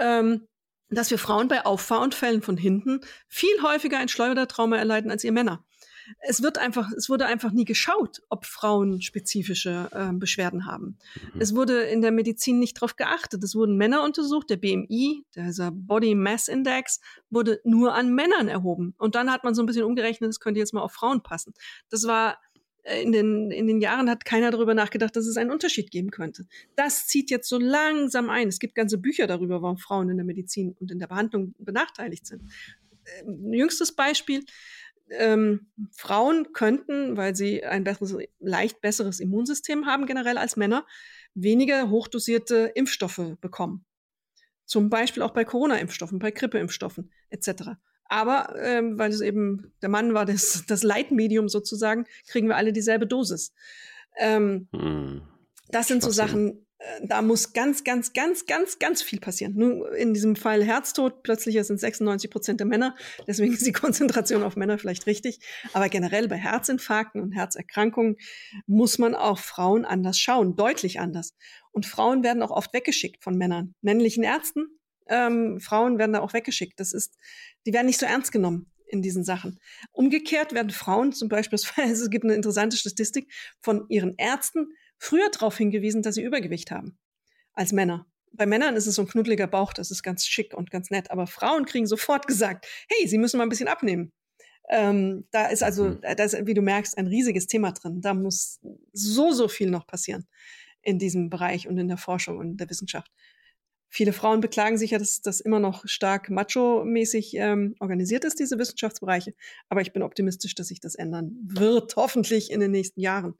ähm, 0.00 0.48
dass 0.92 1.10
wir 1.10 1.18
Frauen 1.18 1.48
bei 1.48 1.64
Auffahrunfällen 1.64 2.42
von 2.42 2.56
hinten 2.56 3.00
viel 3.28 3.62
häufiger 3.62 3.98
ein 3.98 4.08
Schleudertrauma 4.08 4.76
erleiden 4.76 5.10
als 5.10 5.24
ihr 5.24 5.32
Männer 5.32 5.64
es 6.20 6.42
wird 6.42 6.58
einfach, 6.58 6.90
es 6.92 7.08
wurde 7.08 7.26
einfach 7.26 7.52
nie 7.52 7.64
geschaut, 7.64 8.22
ob 8.28 8.44
Frauen 8.46 9.00
spezifische 9.02 9.88
äh, 9.92 10.12
Beschwerden 10.12 10.66
haben. 10.66 10.98
Mhm. 11.14 11.40
Es 11.40 11.54
wurde 11.54 11.82
in 11.82 12.02
der 12.02 12.12
Medizin 12.12 12.58
nicht 12.58 12.76
darauf 12.76 12.96
geachtet. 12.96 13.42
Es 13.42 13.54
wurden 13.54 13.76
Männer 13.76 14.02
untersucht. 14.04 14.50
Der 14.50 14.56
BMI, 14.56 15.24
dieser 15.34 15.70
Body 15.70 16.14
Mass 16.14 16.48
Index, 16.48 17.00
wurde 17.30 17.60
nur 17.64 17.94
an 17.94 18.14
Männern 18.14 18.48
erhoben. 18.48 18.94
Und 18.98 19.14
dann 19.14 19.30
hat 19.30 19.44
man 19.44 19.54
so 19.54 19.62
ein 19.62 19.66
bisschen 19.66 19.84
umgerechnet, 19.84 20.30
es 20.30 20.40
könnte 20.40 20.60
jetzt 20.60 20.74
mal 20.74 20.82
auf 20.82 20.92
Frauen 20.92 21.22
passen. 21.22 21.54
Das 21.90 22.06
war 22.06 22.38
in 22.84 23.12
den, 23.12 23.50
in 23.50 23.66
den 23.66 23.80
Jahren 23.80 24.10
hat 24.10 24.24
keiner 24.24 24.50
darüber 24.50 24.74
nachgedacht, 24.74 25.14
dass 25.14 25.26
es 25.26 25.36
einen 25.36 25.50
Unterschied 25.50 25.90
geben 25.90 26.10
könnte. 26.10 26.46
Das 26.74 27.06
zieht 27.06 27.30
jetzt 27.30 27.48
so 27.48 27.58
langsam 27.58 28.28
ein. 28.28 28.48
Es 28.48 28.58
gibt 28.58 28.74
ganze 28.74 28.98
Bücher 28.98 29.26
darüber, 29.26 29.62
warum 29.62 29.78
Frauen 29.78 30.10
in 30.10 30.16
der 30.16 30.26
Medizin 30.26 30.74
und 30.80 30.90
in 30.90 30.98
der 30.98 31.06
Behandlung 31.06 31.54
benachteiligt 31.58 32.26
sind. 32.26 32.42
Ähm, 33.20 33.52
jüngstes 33.52 33.92
Beispiel, 33.92 34.44
ähm, 35.10 35.68
Frauen 35.92 36.52
könnten, 36.52 37.16
weil 37.16 37.36
sie 37.36 37.64
ein 37.64 37.84
besseres, 37.84 38.16
leicht 38.40 38.80
besseres 38.80 39.20
Immunsystem 39.20 39.86
haben 39.86 40.06
generell 40.06 40.38
als 40.38 40.56
Männer, 40.56 40.86
weniger 41.34 41.90
hochdosierte 41.90 42.72
Impfstoffe 42.74 43.36
bekommen. 43.40 43.84
Zum 44.64 44.90
Beispiel 44.90 45.22
auch 45.22 45.32
bei 45.32 45.44
Corona-Impfstoffen, 45.44 46.18
bei 46.18 46.30
Grippeimpfstoffen 46.30 47.12
etc. 47.30 47.76
Aber 48.12 48.54
ähm, 48.60 48.98
weil 48.98 49.10
es 49.10 49.22
eben 49.22 49.72
der 49.80 49.88
Mann 49.88 50.12
war, 50.12 50.26
das, 50.26 50.64
das 50.68 50.82
Leitmedium 50.82 51.48
sozusagen, 51.48 52.04
kriegen 52.28 52.46
wir 52.46 52.56
alle 52.56 52.74
dieselbe 52.74 53.06
Dosis. 53.06 53.54
Ähm, 54.18 54.68
hm. 54.74 55.22
Das 55.70 55.88
sind 55.88 56.02
so 56.02 56.10
Sachen, 56.10 56.66
äh, 56.76 57.06
da 57.06 57.22
muss 57.22 57.54
ganz, 57.54 57.84
ganz, 57.84 58.12
ganz, 58.12 58.44
ganz, 58.44 58.78
ganz 58.78 59.00
viel 59.00 59.18
passieren. 59.18 59.54
Nur 59.54 59.96
in 59.96 60.12
diesem 60.12 60.36
Fall 60.36 60.62
Herztod, 60.62 61.22
plötzlich 61.22 61.58
sind 61.64 61.80
96 61.80 62.30
Prozent 62.30 62.60
der 62.60 62.66
Männer, 62.66 62.94
deswegen 63.26 63.54
ist 63.54 63.66
die 63.66 63.72
Konzentration 63.72 64.42
auf 64.42 64.56
Männer 64.56 64.76
vielleicht 64.76 65.06
richtig. 65.06 65.38
Aber 65.72 65.88
generell 65.88 66.28
bei 66.28 66.36
Herzinfarkten 66.36 67.22
und 67.22 67.32
Herzerkrankungen 67.32 68.16
muss 68.66 68.98
man 68.98 69.14
auch 69.14 69.38
Frauen 69.38 69.86
anders 69.86 70.18
schauen, 70.18 70.54
deutlich 70.54 71.00
anders. 71.00 71.34
Und 71.70 71.86
Frauen 71.86 72.22
werden 72.22 72.42
auch 72.42 72.50
oft 72.50 72.74
weggeschickt 72.74 73.24
von 73.24 73.38
Männern, 73.38 73.74
männlichen 73.80 74.22
Ärzten. 74.22 74.66
Ähm, 75.08 75.60
Frauen 75.60 75.98
werden 75.98 76.12
da 76.12 76.20
auch 76.20 76.32
weggeschickt. 76.32 76.78
Das 76.78 76.92
ist, 76.92 77.16
die 77.66 77.72
werden 77.72 77.86
nicht 77.86 78.00
so 78.00 78.06
ernst 78.06 78.32
genommen 78.32 78.70
in 78.86 79.02
diesen 79.02 79.24
Sachen. 79.24 79.58
Umgekehrt 79.92 80.52
werden 80.52 80.70
Frauen 80.70 81.12
zum 81.12 81.28
Beispiel, 81.28 81.58
es 81.76 82.10
gibt 82.10 82.24
eine 82.24 82.34
interessante 82.34 82.76
Statistik, 82.76 83.32
von 83.60 83.86
ihren 83.88 84.14
Ärzten 84.18 84.68
früher 84.98 85.30
darauf 85.30 85.56
hingewiesen, 85.56 86.02
dass 86.02 86.14
sie 86.14 86.22
Übergewicht 86.22 86.70
haben 86.70 86.98
als 87.54 87.72
Männer. 87.72 88.06
Bei 88.34 88.46
Männern 88.46 88.76
ist 88.76 88.86
es 88.86 88.94
so 88.94 89.02
ein 89.02 89.08
knuddeliger 89.08 89.46
Bauch, 89.46 89.72
das 89.72 89.90
ist 89.90 90.02
ganz 90.02 90.26
schick 90.26 90.54
und 90.54 90.70
ganz 90.70 90.90
nett. 90.90 91.10
Aber 91.10 91.26
Frauen 91.26 91.66
kriegen 91.66 91.86
sofort 91.86 92.26
gesagt, 92.26 92.66
hey, 92.88 93.06
sie 93.06 93.18
müssen 93.18 93.36
mal 93.36 93.44
ein 93.44 93.50
bisschen 93.50 93.68
abnehmen. 93.68 94.12
Ähm, 94.70 95.26
da 95.32 95.46
ist 95.46 95.62
also, 95.62 95.84
mhm. 95.84 96.00
da 96.02 96.24
ist, 96.24 96.46
wie 96.46 96.54
du 96.54 96.62
merkst, 96.62 96.96
ein 96.96 97.06
riesiges 97.06 97.46
Thema 97.46 97.72
drin. 97.72 98.00
Da 98.00 98.14
muss 98.14 98.60
so, 98.92 99.32
so 99.32 99.48
viel 99.48 99.70
noch 99.70 99.86
passieren 99.86 100.26
in 100.80 100.98
diesem 100.98 101.28
Bereich 101.30 101.68
und 101.68 101.78
in 101.78 101.88
der 101.88 101.98
Forschung 101.98 102.38
und 102.38 102.56
der 102.56 102.70
Wissenschaft. 102.70 103.10
Viele 103.94 104.14
Frauen 104.14 104.40
beklagen 104.40 104.78
sich 104.78 104.92
ja, 104.92 104.98
dass 104.98 105.20
das 105.20 105.40
immer 105.40 105.60
noch 105.60 105.86
stark 105.86 106.30
macho-mäßig 106.30 107.34
ähm, 107.34 107.74
organisiert 107.78 108.24
ist, 108.24 108.40
diese 108.40 108.58
Wissenschaftsbereiche. 108.58 109.34
Aber 109.68 109.82
ich 109.82 109.92
bin 109.92 110.02
optimistisch, 110.02 110.54
dass 110.54 110.68
sich 110.68 110.80
das 110.80 110.94
ändern 110.94 111.36
wird, 111.44 111.94
hoffentlich 111.96 112.50
in 112.50 112.60
den 112.60 112.70
nächsten 112.70 113.00
Jahren. 113.00 113.34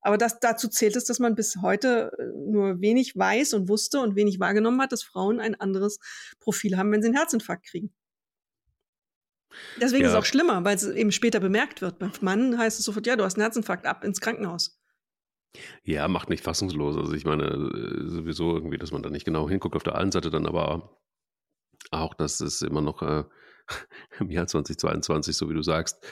Aber 0.00 0.18
das, 0.18 0.40
dazu 0.40 0.66
zählt 0.66 0.96
es, 0.96 1.04
dass 1.04 1.20
man 1.20 1.36
bis 1.36 1.58
heute 1.62 2.10
äh, 2.18 2.24
nur 2.50 2.80
wenig 2.80 3.16
weiß 3.16 3.54
und 3.54 3.68
wusste 3.68 4.00
und 4.00 4.16
wenig 4.16 4.40
wahrgenommen 4.40 4.82
hat, 4.82 4.90
dass 4.90 5.04
Frauen 5.04 5.38
ein 5.38 5.54
anderes 5.54 6.00
Profil 6.40 6.76
haben, 6.76 6.90
wenn 6.90 7.00
sie 7.00 7.06
einen 7.06 7.16
Herzinfarkt 7.16 7.66
kriegen. 7.66 7.94
Deswegen 9.80 10.02
ja. 10.02 10.08
ist 10.08 10.14
es 10.14 10.18
auch 10.18 10.24
schlimmer, 10.24 10.64
weil 10.64 10.74
es 10.74 10.84
eben 10.84 11.12
später 11.12 11.38
bemerkt 11.38 11.80
wird. 11.80 12.00
Beim 12.00 12.10
Mann 12.22 12.58
heißt 12.58 12.80
es 12.80 12.84
sofort, 12.84 13.06
ja, 13.06 13.14
du 13.14 13.22
hast 13.22 13.36
einen 13.36 13.42
Herzinfarkt, 13.42 13.86
ab 13.86 14.02
ins 14.02 14.20
Krankenhaus. 14.20 14.81
Ja, 15.84 16.08
macht 16.08 16.30
nicht 16.30 16.44
fassungslos. 16.44 16.96
Also 16.96 17.12
ich 17.12 17.24
meine 17.24 17.44
äh, 17.44 18.08
sowieso 18.08 18.54
irgendwie, 18.54 18.78
dass 18.78 18.92
man 18.92 19.02
da 19.02 19.10
nicht 19.10 19.24
genau 19.24 19.48
hinguckt 19.48 19.76
auf 19.76 19.82
der 19.82 19.96
einen 19.96 20.12
Seite 20.12 20.30
dann 20.30 20.46
aber 20.46 20.98
auch, 21.90 22.14
dass 22.14 22.40
es 22.40 22.62
immer 22.62 22.80
noch 22.80 23.02
äh, 23.02 23.24
im 24.20 24.30
Jahr 24.30 24.46
2022, 24.46 25.36
so 25.36 25.50
wie 25.50 25.54
du 25.54 25.62
sagst, 25.62 26.06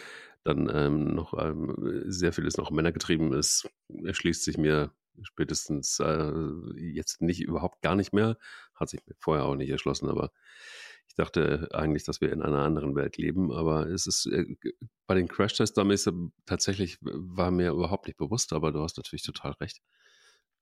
dann 0.45 0.71
ähm, 0.73 1.15
noch 1.15 1.35
ähm, 1.39 1.75
sehr 2.07 2.33
vieles 2.33 2.57
noch 2.57 2.71
männergetrieben 2.71 3.33
ist, 3.33 3.69
erschließt 4.05 4.43
sich 4.43 4.57
mir 4.57 4.93
spätestens 5.23 6.01
äh, 6.01 6.33
jetzt 6.77 7.21
nicht 7.21 7.43
überhaupt 7.43 7.83
gar 7.83 7.95
nicht 7.95 8.13
mehr. 8.13 8.39
Hat 8.75 8.89
sich 8.89 9.01
mir 9.07 9.15
vorher 9.19 9.45
auch 9.45 9.57
nicht 9.57 9.71
erschlossen, 9.71 10.09
aber 10.09 10.33
ich 11.11 11.17
dachte 11.17 11.69
eigentlich, 11.73 12.05
dass 12.05 12.21
wir 12.21 12.33
in 12.33 12.41
einer 12.41 12.61
anderen 12.61 12.95
Welt 12.95 13.17
leben, 13.17 13.51
aber 13.51 13.89
es 13.89 14.07
ist 14.07 14.27
äh, 14.27 14.45
bei 15.09 15.17
den 15.17 15.27
Crash-Test-Dummies 15.27 16.09
tatsächlich 16.47 16.99
war 17.01 17.51
mir 17.51 17.73
überhaupt 17.73 18.07
nicht 18.07 18.17
bewusst, 18.17 18.53
aber 18.53 18.71
du 18.71 18.81
hast 18.81 18.97
natürlich 18.97 19.25
total 19.25 19.51
recht. 19.61 19.83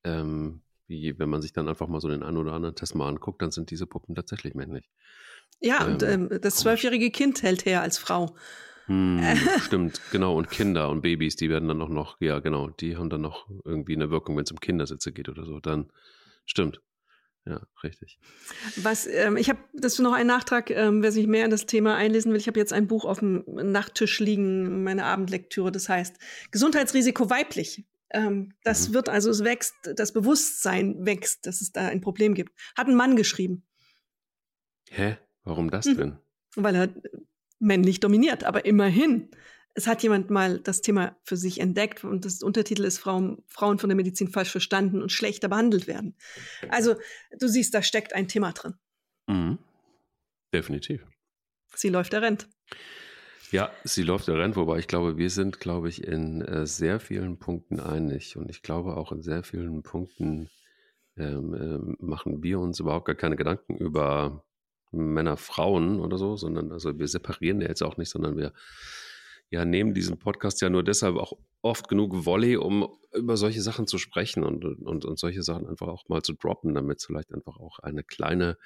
Ähm, 0.05 0.63
wie, 0.87 1.19
wenn 1.19 1.29
man 1.29 1.43
sich 1.43 1.53
dann 1.53 1.69
einfach 1.69 1.87
mal 1.87 2.01
so 2.01 2.09
den 2.09 2.23
einen 2.23 2.39
oder 2.39 2.55
anderen 2.55 2.75
Test 2.75 2.95
mal 2.95 3.11
anguckt, 3.11 3.43
dann 3.43 3.51
sind 3.51 3.71
diese 3.71 3.87
Puppen 3.87 4.15
tatsächlich 4.15 4.55
männlich. 4.55 4.89
Ja, 5.61 5.85
ähm, 5.85 5.93
und 5.93 6.03
ähm, 6.03 6.31
das 6.41 6.57
zwölfjährige 6.57 7.11
Kind 7.11 7.43
hält 7.43 7.67
her 7.67 7.83
als 7.83 7.99
Frau. 7.99 8.35
Hm, 8.87 9.21
stimmt, 9.61 10.01
genau. 10.13 10.35
Und 10.35 10.49
Kinder 10.49 10.89
und 10.89 11.03
Babys, 11.03 11.37
die 11.37 11.51
werden 11.51 11.69
dann 11.69 11.83
auch 11.83 11.91
noch, 11.91 12.17
ja, 12.21 12.39
genau, 12.39 12.71
die 12.71 12.97
haben 12.97 13.11
dann 13.11 13.21
noch 13.21 13.51
irgendwie 13.67 13.95
eine 13.97 14.09
Wirkung, 14.09 14.35
wenn 14.39 14.45
es 14.45 14.51
um 14.51 14.61
Kindersitze 14.61 15.13
geht 15.13 15.29
oder 15.29 15.45
so. 15.45 15.61
Dann 15.61 15.93
stimmt. 16.47 16.81
Ja, 17.47 17.63
richtig. 17.83 18.19
Was, 18.77 19.07
ähm, 19.07 19.37
ich 19.37 19.49
habe 19.49 19.61
das 19.73 19.97
für 19.97 20.03
noch 20.03 20.13
einen 20.13 20.27
Nachtrag, 20.27 20.71
ähm, 20.71 21.03
wer 21.03 21.13
sich 21.13 21.27
mehr 21.27 21.45
in 21.45 21.51
das 21.51 21.67
Thema 21.67 21.97
einlesen 21.97 22.33
will. 22.33 22.39
Ich 22.39 22.47
habe 22.47 22.59
jetzt 22.59 22.73
ein 22.73 22.87
Buch 22.87 23.05
auf 23.05 23.21
dem 23.21 23.45
Nachttisch 23.47 24.21
liegen, 24.21 24.83
meine 24.83 25.05
Abendlektüre, 25.05 25.73
das 25.73 25.89
heißt 25.89 26.17
Gesundheitsrisiko 26.51 27.31
weiblich. 27.31 27.87
Ähm, 28.11 28.55
das 28.65 28.89
mhm. 28.89 28.95
wird 28.95 29.09
also, 29.09 29.31
es 29.31 29.45
wächst, 29.45 29.75
das 29.97 30.13
Bewusstsein 30.13 31.05
wächst, 31.07 31.47
dass 31.47 31.61
es 31.61 31.73
da 31.73 31.89
ein 31.89 32.01
Problem 32.01 32.35
gibt. 32.35 32.53
Hat 32.77 32.87
ein 32.87 32.95
Mann 32.95 33.17
geschrieben. 33.17 33.67
Hä? 34.91 35.19
Warum 35.45 35.71
das 35.71 35.87
mhm. 35.87 35.97
denn? 35.97 36.19
Weil 36.57 36.75
er 36.75 36.89
männlich 37.59 38.01
dominiert, 38.01 38.45
aber 38.45 38.65
immerhin 38.65 39.31
es 39.79 39.87
hat 39.87 40.03
jemand 40.03 40.29
mal 40.29 40.59
das 40.59 40.81
Thema 40.81 41.17
für 41.23 41.37
sich 41.37 41.61
entdeckt 41.61 42.03
und 42.03 42.25
das 42.25 42.43
Untertitel 42.43 42.83
ist 42.83 42.99
Frauen, 42.99 43.45
Frauen 43.47 43.79
von 43.79 43.89
der 43.89 43.95
Medizin 43.95 44.27
falsch 44.27 44.51
verstanden 44.51 45.01
und 45.01 45.13
schlechter 45.13 45.49
behandelt 45.49 45.87
werden. 45.87 46.17
Also 46.69 46.97
du 47.39 47.47
siehst, 47.47 47.75
da 47.75 47.83
steckt 47.83 48.13
ein 48.13 48.27
Thema 48.27 48.51
drin. 48.51 48.75
Mhm. 49.29 49.59
Definitiv. 50.53 51.07
Sie 51.77 51.91
läuft, 51.91 52.13
der 52.13 52.23
rennt. 52.23 52.49
Ja, 53.53 53.71
sie 53.85 54.03
läuft, 54.03 54.27
der 54.27 54.37
rennt, 54.37 54.57
wobei 54.57 54.81
ich 54.81 54.89
glaube, 54.89 55.17
wir 55.17 55.31
sind, 55.31 55.61
glaube 55.61 55.89
ich, 55.89 56.03
in 56.03 56.43
äh, 56.43 56.67
sehr 56.67 56.99
vielen 56.99 57.39
Punkten 57.39 57.79
einig 57.79 58.37
und 58.37 58.51
ich 58.51 58.63
glaube 58.63 58.97
auch 58.97 59.13
in 59.13 59.23
sehr 59.23 59.45
vielen 59.45 59.85
Punkten 59.85 60.51
ähm, 61.17 61.55
äh, 61.55 62.05
machen 62.05 62.43
wir 62.43 62.59
uns 62.59 62.81
überhaupt 62.81 63.07
gar 63.07 63.15
keine 63.15 63.37
Gedanken 63.37 63.77
über 63.77 64.45
Männer, 64.91 65.37
Frauen 65.37 66.01
oder 66.01 66.19
so, 66.19 66.35
sondern 66.35 66.73
also 66.73 66.99
wir 66.99 67.07
separieren 67.07 67.61
ja 67.61 67.69
jetzt 67.69 67.83
auch 67.83 67.97
nicht, 67.97 68.11
sondern 68.11 68.37
wir 68.37 68.53
ja, 69.51 69.65
nehmen 69.65 69.95
diesen 69.95 70.19
Podcast 70.19 70.61
ja 70.61 70.69
nur 70.69 70.85
deshalb 70.85 71.17
auch 71.17 71.33
oft 71.63 71.89
genug 71.89 72.27
Volley, 72.27 72.57
um 72.57 72.89
über 73.15 73.37
solche 73.37 73.63
Sachen 73.63 73.87
zu 73.87 73.99
sprechen 73.99 74.45
und, 74.45 74.65
und, 74.65 75.05
und 75.05 75.19
solche 75.19 75.43
Sachen 75.43 75.67
einfach 75.67 75.89
auch 75.89 76.09
mal 76.09 76.23
zu 76.23 76.35
droppen, 76.35 76.75
damit 76.75 77.03
vielleicht 77.03 77.33
einfach 77.33 77.59
auch 77.59 77.79
eine 77.79 78.05
kleine 78.05 78.59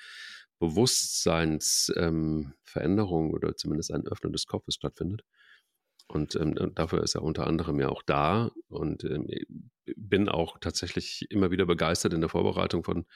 Bewusstseinsveränderung 0.59 3.29
ähm, 3.29 3.35
oder 3.35 3.57
zumindest 3.57 3.93
ein 3.93 4.07
Öffnen 4.07 4.33
des 4.33 4.47
Kopfes 4.47 4.75
stattfindet. 4.75 5.23
Und 6.09 6.35
ähm, 6.37 6.73
dafür 6.75 7.03
ist 7.03 7.15
er 7.15 7.23
unter 7.23 7.47
anderem 7.47 7.81
ja 7.81 7.89
auch 7.89 8.03
da 8.03 8.51
und 8.69 9.05
ähm, 9.05 9.29
bin 9.97 10.29
auch 10.29 10.59
tatsächlich 10.59 11.27
immer 11.31 11.51
wieder 11.51 11.67
begeistert 11.67 12.13
in 12.13 12.21
der 12.21 12.29
Vorbereitung 12.29 12.85
von, 12.85 13.07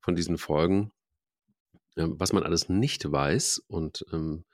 von 0.00 0.14
diesen 0.14 0.38
Folgen, 0.38 0.92
ähm, 1.96 2.14
was 2.18 2.32
man 2.32 2.44
alles 2.44 2.68
nicht 2.68 3.10
weiß 3.10 3.64
und 3.66 4.06
ähm, 4.12 4.44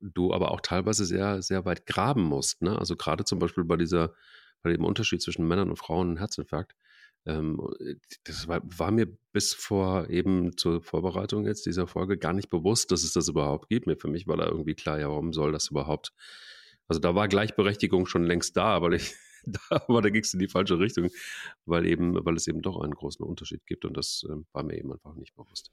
du 0.00 0.32
aber 0.32 0.50
auch 0.50 0.60
teilweise 0.60 1.04
sehr, 1.04 1.42
sehr 1.42 1.64
weit 1.64 1.86
graben 1.86 2.22
musst. 2.22 2.62
Ne? 2.62 2.78
Also 2.78 2.96
gerade 2.96 3.24
zum 3.24 3.38
Beispiel 3.38 3.64
bei 3.64 3.76
dieser, 3.76 4.14
bei 4.62 4.72
dem 4.72 4.84
Unterschied 4.84 5.22
zwischen 5.22 5.46
Männern 5.46 5.70
und 5.70 5.76
Frauen 5.76 6.10
und 6.10 6.16
Herzinfarkt. 6.18 6.74
Ähm, 7.26 7.60
das 8.24 8.48
war, 8.48 8.60
war, 8.64 8.90
mir 8.90 9.06
bis 9.32 9.52
vor 9.52 10.08
eben 10.08 10.56
zur 10.56 10.82
Vorbereitung 10.82 11.46
jetzt 11.46 11.66
dieser 11.66 11.86
Folge 11.86 12.16
gar 12.16 12.32
nicht 12.32 12.48
bewusst, 12.48 12.90
dass 12.92 13.04
es 13.04 13.12
das 13.12 13.28
überhaupt 13.28 13.68
gibt. 13.68 13.86
Mir 13.86 13.96
für 13.96 14.08
mich 14.08 14.26
war 14.26 14.36
da 14.36 14.46
irgendwie 14.46 14.74
klar, 14.74 14.98
ja, 14.98 15.08
warum 15.08 15.32
soll 15.32 15.52
das 15.52 15.70
überhaupt? 15.70 16.12
Also 16.88 16.98
da 17.00 17.14
war 17.14 17.28
Gleichberechtigung 17.28 18.06
schon 18.06 18.24
längst 18.24 18.56
da, 18.56 18.64
aber 18.64 18.90
ich, 18.92 19.14
aber 19.70 20.02
da 20.02 20.10
ging 20.10 20.22
es 20.22 20.32
in 20.32 20.40
die 20.40 20.48
falsche 20.48 20.78
Richtung, 20.78 21.08
weil 21.64 21.86
eben, 21.86 22.24
weil 22.24 22.36
es 22.36 22.46
eben 22.48 22.62
doch 22.62 22.80
einen 22.80 22.94
großen 22.94 23.24
Unterschied 23.24 23.66
gibt 23.66 23.84
und 23.84 23.96
das 23.96 24.24
äh, 24.28 24.34
war 24.52 24.62
mir 24.62 24.78
eben 24.78 24.92
einfach 24.92 25.14
nicht 25.14 25.34
bewusst. 25.34 25.72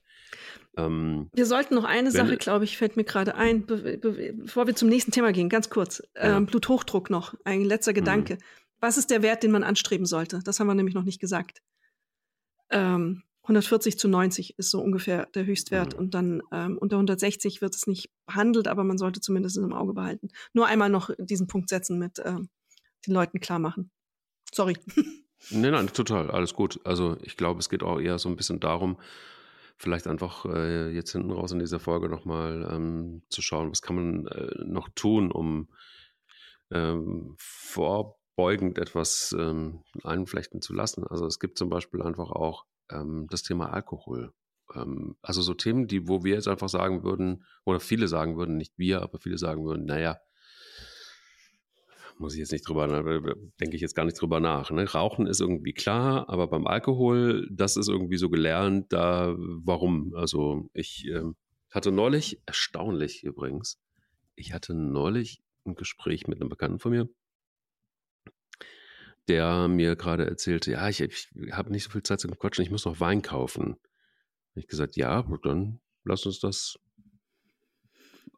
Ähm, 0.78 1.30
wir 1.34 1.46
sollten 1.46 1.76
noch 1.76 1.84
eine 1.84 2.12
Sache, 2.12 2.38
glaube 2.38 2.66
ich, 2.66 2.78
fällt 2.78 2.98
mir 2.98 3.04
gerade 3.04 3.36
ein, 3.36 3.66
be 3.66 3.98
be 3.98 4.34
bevor 4.34 4.68
wir 4.68 4.76
zum 4.76 4.90
nächsten 4.90 5.12
Thema 5.12 5.32
gehen, 5.32 5.50
ganz 5.50 5.70
kurz. 5.70 6.02
Ja. 6.16 6.38
Ähm, 6.38 6.46
Bluthochdruck 6.46 7.10
noch, 7.10 7.34
ein 7.44 7.64
letzter 7.64 7.94
Gedanke. 7.94 8.36
Mhm. 8.36 8.40
Was 8.80 8.98
ist 8.98 9.10
der 9.10 9.24
Wert, 9.24 9.44
den 9.44 9.52
man 9.52 9.64
anstreben 9.64 10.06
sollte? 10.06 10.42
Das 10.44 10.60
haben 10.60 10.68
wir 10.68 10.76
nämlich 10.76 10.96
noch 10.96 11.04
nicht 11.04 11.20
gesagt. 11.20 11.62
Ähm, 12.70 13.24
140 13.48 13.98
zu 13.98 14.10
90 14.10 14.60
ist 14.60 14.70
so 14.70 14.82
ungefähr 14.82 15.28
der 15.28 15.46
Höchstwert 15.46 15.94
mhm. 15.94 16.00
und 16.00 16.14
dann 16.14 16.44
ähm, 16.52 16.78
unter 16.78 16.98
160 16.98 17.62
wird 17.62 17.76
es 17.76 17.88
nicht 17.88 18.12
behandelt, 18.26 18.68
aber 18.68 18.84
man 18.84 18.98
sollte 18.98 19.22
zumindest 19.22 19.58
im 19.58 19.72
Auge 19.72 19.94
behalten. 19.94 20.30
Nur 20.54 20.68
einmal 20.68 20.90
noch 20.90 21.12
diesen 21.18 21.48
Punkt 21.48 21.70
setzen 21.70 21.98
mit 21.98 22.22
ähm, 22.26 22.50
den 23.06 23.14
Leuten 23.14 23.40
klar 23.40 23.60
machen. 23.60 23.92
Sorry. 24.54 24.78
Nein, 25.52 25.72
nein, 25.72 25.88
total, 25.88 26.32
alles 26.32 26.56
gut. 26.56 26.80
Also 26.84 27.16
ich 27.22 27.38
glaube, 27.38 27.60
es 27.60 27.70
geht 27.70 27.84
auch 27.84 28.00
eher 28.00 28.18
so 28.18 28.28
ein 28.28 28.36
bisschen 28.36 28.60
darum, 28.60 28.98
vielleicht 29.78 30.08
einfach 30.08 30.46
äh, 30.46 30.90
jetzt 30.90 31.12
hinten 31.12 31.32
raus 31.32 31.52
in 31.52 31.60
dieser 31.60 31.80
Folge 31.80 32.10
nochmal 32.10 32.68
ähm, 32.72 33.22
zu 33.30 33.42
schauen, 33.42 33.70
was 33.70 33.82
kann 33.84 33.96
man 33.96 34.28
äh, 34.28 34.66
noch 34.66 34.90
tun, 34.90 35.32
um 35.32 35.70
ähm, 36.72 37.36
vorbeugend 37.38 38.80
etwas 38.80 39.36
ähm, 39.38 39.84
einflechten 40.04 40.62
zu 40.62 40.74
lassen. 40.74 41.06
Also 41.06 41.28
es 41.28 41.40
gibt 41.40 41.58
zum 41.58 41.70
Beispiel 41.70 42.02
einfach 42.02 42.32
auch 42.32 42.66
ähm, 42.90 43.28
das 43.30 43.44
Thema 43.44 43.72
Alkohol. 43.72 44.34
Ähm, 44.74 45.18
also 45.22 45.42
so 45.42 45.54
Themen, 45.54 45.88
die, 45.88 46.08
wo 46.08 46.24
wir 46.24 46.34
jetzt 46.34 46.48
einfach 46.48 46.70
sagen 46.70 47.04
würden, 47.04 47.46
oder 47.64 47.80
viele 47.80 48.08
sagen 48.08 48.38
würden, 48.38 48.58
nicht 48.58 48.78
wir, 48.78 49.02
aber 49.02 49.20
viele 49.20 49.38
sagen 49.38 49.64
würden, 49.64 49.86
naja, 49.86 50.20
muss 52.20 52.34
ich 52.34 52.40
jetzt 52.40 52.52
nicht 52.52 52.68
drüber, 52.68 52.88
denke 53.60 53.76
ich 53.76 53.82
jetzt 53.82 53.96
gar 53.96 54.06
nicht 54.06 54.20
drüber 54.20 54.40
nach. 54.40 54.72
Ne? 54.72 54.90
Rauchen 54.90 55.28
ist 55.28 55.42
irgendwie 55.42 55.74
klar, 55.74 56.30
aber 56.30 56.48
beim 56.48 56.68
Alkohol, 56.68 57.48
das 57.52 57.78
ist 57.78 57.90
irgendwie 57.90 58.18
so 58.18 58.30
gelernt, 58.30 58.92
da, 58.92 59.36
warum? 59.38 60.14
Also 60.16 60.70
ich 60.74 61.08
äh, 61.08 61.24
hatte 61.70 61.92
neulich, 61.92 62.42
erstaunlich 62.46 63.24
übrigens, 63.24 63.80
ich 64.36 64.54
hatte 64.54 64.74
neulich 64.74 65.42
ein 65.66 65.76
Gespräch 65.76 66.28
mit 66.28 66.40
einem 66.40 66.50
Bekannten 66.50 66.80
von 66.80 66.92
mir, 66.92 67.10
der 69.28 69.68
mir 69.68 69.96
gerade 69.96 70.26
erzählte, 70.26 70.72
ja, 70.72 70.88
ich, 70.88 71.02
ich 71.02 71.30
habe 71.52 71.72
nicht 71.72 71.84
so 71.84 71.90
viel 71.90 72.04
Zeit 72.04 72.20
zum 72.20 72.38
Quatschen, 72.38 72.64
ich 72.64 72.72
muss 72.72 72.86
noch 72.86 73.00
Wein 73.00 73.22
kaufen. 73.22 73.78
Hab 74.52 74.58
ich 74.58 74.68
gesagt, 74.68 74.96
ja, 74.96 75.24
dann 75.44 75.80
lass 76.04 76.26
uns 76.26 76.40
das 76.40 76.80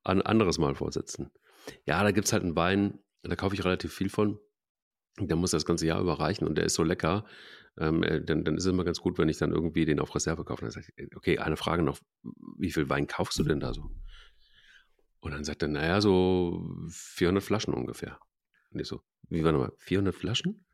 ein 0.04 0.22
anderes 0.22 0.58
Mal 0.58 0.76
vorsetzen. 0.76 1.32
Ja, 1.86 2.04
da 2.04 2.12
gibt 2.12 2.26
es 2.26 2.34
halt 2.34 2.44
einen 2.44 2.56
Wein, 2.56 3.00
da 3.24 3.36
kaufe 3.36 3.56
ich 3.56 3.64
relativ 3.64 3.94
viel 3.94 4.10
von. 4.10 4.40
Der 5.20 5.36
muss 5.36 5.52
das 5.52 5.66
ganze 5.66 5.86
Jahr 5.86 6.00
überreichen 6.00 6.48
und 6.48 6.56
der 6.56 6.66
ist 6.66 6.76
so 6.76 6.84
lecker. 6.84 7.26
Ähm, 7.78 8.04
äh, 8.04 8.22
dann, 8.24 8.44
dann 8.44 8.56
ist 8.56 8.66
es 8.66 8.72
immer 8.72 8.84
ganz 8.84 9.00
gut, 9.00 9.18
wenn 9.18 9.30
ich 9.30 9.38
dann 9.38 9.52
irgendwie 9.52 9.86
den 9.86 10.00
auf 10.00 10.14
Reserve 10.16 10.44
kaufe. 10.44 10.62
Dann 10.62 10.72
sage 10.72 10.88
ich, 10.90 11.04
äh, 11.04 11.16
okay, 11.16 11.40
eine 11.40 11.58
Frage 11.58 11.84
noch, 11.84 12.00
wie 12.58 12.72
viel 12.72 12.90
Wein 12.90 13.08
kaufst 13.08 13.38
du 13.40 13.44
denn 13.44 13.60
da 13.60 13.74
so? 13.74 13.92
Und 15.20 15.32
dann 15.32 15.44
sagt 15.44 15.62
er, 15.62 15.68
naja, 15.68 16.00
so 16.02 16.66
400 16.90 17.44
Flaschen 17.44 17.74
ungefähr. 17.74 18.20
Und 18.72 18.80
ich 18.80 18.88
so, 18.88 19.02
wie 19.30 19.44
war 19.44 19.52
nochmal, 19.52 19.74
400 19.78 20.16
Flaschen? 20.16 20.66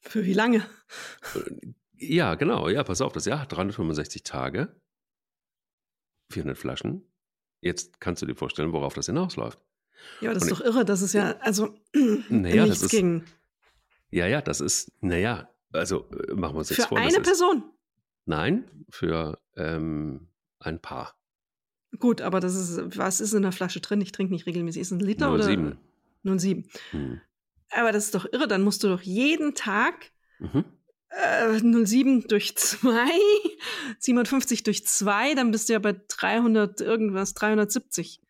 Für 0.00 0.24
wie 0.24 0.34
lange? 0.34 0.58
Äh, 1.34 1.72
ja, 1.98 2.34
genau, 2.34 2.68
ja, 2.68 2.84
pass 2.84 3.00
auf, 3.00 3.12
das 3.12 3.24
Jahr 3.24 3.40
hat 3.40 3.52
365 3.52 4.22
Tage, 4.22 4.80
400 6.30 6.58
Flaschen. 6.58 7.10
Jetzt 7.60 8.00
kannst 8.00 8.20
du 8.20 8.26
dir 8.26 8.34
vorstellen, 8.34 8.72
worauf 8.72 8.94
das 8.94 9.06
hinausläuft. 9.06 9.58
Ja, 10.20 10.32
das 10.34 10.44
ist 10.44 10.52
doch 10.52 10.60
irre, 10.60 10.84
das 10.84 11.02
ist 11.02 11.12
ja, 11.12 11.36
also 11.40 11.74
naja, 12.28 12.64
nichts 12.64 12.80
das 12.80 12.82
ist, 12.82 12.90
gegen. 12.90 13.24
Ja, 14.10 14.26
ja, 14.26 14.40
das 14.40 14.60
ist, 14.60 14.92
naja, 15.00 15.48
also 15.72 16.08
äh, 16.10 16.34
machen 16.34 16.54
wir 16.54 16.58
uns 16.58 16.70
jetzt 16.70 16.82
für 16.82 16.88
vor. 16.88 16.98
Für 16.98 17.04
eine 17.04 17.20
Person? 17.20 17.58
Ist, 17.58 17.64
nein, 18.26 18.64
für 18.88 19.38
ähm, 19.56 20.28
ein 20.60 20.80
Paar. 20.80 21.14
Gut, 21.98 22.20
aber 22.20 22.40
das 22.40 22.54
ist, 22.54 22.98
was 22.98 23.20
ist 23.20 23.32
in 23.32 23.42
der 23.42 23.52
Flasche 23.52 23.80
drin? 23.80 24.00
Ich 24.00 24.12
trinke 24.12 24.32
nicht 24.32 24.46
regelmäßig. 24.46 24.82
Ist 24.82 24.92
es 24.92 24.98
ein 24.98 25.00
Liter 25.00 25.30
07. 25.42 25.78
oder? 26.24 26.38
07. 26.38 26.68
Hm. 26.90 27.20
Aber 27.70 27.92
das 27.92 28.04
ist 28.04 28.14
doch 28.14 28.26
irre, 28.32 28.48
dann 28.48 28.62
musst 28.62 28.82
du 28.84 28.88
doch 28.88 29.00
jeden 29.00 29.54
Tag 29.54 30.12
Mhm. 30.38 30.64
Äh, 31.08 31.60
07 31.60 32.26
durch 32.28 32.56
2, 32.56 32.90
57 33.98 34.62
durch 34.64 34.86
2, 34.86 35.34
dann 35.34 35.50
bist 35.50 35.68
du 35.68 35.74
ja 35.74 35.78
bei 35.78 35.94
300 36.08 36.80
irgendwas, 36.80 37.34
370, 37.34 38.20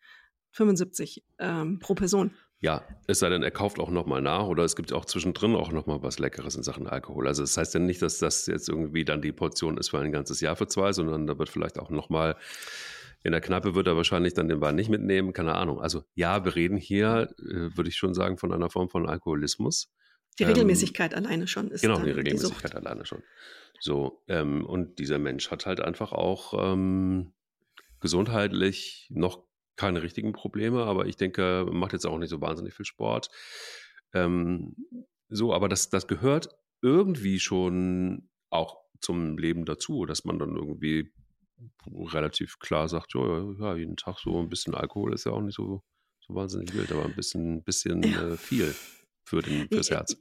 75 0.57 1.23
ähm, 1.39 1.79
pro 1.79 1.93
Person. 1.93 2.31
Ja, 2.59 2.83
es 3.05 3.19
sei 3.19 3.29
denn, 3.29 3.43
er 3.43 3.51
kauft 3.51 3.79
auch 3.79 3.91
nochmal 3.91 4.21
nach 4.21 4.47
oder 4.47 4.63
es 4.63 4.75
gibt 4.75 4.91
auch 4.91 5.05
zwischendrin 5.05 5.55
auch 5.55 5.71
nochmal 5.71 6.01
was 6.01 6.17
Leckeres 6.17 6.55
in 6.55 6.63
Sachen 6.63 6.87
Alkohol. 6.87 7.27
Also 7.27 7.43
das 7.43 7.55
heißt 7.55 7.75
ja 7.75 7.79
nicht, 7.79 8.01
dass 8.01 8.17
das 8.17 8.47
jetzt 8.47 8.67
irgendwie 8.67 9.05
dann 9.05 9.21
die 9.21 9.31
Portion 9.31 9.77
ist 9.77 9.89
für 9.89 9.99
ein 9.99 10.11
ganzes 10.11 10.41
Jahr 10.41 10.55
für 10.55 10.67
zwei, 10.67 10.91
sondern 10.91 11.27
da 11.27 11.37
wird 11.37 11.49
vielleicht 11.49 11.77
auch 11.77 11.91
nochmal, 11.91 12.35
in 13.23 13.31
der 13.31 13.41
Kneipe 13.41 13.75
wird 13.75 13.85
er 13.85 13.95
wahrscheinlich 13.95 14.33
dann 14.33 14.47
den 14.47 14.59
Wein 14.59 14.75
nicht 14.75 14.89
mitnehmen, 14.89 15.33
keine 15.33 15.53
Ahnung. 15.53 15.79
Also 15.79 16.03
ja, 16.15 16.43
wir 16.43 16.55
reden 16.55 16.77
hier, 16.77 17.29
äh, 17.37 17.77
würde 17.77 17.89
ich 17.89 17.95
schon 17.95 18.15
sagen, 18.15 18.39
von 18.39 18.51
einer 18.51 18.71
Form 18.71 18.89
von 18.89 19.07
Alkoholismus. 19.07 19.93
Die 20.39 20.43
ähm, 20.43 20.49
Regelmäßigkeit 20.49 21.13
ähm, 21.13 21.25
alleine 21.25 21.47
schon 21.47 21.69
ist. 21.69 21.81
Genau, 21.81 21.99
die 21.99 22.09
Regelmäßigkeit 22.09 22.73
die 22.73 22.77
alleine 22.77 23.05
schon. 23.05 23.21
So, 23.79 24.23
ähm, 24.27 24.65
und 24.65 24.97
dieser 24.97 25.19
Mensch 25.19 25.51
hat 25.51 25.67
halt 25.67 25.79
einfach 25.79 26.11
auch 26.11 26.73
ähm, 26.73 27.33
gesundheitlich 27.99 29.07
noch 29.11 29.46
keine 29.77 30.01
richtigen 30.03 30.33
Probleme, 30.33 30.83
aber 30.83 31.05
ich 31.05 31.15
denke, 31.15 31.65
macht 31.71 31.93
jetzt 31.93 32.05
auch 32.05 32.17
nicht 32.17 32.29
so 32.29 32.41
wahnsinnig 32.41 32.73
viel 32.73 32.85
Sport. 32.85 33.29
Ähm, 34.13 34.75
so, 35.29 35.53
aber 35.53 35.69
das, 35.69 35.89
das 35.89 36.07
gehört 36.07 36.49
irgendwie 36.81 37.39
schon 37.39 38.29
auch 38.49 38.77
zum 38.99 39.37
Leben 39.37 39.65
dazu, 39.65 40.05
dass 40.05 40.25
man 40.25 40.39
dann 40.39 40.55
irgendwie 40.55 41.13
relativ 41.95 42.59
klar 42.59 42.89
sagt, 42.89 43.13
ja, 43.13 43.51
ja, 43.59 43.75
jeden 43.75 43.97
Tag 43.97 44.19
so 44.19 44.39
ein 44.39 44.49
bisschen 44.49 44.75
Alkohol 44.75 45.13
ist 45.13 45.25
ja 45.25 45.31
auch 45.31 45.41
nicht 45.41 45.55
so, 45.55 45.83
so 46.19 46.35
wahnsinnig 46.35 46.73
wild, 46.73 46.91
aber 46.91 47.05
ein 47.05 47.15
bisschen, 47.15 47.63
bisschen 47.63 48.03
ja. 48.03 48.29
äh, 48.29 48.37
viel 48.37 48.75
für 49.23 49.41
den, 49.41 49.67
fürs 49.67 49.89
Herz 49.89 50.17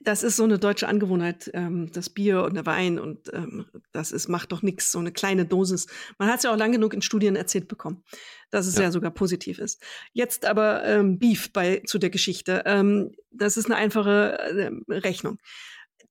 das 0.00 0.22
ist 0.22 0.36
so 0.36 0.44
eine 0.44 0.58
deutsche 0.58 0.88
Angewohnheit, 0.88 1.50
ähm, 1.54 1.90
das 1.92 2.10
Bier 2.10 2.42
und 2.42 2.54
der 2.54 2.66
Wein 2.66 2.98
und 2.98 3.32
ähm, 3.32 3.66
das 3.92 4.12
ist, 4.12 4.28
macht 4.28 4.52
doch 4.52 4.62
nichts, 4.62 4.90
so 4.92 4.98
eine 4.98 5.12
kleine 5.12 5.44
Dosis. 5.44 5.86
Man 6.18 6.28
hat 6.28 6.38
es 6.38 6.44
ja 6.44 6.52
auch 6.52 6.56
lang 6.56 6.72
genug 6.72 6.94
in 6.94 7.02
Studien 7.02 7.36
erzählt 7.36 7.68
bekommen, 7.68 8.02
dass 8.50 8.66
es 8.66 8.76
ja, 8.76 8.82
ja 8.82 8.90
sogar 8.90 9.10
positiv 9.10 9.58
ist. 9.58 9.82
Jetzt 10.12 10.46
aber 10.46 10.84
ähm, 10.84 11.18
Beef 11.18 11.52
bei, 11.52 11.82
zu 11.86 11.98
der 11.98 12.10
Geschichte. 12.10 12.62
Ähm, 12.66 13.12
das 13.30 13.56
ist 13.56 13.66
eine 13.66 13.76
einfache 13.76 14.38
äh, 14.38 14.70
Rechnung. 14.92 15.38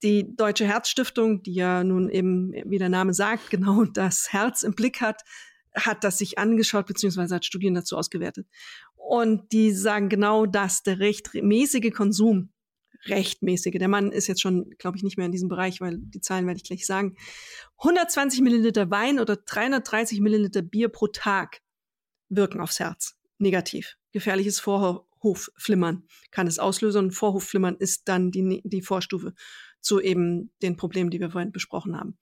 Die 0.02 0.36
Deutsche 0.36 0.66
Herzstiftung, 0.66 1.44
die 1.44 1.54
ja 1.54 1.84
nun 1.84 2.10
eben, 2.10 2.54
wie 2.66 2.78
der 2.78 2.90
Name 2.90 3.14
sagt, 3.14 3.50
genau 3.50 3.86
das 3.86 4.32
Herz 4.32 4.64
im 4.64 4.74
Blick 4.74 5.02
hat, 5.02 5.22
hat 5.76 6.04
das 6.04 6.20
sich 6.20 6.38
angeschaut, 6.38 6.86
beziehungsweise 6.86 7.36
hat 7.36 7.46
Studien 7.46 7.74
dazu 7.74 7.98
ausgewertet. 7.98 8.48
Und 8.96 9.52
die 9.52 9.72
sagen 9.72 10.08
genau 10.08 10.46
das, 10.46 10.84
der 10.84 11.00
rechtmäßige 11.00 11.92
Konsum 11.94 12.53
rechtmäßige. 13.08 13.74
Der 13.74 13.88
Mann 13.88 14.12
ist 14.12 14.28
jetzt 14.28 14.42
schon, 14.42 14.70
glaube 14.78 14.98
ich, 14.98 15.04
nicht 15.04 15.18
mehr 15.18 15.26
in 15.26 15.32
diesem 15.32 15.50
Bereich, 15.50 15.82
weil 15.82 15.98
die 15.98 16.22
Zahlen 16.22 16.48
werde 16.48 16.58
ich 16.58 16.64
gleich 16.64 16.86
sagen. 16.86 17.16
120 17.78 18.42
Milliliter 18.42 18.90
Wein 18.90 19.20
oder 19.20 19.36
330 19.36 20.22
Milliliter 20.22 20.62
Bier 20.62 20.90
pro 20.90 21.08
Tag 21.08 21.62
wirken 22.30 22.62
aufs 22.62 22.80
Herz. 22.80 23.16
Negativ. 23.38 23.98
Gefährliches 24.12 24.60
Vorhofflimmern 24.60 26.04
kann 26.32 26.48
es 26.48 26.60
auslösen. 26.60 27.12
Vorhofflimmern 27.12 27.76
ist 27.78 28.08
dann 28.08 28.32
die, 28.32 28.62
die 28.64 28.82
Vorstufe 28.82 29.34
zu 29.82 30.00
eben 30.00 30.52
den 30.62 30.78
Problemen, 30.78 31.10
die 31.10 31.20
wir 31.20 31.32
vorhin 31.32 31.52
besprochen 31.52 31.98
haben. 31.98 32.18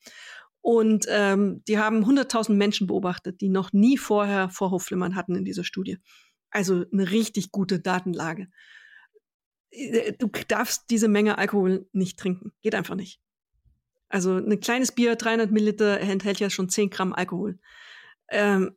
Und 0.61 1.05
ähm, 1.09 1.63
die 1.67 1.79
haben 1.79 2.05
100.000 2.05 2.53
Menschen 2.53 2.87
beobachtet, 2.87 3.41
die 3.41 3.49
noch 3.49 3.73
nie 3.73 3.97
vorher 3.97 4.49
Vorhofflimmern 4.49 5.15
hatten 5.15 5.35
in 5.35 5.45
dieser 5.45 5.63
Studie. 5.63 5.97
Also 6.51 6.85
eine 6.91 7.09
richtig 7.11 7.51
gute 7.51 7.79
Datenlage. 7.79 8.47
Äh, 9.71 10.13
du 10.13 10.29
darfst 10.47 10.89
diese 10.89 11.07
Menge 11.07 11.37
Alkohol 11.37 11.87
nicht 11.91 12.19
trinken. 12.19 12.51
Geht 12.61 12.75
einfach 12.75 12.95
nicht. 12.95 13.19
Also 14.09 14.35
ein 14.35 14.59
kleines 14.59 14.91
Bier, 14.91 15.15
300 15.15 15.51
Milliliter, 15.51 15.99
enthält 16.01 16.39
ja 16.39 16.49
schon 16.49 16.69
10 16.69 16.89
Gramm 16.89 17.13
Alkohol. 17.13 17.59
Ähm, 18.29 18.75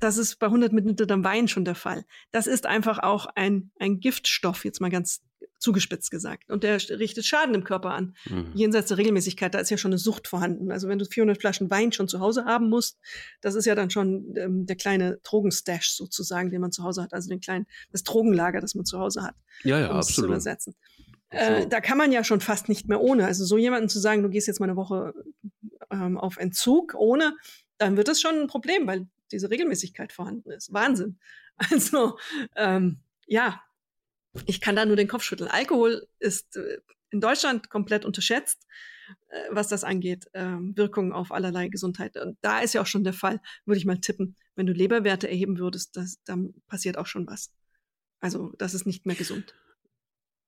das 0.00 0.18
ist 0.18 0.38
bei 0.38 0.46
100 0.46 0.72
Milliliter 0.72 1.22
Wein 1.22 1.48
schon 1.48 1.64
der 1.64 1.74
Fall. 1.74 2.04
Das 2.32 2.46
ist 2.46 2.66
einfach 2.66 2.98
auch 2.98 3.26
ein, 3.26 3.70
ein 3.78 4.00
Giftstoff, 4.00 4.64
jetzt 4.64 4.80
mal 4.80 4.90
ganz 4.90 5.22
zugespitzt 5.58 6.10
gesagt. 6.10 6.50
Und 6.50 6.64
der 6.64 6.76
richtet 6.90 7.24
Schaden 7.24 7.54
im 7.54 7.64
Körper 7.64 7.92
an. 7.92 8.16
Mhm. 8.28 8.50
Jenseits 8.54 8.88
der 8.88 8.98
Regelmäßigkeit, 8.98 9.54
da 9.54 9.58
ist 9.58 9.70
ja 9.70 9.76
schon 9.76 9.90
eine 9.90 9.98
Sucht 9.98 10.28
vorhanden. 10.28 10.72
Also 10.72 10.88
wenn 10.88 10.98
du 10.98 11.04
400 11.04 11.38
Flaschen 11.38 11.70
Wein 11.70 11.92
schon 11.92 12.08
zu 12.08 12.20
Hause 12.20 12.44
haben 12.44 12.68
musst, 12.68 12.98
das 13.40 13.54
ist 13.54 13.64
ja 13.64 13.74
dann 13.74 13.90
schon 13.90 14.34
ähm, 14.36 14.66
der 14.66 14.76
kleine 14.76 15.18
Drogenstash 15.22 15.90
sozusagen, 15.92 16.50
den 16.50 16.60
man 16.60 16.72
zu 16.72 16.82
Hause 16.82 17.02
hat. 17.02 17.12
Also 17.12 17.28
den 17.28 17.40
kleinen, 17.40 17.66
das 17.90 18.02
Drogenlager, 18.02 18.60
das 18.60 18.74
man 18.74 18.84
zu 18.84 18.98
Hause 18.98 19.22
hat. 19.22 19.34
Ja, 19.62 19.78
ja, 19.78 19.90
um 19.90 19.96
absolut. 19.96 20.28
Zu 20.28 20.32
übersetzen. 20.32 20.74
Äh, 21.30 21.66
da 21.66 21.80
kann 21.80 21.96
man 21.96 22.12
ja 22.12 22.24
schon 22.24 22.40
fast 22.40 22.68
nicht 22.68 22.88
mehr 22.88 23.00
ohne. 23.00 23.24
Also 23.24 23.44
so 23.44 23.56
jemanden 23.56 23.88
zu 23.88 23.98
sagen, 23.98 24.22
du 24.22 24.28
gehst 24.28 24.46
jetzt 24.46 24.60
mal 24.60 24.66
eine 24.66 24.76
Woche 24.76 25.14
ähm, 25.90 26.18
auf 26.18 26.36
Entzug 26.36 26.94
ohne, 26.94 27.34
dann 27.78 27.96
wird 27.96 28.08
das 28.08 28.20
schon 28.20 28.38
ein 28.38 28.46
Problem, 28.48 28.86
weil 28.86 29.08
diese 29.30 29.50
Regelmäßigkeit 29.50 30.12
vorhanden 30.12 30.50
ist. 30.50 30.72
Wahnsinn. 30.72 31.18
Also 31.70 32.18
ähm, 32.56 33.02
ja, 33.26 33.62
ich 34.46 34.60
kann 34.60 34.76
da 34.76 34.84
nur 34.84 34.96
den 34.96 35.08
Kopf 35.08 35.22
schütteln. 35.22 35.50
Alkohol 35.50 36.06
ist 36.18 36.56
äh, 36.56 36.78
in 37.10 37.20
Deutschland 37.20 37.70
komplett 37.70 38.04
unterschätzt, 38.04 38.66
äh, 39.28 39.48
was 39.50 39.68
das 39.68 39.84
angeht, 39.84 40.26
ähm, 40.34 40.76
Wirkungen 40.76 41.12
auf 41.12 41.32
allerlei 41.32 41.68
Gesundheit. 41.68 42.16
Und 42.16 42.38
da 42.40 42.60
ist 42.60 42.72
ja 42.72 42.82
auch 42.82 42.86
schon 42.86 43.04
der 43.04 43.12
Fall, 43.12 43.40
würde 43.66 43.78
ich 43.78 43.84
mal 43.84 44.00
tippen, 44.00 44.36
wenn 44.54 44.66
du 44.66 44.72
Leberwerte 44.72 45.28
erheben 45.28 45.58
würdest, 45.58 45.96
das, 45.96 46.22
dann 46.24 46.54
passiert 46.66 46.98
auch 46.98 47.06
schon 47.06 47.26
was. 47.26 47.52
Also 48.20 48.52
das 48.58 48.74
ist 48.74 48.86
nicht 48.86 49.06
mehr 49.06 49.16
gesund. 49.16 49.54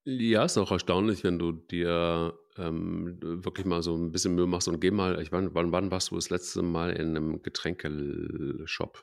Ja, 0.04 0.44
ist 0.44 0.58
auch 0.58 0.70
erstaunlich, 0.70 1.24
wenn 1.24 1.38
du 1.38 1.52
dir 1.52 2.38
ähm, 2.56 3.18
wirklich 3.20 3.66
mal 3.66 3.82
so 3.82 3.96
ein 3.96 4.12
bisschen 4.12 4.34
Mühe 4.34 4.46
machst 4.46 4.68
und 4.68 4.80
geh 4.80 4.90
mal, 4.90 5.20
ich 5.20 5.32
wann, 5.32 5.54
wann, 5.54 5.72
wann 5.72 5.90
warst 5.90 6.10
du 6.10 6.14
das 6.16 6.30
letzte 6.30 6.62
Mal 6.62 6.90
in 6.90 7.16
einem 7.16 7.42
Getränkeshop? 7.42 9.02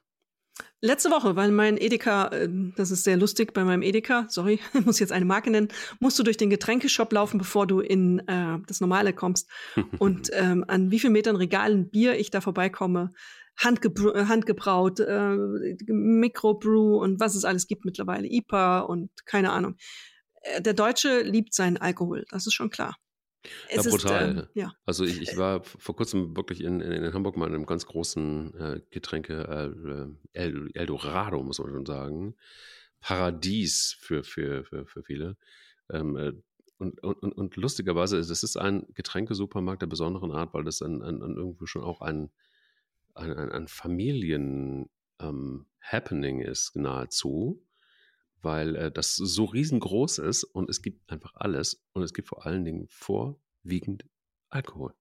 Letzte 0.81 1.11
Woche, 1.11 1.35
weil 1.35 1.51
mein 1.51 1.77
Edeka, 1.77 2.27
äh, 2.29 2.49
das 2.75 2.91
ist 2.91 3.03
sehr 3.03 3.17
lustig 3.17 3.53
bei 3.53 3.63
meinem 3.63 3.81
Edeka, 3.81 4.25
sorry, 4.29 4.59
muss 4.85 4.99
jetzt 4.99 5.11
eine 5.11 5.25
Marke 5.25 5.51
nennen, 5.51 5.67
musst 5.99 6.17
du 6.17 6.23
durch 6.23 6.37
den 6.37 6.49
Getränkeshop 6.49 7.13
laufen, 7.13 7.37
bevor 7.37 7.67
du 7.67 7.79
in 7.79 8.19
äh, 8.27 8.57
das 8.67 8.81
Normale 8.81 9.13
kommst. 9.13 9.49
Und 9.99 10.29
ähm, 10.33 10.65
an 10.67 10.91
wie 10.91 10.99
vielen 10.99 11.13
Metern 11.13 11.35
Regalen 11.35 11.89
Bier 11.89 12.19
ich 12.19 12.31
da 12.31 12.41
vorbeikomme, 12.41 13.11
handgebr 13.57 14.15
äh, 14.15 14.25
handgebraut, 14.25 14.99
äh, 14.99 15.35
Microbrew 15.87 16.97
und 16.97 17.19
was 17.19 17.35
es 17.35 17.45
alles 17.45 17.67
gibt 17.67 17.85
mittlerweile, 17.85 18.27
IPA 18.27 18.79
und 18.81 19.11
keine 19.25 19.51
Ahnung. 19.51 19.75
Äh, 20.41 20.61
der 20.61 20.73
Deutsche 20.73 21.21
liebt 21.21 21.53
seinen 21.53 21.77
Alkohol, 21.77 22.25
das 22.31 22.47
ist 22.47 22.53
schon 22.53 22.69
klar. 22.69 22.97
Es 23.69 23.85
ja, 23.85 23.91
brutal. 23.91 24.29
Ist, 24.29 24.37
ähm, 24.37 24.47
ja. 24.53 24.75
Also 24.85 25.03
ich, 25.03 25.21
ich 25.21 25.37
war 25.37 25.63
vor 25.63 25.95
kurzem 25.95 26.35
wirklich 26.35 26.61
in, 26.61 26.79
in, 26.79 26.91
in 26.91 27.13
Hamburg 27.13 27.37
mal 27.37 27.47
in 27.47 27.55
einem 27.55 27.65
ganz 27.65 27.85
großen 27.85 28.53
äh, 28.55 28.81
Getränke 28.89 30.15
äh, 30.33 30.37
El, 30.37 30.69
Eldorado, 30.73 31.41
muss 31.41 31.59
man 31.59 31.71
schon 31.71 31.85
sagen. 31.85 32.35
Paradies 32.99 33.95
für, 33.99 34.23
für, 34.23 34.63
für, 34.63 34.85
für 34.85 35.03
viele. 35.03 35.37
Ähm, 35.89 36.17
äh, 36.17 36.33
und, 36.77 37.03
und, 37.03 37.33
und 37.33 37.55
lustigerweise, 37.57 38.17
es 38.17 38.43
ist 38.43 38.57
ein 38.57 38.87
Getränkesupermarkt 38.95 39.83
der 39.83 39.87
besonderen 39.87 40.31
Art, 40.31 40.53
weil 40.53 40.63
das 40.63 40.81
an, 40.81 41.03
an, 41.03 41.21
an 41.21 41.35
irgendwo 41.35 41.67
schon 41.67 41.83
auch 41.83 42.01
ein, 42.01 42.31
ein, 43.13 43.33
ein, 43.33 43.51
ein 43.51 43.67
Familien-Happening 43.67 46.41
ähm, 46.41 46.47
ist, 46.47 46.75
nahezu 46.75 47.63
weil 48.41 48.75
äh, 48.75 48.91
das 48.91 49.15
so 49.15 49.45
riesengroß 49.45 50.19
ist 50.19 50.43
und 50.43 50.69
es 50.69 50.81
gibt 50.81 51.09
einfach 51.11 51.33
alles 51.35 51.83
und 51.93 52.03
es 52.03 52.13
gibt 52.13 52.27
vor 52.27 52.45
allen 52.45 52.65
Dingen 52.65 52.87
vorwiegend 52.89 54.05
Alkohol. 54.49 54.93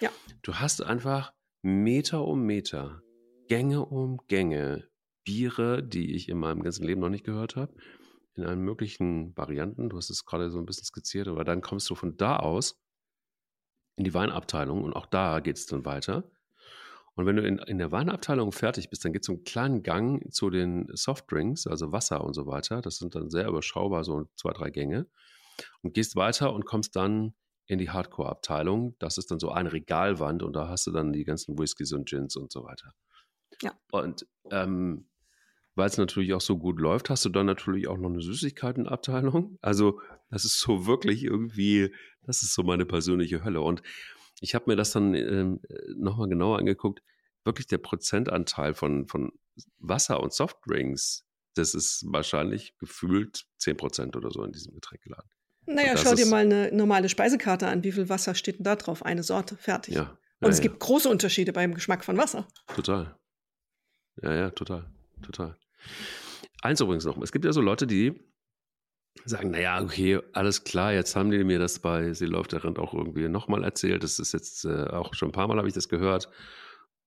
Ja. 0.00 0.10
Du 0.42 0.54
hast 0.54 0.82
einfach 0.82 1.32
Meter 1.62 2.24
um 2.24 2.42
Meter, 2.44 3.02
Gänge 3.48 3.84
um 3.84 4.18
Gänge, 4.28 4.88
Biere, 5.24 5.82
die 5.82 6.14
ich 6.14 6.28
in 6.28 6.38
meinem 6.38 6.62
ganzen 6.62 6.84
Leben 6.84 7.00
noch 7.00 7.08
nicht 7.08 7.24
gehört 7.24 7.56
habe, 7.56 7.74
in 8.34 8.44
allen 8.44 8.60
möglichen 8.60 9.36
Varianten. 9.36 9.88
Du 9.88 9.96
hast 9.96 10.10
es 10.10 10.24
gerade 10.24 10.50
so 10.50 10.58
ein 10.58 10.66
bisschen 10.66 10.84
skizziert, 10.84 11.28
aber 11.28 11.44
dann 11.44 11.60
kommst 11.60 11.88
du 11.90 11.94
von 11.94 12.16
da 12.16 12.36
aus 12.36 12.80
in 13.96 14.04
die 14.04 14.14
Weinabteilung 14.14 14.82
und 14.82 14.94
auch 14.94 15.06
da 15.06 15.40
geht 15.40 15.56
es 15.56 15.66
dann 15.66 15.84
weiter. 15.84 16.30
Und 17.14 17.26
wenn 17.26 17.36
du 17.36 17.46
in, 17.46 17.58
in 17.58 17.78
der 17.78 17.92
Weinabteilung 17.92 18.52
fertig 18.52 18.88
bist, 18.88 19.04
dann 19.04 19.12
geht 19.12 19.22
es 19.22 19.26
so 19.26 19.32
einen 19.32 19.44
kleinen 19.44 19.82
Gang 19.82 20.32
zu 20.32 20.48
den 20.48 20.88
Softdrinks, 20.94 21.66
also 21.66 21.92
Wasser 21.92 22.24
und 22.24 22.34
so 22.34 22.46
weiter. 22.46 22.80
Das 22.80 22.96
sind 22.96 23.14
dann 23.14 23.28
sehr 23.28 23.48
überschaubar, 23.48 24.04
so 24.04 24.28
zwei, 24.36 24.52
drei 24.52 24.70
Gänge. 24.70 25.06
Und 25.82 25.92
gehst 25.94 26.16
weiter 26.16 26.52
und 26.54 26.64
kommst 26.64 26.96
dann 26.96 27.34
in 27.66 27.78
die 27.78 27.90
Hardcore-Abteilung. 27.90 28.96
Das 28.98 29.18
ist 29.18 29.30
dann 29.30 29.38
so 29.38 29.50
eine 29.50 29.72
Regalwand 29.72 30.42
und 30.42 30.54
da 30.54 30.68
hast 30.68 30.86
du 30.86 30.90
dann 30.90 31.12
die 31.12 31.24
ganzen 31.24 31.58
Whiskys 31.58 31.92
und 31.92 32.08
Gins 32.08 32.36
und 32.36 32.50
so 32.50 32.64
weiter. 32.64 32.94
Ja. 33.60 33.72
Und 33.90 34.26
ähm, 34.50 35.08
weil 35.74 35.86
es 35.88 35.96
natürlich 35.96 36.34
auch 36.34 36.40
so 36.40 36.58
gut 36.58 36.78
läuft, 36.78 37.08
hast 37.08 37.24
du 37.24 37.28
dann 37.28 37.46
natürlich 37.46 37.88
auch 37.88 37.96
noch 37.96 38.10
eine 38.10 38.20
Süßigkeitenabteilung. 38.20 39.58
Also 39.62 40.00
das 40.30 40.44
ist 40.44 40.60
so 40.60 40.86
wirklich 40.86 41.24
irgendwie, 41.24 41.94
das 42.22 42.42
ist 42.42 42.54
so 42.54 42.62
meine 42.62 42.84
persönliche 42.84 43.44
Hölle. 43.44 43.60
Und 43.60 43.82
ich 44.40 44.54
habe 44.54 44.70
mir 44.70 44.76
das 44.76 44.92
dann 44.92 45.14
ähm, 45.14 45.60
nochmal 45.96 46.28
genauer 46.28 46.58
angeguckt. 46.58 47.02
Wirklich 47.44 47.66
der 47.66 47.78
Prozentanteil 47.78 48.74
von, 48.74 49.08
von 49.08 49.32
Wasser 49.78 50.20
und 50.20 50.32
Softdrinks, 50.32 51.26
das 51.54 51.74
ist 51.74 52.04
wahrscheinlich 52.06 52.76
gefühlt 52.78 53.44
10 53.58 53.76
Prozent 53.76 54.16
oder 54.16 54.30
so 54.30 54.44
in 54.44 54.52
diesem 54.52 54.74
Getränkeladen. 54.74 55.30
Naja, 55.66 55.96
schau 55.96 56.14
dir 56.14 56.26
mal 56.26 56.44
eine 56.44 56.72
normale 56.72 57.08
Speisekarte 57.08 57.68
an. 57.68 57.84
Wie 57.84 57.92
viel 57.92 58.08
Wasser 58.08 58.34
steht 58.34 58.58
denn 58.58 58.64
da 58.64 58.76
drauf? 58.76 59.04
Eine 59.04 59.22
Sorte, 59.22 59.56
fertig. 59.56 59.94
Ja. 59.94 60.18
Und 60.40 60.50
es 60.50 60.60
gibt 60.60 60.80
große 60.80 61.08
Unterschiede 61.08 61.52
beim 61.52 61.74
Geschmack 61.74 62.04
von 62.04 62.16
Wasser. 62.16 62.48
Total. 62.74 63.16
Ja, 64.20 64.34
ja, 64.34 64.50
total. 64.50 64.90
Total. 65.22 65.56
Eins 66.62 66.80
übrigens 66.80 67.04
noch. 67.04 67.20
Es 67.22 67.30
gibt 67.30 67.44
ja 67.44 67.52
so 67.52 67.60
Leute, 67.60 67.86
die 67.86 68.20
sagen, 69.24 69.50
naja, 69.50 69.82
okay, 69.82 70.20
alles 70.32 70.64
klar, 70.64 70.92
jetzt 70.92 71.16
haben 71.16 71.30
die 71.30 71.44
mir 71.44 71.58
das 71.58 71.78
bei 71.78 72.12
Sie 72.12 72.26
läuft 72.26 72.52
der 72.52 72.64
Rand 72.64 72.78
auch 72.78 72.94
irgendwie 72.94 73.28
nochmal 73.28 73.64
erzählt. 73.64 74.02
Das 74.02 74.18
ist 74.18 74.32
jetzt 74.32 74.64
äh, 74.64 74.86
auch 74.86 75.14
schon 75.14 75.28
ein 75.28 75.32
paar 75.32 75.48
Mal 75.48 75.58
habe 75.58 75.68
ich 75.68 75.74
das 75.74 75.88
gehört. 75.88 76.28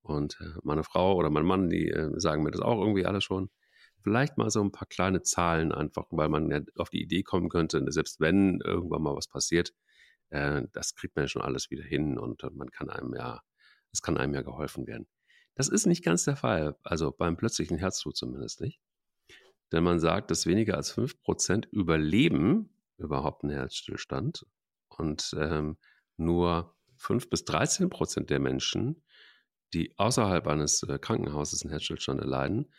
Und 0.02 0.38
äh, 0.40 0.60
meine 0.64 0.84
Frau 0.84 1.16
oder 1.16 1.30
mein 1.30 1.46
Mann, 1.46 1.70
die 1.70 1.90
äh, 1.90 2.12
sagen 2.20 2.44
mir 2.44 2.52
das 2.52 2.62
auch 2.62 2.80
irgendwie 2.80 3.06
alle 3.06 3.22
schon. 3.22 3.50
Vielleicht 4.04 4.38
mal 4.38 4.52
so 4.52 4.62
ein 4.64 4.72
paar 4.72 4.88
kleine 4.88 5.24
Zahlen 5.24 5.72
einfach, 5.72 6.06
weil 6.12 6.30
man 6.30 6.52
ja 6.52 6.62
auf 6.78 6.90
die 6.90 7.02
Idee 7.02 7.24
kommen 7.24 7.50
könnte, 7.50 7.84
selbst 7.92 8.20
wenn 8.20 8.60
irgendwann 8.64 9.02
mal 9.02 9.16
was 9.16 9.28
passiert, 9.28 9.74
äh, 10.30 10.62
das 10.74 10.96
kriegt 10.96 11.16
man 11.16 11.26
ja 11.26 11.30
schon 11.30 11.42
alles 11.42 11.72
wieder 11.72 11.84
hin 11.84 12.18
und 12.20 12.44
man 12.54 12.70
kann 12.70 12.90
einem 12.90 13.16
ja, 13.16 13.42
es 13.92 14.02
kann 14.02 14.18
einem 14.18 14.36
ja 14.36 14.42
geholfen 14.44 14.86
werden. 14.88 15.08
Das 15.56 15.70
ist 15.70 15.88
nicht 15.88 16.04
ganz 16.04 16.26
der 16.26 16.36
Fall, 16.36 16.76
also 16.84 17.12
beim 17.12 17.38
plötzlichen 17.38 17.78
Herztod 17.78 18.16
zumindest 18.16 18.62
nicht. 18.62 18.80
Denn 19.72 19.84
man 19.84 20.00
sagt, 20.00 20.32
dass 20.32 20.46
weniger 20.46 20.76
als 20.76 20.96
5% 20.96 21.68
überleben 21.72 22.70
überhaupt 22.98 23.44
einen 23.44 23.54
Herzstillstand 23.54 24.46
und 24.88 25.36
ähm, 25.38 25.78
nur 26.18 26.76
5 26.98 27.30
bis 27.30 27.46
13 27.46 27.90
Prozent 27.90 28.30
der 28.30 28.40
Menschen, 28.40 29.04
die 29.74 29.98
außerhalb 29.98 30.48
eines 30.48 30.84
äh, 30.84 30.98
Krankenhauses 31.00 31.64
einen 31.64 31.72
Herzstillstand 31.72 32.22
erleiden 32.22 32.72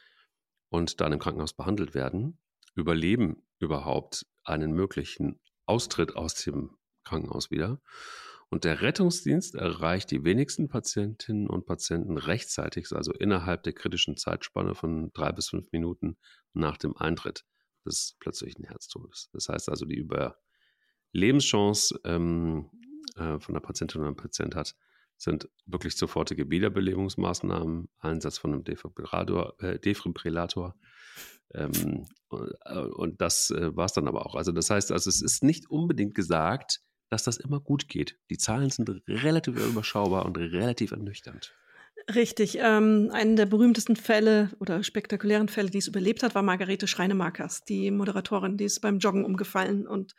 und 0.71 1.01
dann 1.01 1.13
im 1.13 1.19
Krankenhaus 1.19 1.53
behandelt 1.53 1.95
werden, 1.95 2.39
überleben 2.75 3.43
überhaupt 3.59 4.27
einen 4.45 4.73
möglichen 4.73 5.41
Austritt 5.67 6.17
aus 6.17 6.35
dem 6.35 6.77
Krankenhaus 7.05 7.51
wieder. 7.51 7.81
Und 8.49 8.65
der 8.65 8.81
Rettungsdienst 8.81 9.57
erreicht 9.57 10.11
die 10.11 10.25
wenigsten 10.25 10.69
Patientinnen 10.69 11.49
und 11.49 11.67
Patienten 11.67 12.17
rechtzeitig, 12.17 12.93
also 12.93 13.13
innerhalb 13.13 13.65
der 13.65 13.73
kritischen 13.73 14.17
Zeitspanne 14.17 14.75
von 14.75 15.13
drei 15.13 15.33
bis 15.33 15.49
fünf 15.49 15.73
Minuten 15.73 16.17
nach 16.53 16.77
dem 16.77 16.97
Eintritt 16.97 17.45
des 17.85 18.17
plötzlichen 18.21 18.65
Herztodes. 18.65 19.31
Das 19.33 19.49
heißt 19.49 19.69
also, 19.69 19.85
die 19.85 19.97
Überlebenschance 19.97 21.99
ähm, 22.05 22.71
äh, 23.17 23.41
von 23.41 23.55
der 23.55 23.61
Patientin 23.61 24.01
oder 24.01 24.09
einem 24.09 24.17
Patient 24.17 24.55
hat, 24.55 24.77
sind 25.17 25.49
wirklich 25.65 25.97
sofortige 25.97 26.51
Wiederbelebungsmaßnahmen, 26.51 27.89
Einsatz 27.99 28.39
von 28.39 28.53
einem 28.53 28.65
Defibrillator, 28.65 29.55
äh, 29.61 29.79
Defibrillator 29.79 30.77
ähm, 31.55 32.07
äh, 32.31 32.79
und 32.79 33.21
das 33.21 33.51
äh, 33.51 33.75
war 33.75 33.87
es 33.87 33.93
dann 33.93 34.09
aber 34.09 34.27
auch. 34.27 34.35
Also 34.35 34.53
das 34.53 34.71
heißt, 34.71 34.93
also 34.93 35.09
es 35.09 35.23
ist 35.23 35.43
nicht 35.43 35.71
unbedingt 35.71 36.15
gesagt, 36.15 36.81
dass 37.09 37.25
das 37.25 37.37
immer 37.37 37.61
gut 37.61 37.89
geht. 37.89 38.19
Die 38.31 38.39
Zahlen 38.39 38.71
sind 38.71 38.91
relativ 39.09 39.57
überschaubar 39.57 40.27
und 40.27 40.37
relativ 40.37 40.93
ernüchternd. 40.93 41.55
Richtig. 42.15 42.59
Ähm, 42.61 43.11
einen 43.13 43.37
der 43.37 43.47
berühmtesten 43.47 43.97
Fälle 43.97 44.51
oder 44.61 44.85
spektakulären 44.85 45.49
Fälle, 45.49 45.71
die 45.71 45.79
es 45.79 45.89
überlebt 45.89 46.23
hat, 46.23 46.35
war 46.35 46.43
Margarete 46.43 46.87
Schreinemakers, 46.87 47.65
die 47.65 47.91
Moderatorin, 47.91 48.57
die 48.57 48.65
ist 48.65 48.81
beim 48.81 48.99
Joggen 48.99 49.25
umgefallen 49.25 49.87
und 49.87 50.15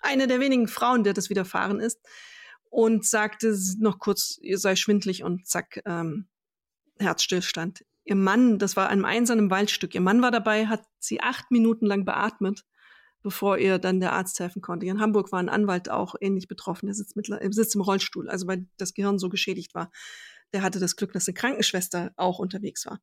eine 0.00 0.26
der 0.26 0.40
wenigen 0.40 0.66
Frauen, 0.66 1.04
der 1.04 1.12
das 1.12 1.30
widerfahren 1.30 1.80
ist 1.80 2.00
und 2.70 3.06
sagte 3.06 3.56
noch 3.78 3.98
kurz, 3.98 4.38
ihr 4.42 4.58
sei 4.58 4.74
schwindlig 4.74 5.22
und 5.22 5.46
zack, 5.46 5.80
ähm, 5.86 6.26
Herzstillstand. 6.98 7.84
Ihr 8.04 8.16
Mann, 8.16 8.58
das 8.58 8.76
war 8.76 8.88
einem 8.88 9.04
einsamen 9.04 9.50
Waldstück, 9.50 9.94
ihr 9.94 10.00
Mann 10.00 10.22
war 10.22 10.32
dabei, 10.32 10.66
hat 10.66 10.82
sie 10.98 11.20
acht 11.20 11.50
Minuten 11.50 11.86
lang 11.86 12.04
beatmet 12.04 12.64
bevor 13.28 13.58
ihr 13.58 13.78
dann 13.78 14.00
der 14.00 14.14
Arzt 14.14 14.40
helfen 14.40 14.62
konnte. 14.62 14.86
in 14.86 15.02
Hamburg 15.02 15.32
war 15.32 15.38
ein 15.38 15.50
Anwalt 15.50 15.90
auch 15.90 16.14
ähnlich 16.18 16.48
betroffen. 16.48 16.86
Der 16.86 16.94
sitzt, 16.94 17.14
mit, 17.14 17.28
sitzt 17.50 17.74
im 17.74 17.82
Rollstuhl, 17.82 18.30
also 18.30 18.46
weil 18.46 18.66
das 18.78 18.94
Gehirn 18.94 19.18
so 19.18 19.28
geschädigt 19.28 19.74
war. 19.74 19.90
Der 20.54 20.62
hatte 20.62 20.80
das 20.80 20.96
Glück, 20.96 21.12
dass 21.12 21.28
eine 21.28 21.34
Krankenschwester 21.34 22.12
auch 22.16 22.38
unterwegs 22.38 22.86
war 22.86 23.02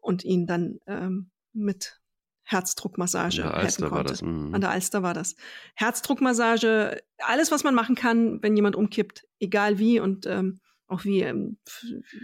und 0.00 0.22
ihn 0.22 0.46
dann 0.46 0.80
ähm, 0.86 1.30
mit 1.54 1.98
Herzdruckmassage 2.42 3.42
An 3.42 3.52
der 3.52 3.62
helfen 3.62 3.64
Alster 3.64 3.88
konnte. 3.88 3.94
war 3.94 4.04
das. 4.04 4.20
Mhm. 4.20 4.54
An 4.54 4.60
der 4.60 4.70
Alster 4.70 5.02
war 5.02 5.14
das. 5.14 5.34
Herzdruckmassage, 5.76 7.02
alles, 7.16 7.50
was 7.50 7.64
man 7.64 7.74
machen 7.74 7.94
kann, 7.94 8.42
wenn 8.42 8.54
jemand 8.54 8.76
umkippt, 8.76 9.26
egal 9.40 9.78
wie 9.78 9.98
und 9.98 10.26
ähm, 10.26 10.60
auch 10.88 11.04
wie, 11.04 11.22
ähm, 11.22 11.56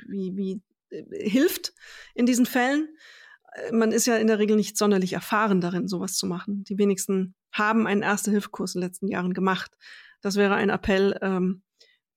wie, 0.07 0.37
wie 0.37 0.63
äh, 0.91 1.31
hilft 1.31 1.73
in 2.15 2.27
diesen 2.27 2.45
Fällen 2.45 2.91
man 3.73 3.93
ist 3.93 4.07
ja 4.07 4.17
in 4.17 4.27
der 4.27 4.39
Regel 4.39 4.57
nicht 4.57 4.77
sonderlich 4.77 5.13
erfahren 5.13 5.61
darin, 5.61 5.89
sowas 5.89 6.15
zu 6.15 6.27
machen. 6.27 6.65
Die 6.65 6.79
wenigsten 6.79 7.35
haben 7.53 7.87
einen 7.87 8.03
Erste-Hilfe-Kurs 8.03 8.75
in 8.75 8.81
den 8.81 8.89
letzten 8.89 9.09
Jahren 9.09 9.35
gemacht. 9.35 9.73
Das 10.21 10.37
wäre 10.37 10.55
ein 10.55 10.71
Appell. 10.71 11.19
Ähm, 11.23 11.63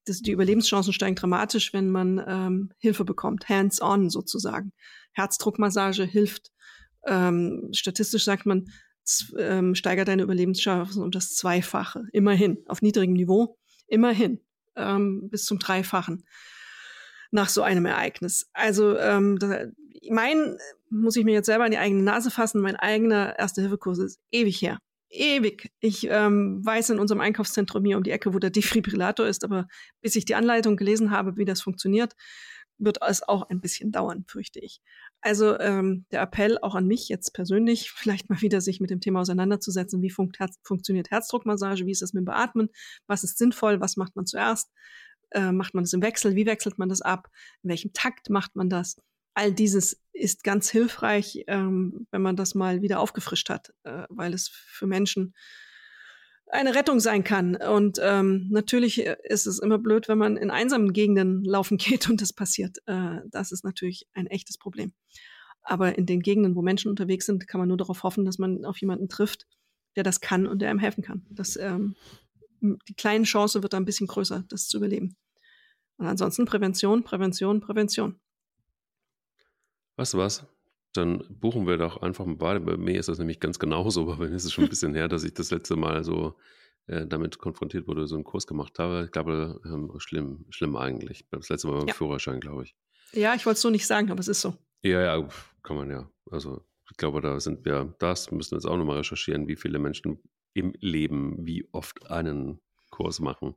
das, 0.06 0.22
die 0.22 0.32
Überlebenschancen 0.32 0.94
steigen 0.94 1.16
dramatisch, 1.16 1.74
wenn 1.74 1.90
man 1.90 2.22
ähm, 2.28 2.72
Hilfe 2.78 3.06
bekommt, 3.06 3.48
hands-on 3.48 4.10
sozusagen. 4.10 4.74
Herzdruckmassage 5.14 6.04
hilft. 6.04 6.52
Ähm, 7.06 7.70
statistisch 7.72 8.26
sagt 8.26 8.46
man, 8.46 8.66
ähm, 9.38 9.76
steigert 9.76 10.08
deine 10.08 10.24
Überlebenschancen 10.24 11.02
um 11.02 11.12
das 11.12 11.36
Zweifache. 11.36 12.04
Immerhin, 12.12 12.58
auf 12.68 12.82
niedrigem 12.82 13.14
Niveau, 13.14 13.58
immerhin, 13.88 14.40
ähm, 14.76 15.30
bis 15.30 15.46
zum 15.46 15.60
Dreifachen 15.60 16.26
nach 17.34 17.50
so 17.50 17.64
einem 17.64 17.86
Ereignis. 17.86 18.50
Also 18.54 18.98
ähm, 18.98 19.40
da, 19.40 19.66
mein, 20.10 20.58
muss 20.90 21.16
ich 21.16 21.26
mir 21.26 21.34
jetzt 21.34 21.48
selber 21.48 21.66
in 21.66 21.72
die 21.72 21.78
eigene 21.78 22.04
Nase 22.04 22.30
fassen, 22.30 22.62
mein 22.62 22.76
eigener 22.76 23.38
Erste-Hilfe-Kurs 23.40 24.00
ist 24.00 24.20
ewig 24.32 24.62
her. 24.62 24.80
Ewig. 25.10 25.72
Ich 25.80 26.08
ähm, 26.10 26.66
weiß 26.66 26.92
in 26.92 27.00
unserem 27.00 27.22
Einkaufszentrum 27.22 27.86
hier 27.86 27.98
um 27.98 28.04
die 28.04 28.12
Ecke, 28.12 28.34
wo 28.34 28.40
der 28.40 28.50
Defibrillator 28.50 29.28
ist, 29.28 29.44
aber 29.44 29.68
bis 30.02 30.16
ich 30.16 30.26
die 30.26 30.36
Anleitung 30.36 30.78
gelesen 30.78 31.12
habe, 31.12 31.38
wie 31.38 31.46
das 31.46 31.62
funktioniert, 31.62 32.14
wird 32.78 33.00
es 33.02 33.28
auch 33.28 33.50
ein 33.50 33.62
bisschen 33.62 33.92
dauern, 33.92 34.26
fürchte 34.28 34.60
ich. 34.60 34.82
Also 35.22 35.60
ähm, 35.60 36.06
der 36.12 36.22
Appell 36.22 36.58
auch 36.62 36.76
an 36.76 36.86
mich 36.88 37.10
jetzt 37.10 37.34
persönlich, 37.34 37.92
vielleicht 37.96 38.30
mal 38.30 38.42
wieder 38.42 38.62
sich 38.62 38.80
mit 38.80 38.92
dem 38.92 39.02
Thema 39.02 39.22
auseinanderzusetzen, 39.22 40.02
wie 40.02 40.10
funkt, 40.12 40.40
Herz, 40.40 40.60
funktioniert 40.64 41.10
Herzdruckmassage, 41.10 41.86
wie 41.86 41.92
ist 41.92 42.02
das 42.02 42.14
mit 42.14 42.22
dem 42.22 42.26
Beatmen, 42.26 42.70
was 43.08 43.24
ist 43.24 43.38
sinnvoll, 43.38 43.80
was 43.80 43.98
macht 43.98 44.16
man 44.16 44.26
zuerst, 44.26 44.70
äh, 45.34 45.52
macht 45.52 45.74
man 45.74 45.84
das 45.84 45.94
im 45.94 46.02
Wechsel? 46.02 46.36
Wie 46.36 46.46
wechselt 46.46 46.78
man 46.78 46.90
das 46.90 47.02
ab? 47.02 47.30
In 47.64 47.70
welchem 47.70 47.94
Takt 47.94 48.30
macht 48.30 48.56
man 48.56 48.70
das? 48.70 48.98
All 49.34 49.52
dieses 49.52 50.02
ist 50.14 50.44
ganz 50.44 50.70
hilfreich, 50.70 51.44
ähm, 51.48 52.08
wenn 52.12 52.22
man 52.22 52.36
das 52.36 52.56
mal 52.56 52.82
wieder 52.82 53.00
aufgefrischt 53.00 53.50
hat, 53.50 53.74
äh, 53.84 54.04
weil 54.10 54.34
es 54.34 54.48
für 54.48 54.88
Menschen 54.88 55.34
eine 56.54 56.76
Rettung 56.76 57.00
sein 57.00 57.24
kann. 57.24 57.56
Und 57.56 58.00
ähm, 58.02 58.48
natürlich 58.52 59.06
äh, 59.06 59.18
ist 59.24 59.48
es 59.48 59.60
immer 59.60 59.80
blöd, 59.80 60.08
wenn 60.08 60.18
man 60.18 60.38
in 60.38 60.52
einsamen 60.52 60.94
Gegenden 60.94 61.44
laufen 61.44 61.78
geht 61.80 62.10
und 62.10 62.22
das 62.22 62.34
passiert. 62.34 62.78
Äh, 62.86 63.22
das 63.30 63.52
ist 63.52 63.64
natürlich 63.64 64.08
ein 64.14 64.28
echtes 64.28 64.58
Problem. 64.58 64.94
Aber 65.64 65.98
in 65.98 66.06
den 66.06 66.22
Gegenden, 66.22 66.56
wo 66.56 66.62
Menschen 66.62 66.90
unterwegs 66.90 67.26
sind, 67.26 67.48
kann 67.48 67.60
man 67.60 67.70
nur 67.70 67.78
darauf 67.78 68.04
hoffen, 68.04 68.26
dass 68.26 68.38
man 68.38 68.66
auf 68.66 68.78
jemanden 68.78 69.10
trifft, 69.10 69.48
der 69.96 70.04
das 70.04 70.22
kann 70.22 70.46
und 70.46 70.62
der 70.62 70.70
einem 70.70 70.80
helfen 70.80 71.04
kann. 71.04 71.26
Das, 71.30 71.56
ähm, 71.56 71.96
die 72.62 72.96
kleine 72.96 73.26
Chance 73.26 73.64
wird 73.64 73.74
da 73.74 73.78
ein 73.78 73.86
bisschen 73.86 74.08
größer, 74.08 74.44
das 74.50 74.68
zu 74.68 74.78
überleben. 74.78 75.16
Und 75.98 76.08
ansonsten 76.08 76.46
Prävention, 76.46 77.04
Prävention, 77.04 77.60
Prävention. 77.62 78.20
Weißt 79.96 80.14
du 80.14 80.18
was? 80.18 80.46
Dann 80.94 81.24
buchen 81.30 81.68
wir 81.68 81.78
doch 81.78 82.02
einfach 82.02 82.26
mal 82.26 82.36
beide. 82.36 82.60
Bei 82.60 82.78
mir 82.78 83.00
ist 83.00 83.10
das 83.10 83.20
nämlich 83.20 83.40
ganz 83.40 83.60
genauso, 83.60 84.02
aber 84.04 84.18
bei 84.18 84.30
mir 84.30 84.36
ist 84.36 84.46
es 84.46 84.54
schon 84.54 84.66
ein 84.66 84.70
bisschen 84.70 84.96
her, 84.96 85.08
dass 85.08 85.24
ich 85.24 85.34
das 85.34 85.52
letzte 85.52 85.76
Mal 85.76 86.04
so 86.04 86.36
äh, 86.88 87.06
damit 87.08 87.40
konfrontiert 87.40 87.88
wurde, 87.88 88.08
so 88.08 88.16
einen 88.16 88.24
Kurs 88.24 88.48
gemacht 88.48 88.78
habe. 88.80 89.06
Ich 89.06 89.12
glaube, 89.12 89.62
ähm, 89.66 89.92
schlimm, 89.98 90.46
schlimm 90.50 90.76
eigentlich. 90.76 91.26
Das 91.32 91.50
letzte 91.50 91.68
Mal 91.68 91.80
beim 91.80 91.88
ja. 91.88 91.94
Führerschein, 91.94 92.40
glaube 92.40 92.64
ich. 92.64 92.76
Ja, 93.14 93.36
ich 93.36 93.46
wollte 93.46 93.56
es 93.56 93.62
so 93.62 93.70
nicht 93.70 93.88
sagen, 93.88 94.12
aber 94.12 94.20
es 94.20 94.28
ist 94.28 94.42
so. 94.42 94.56
Ja, 94.82 95.02
ja, 95.02 95.28
kann 95.62 95.78
man 95.78 95.90
ja. 95.90 96.10
Also 96.30 96.66
ich 96.92 96.98
glaube, 96.98 97.22
da 97.22 97.40
sind 97.40 97.64
wir, 97.66 97.96
das 98.00 98.32
müssen 98.32 98.52
wir 98.52 98.58
jetzt 98.58 98.66
auch 98.66 98.78
nochmal 98.78 98.98
recherchieren, 98.98 99.48
wie 99.48 99.56
viele 99.56 99.80
Menschen 99.80 100.20
im 100.54 100.74
Leben 100.80 101.46
wie 101.46 101.68
oft 101.72 102.12
einen 102.12 102.60
Kurs 102.90 103.20
machen. 103.20 103.56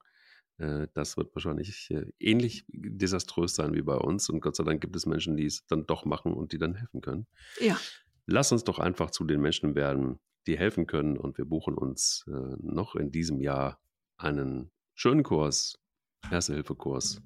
Äh, 0.58 0.88
das 0.94 1.16
wird 1.16 1.34
wahrscheinlich 1.34 1.90
äh, 1.90 2.06
ähnlich 2.18 2.64
desaströs 2.68 3.54
sein 3.54 3.74
wie 3.74 3.82
bei 3.82 3.96
uns. 3.96 4.28
Und 4.28 4.40
Gott 4.40 4.56
sei 4.56 4.64
Dank 4.64 4.80
gibt 4.80 4.96
es 4.96 5.06
Menschen, 5.06 5.36
die 5.36 5.46
es 5.46 5.66
dann 5.66 5.86
doch 5.86 6.04
machen 6.04 6.34
und 6.34 6.52
die 6.52 6.58
dann 6.58 6.74
helfen 6.74 7.00
können. 7.00 7.26
Ja. 7.60 7.78
Lass 8.26 8.52
uns 8.52 8.64
doch 8.64 8.78
einfach 8.78 9.10
zu 9.10 9.24
den 9.24 9.40
Menschen 9.40 9.74
werden, 9.74 10.18
die 10.46 10.58
helfen 10.58 10.86
können. 10.86 11.16
Und 11.16 11.38
wir 11.38 11.44
buchen 11.44 11.74
uns 11.74 12.24
äh, 12.28 12.56
noch 12.60 12.96
in 12.96 13.10
diesem 13.10 13.40
Jahr 13.40 13.80
einen 14.16 14.70
schönen 14.94 15.22
Kurs, 15.22 15.78
Erste-Hilfe-Kurs, 16.30 17.22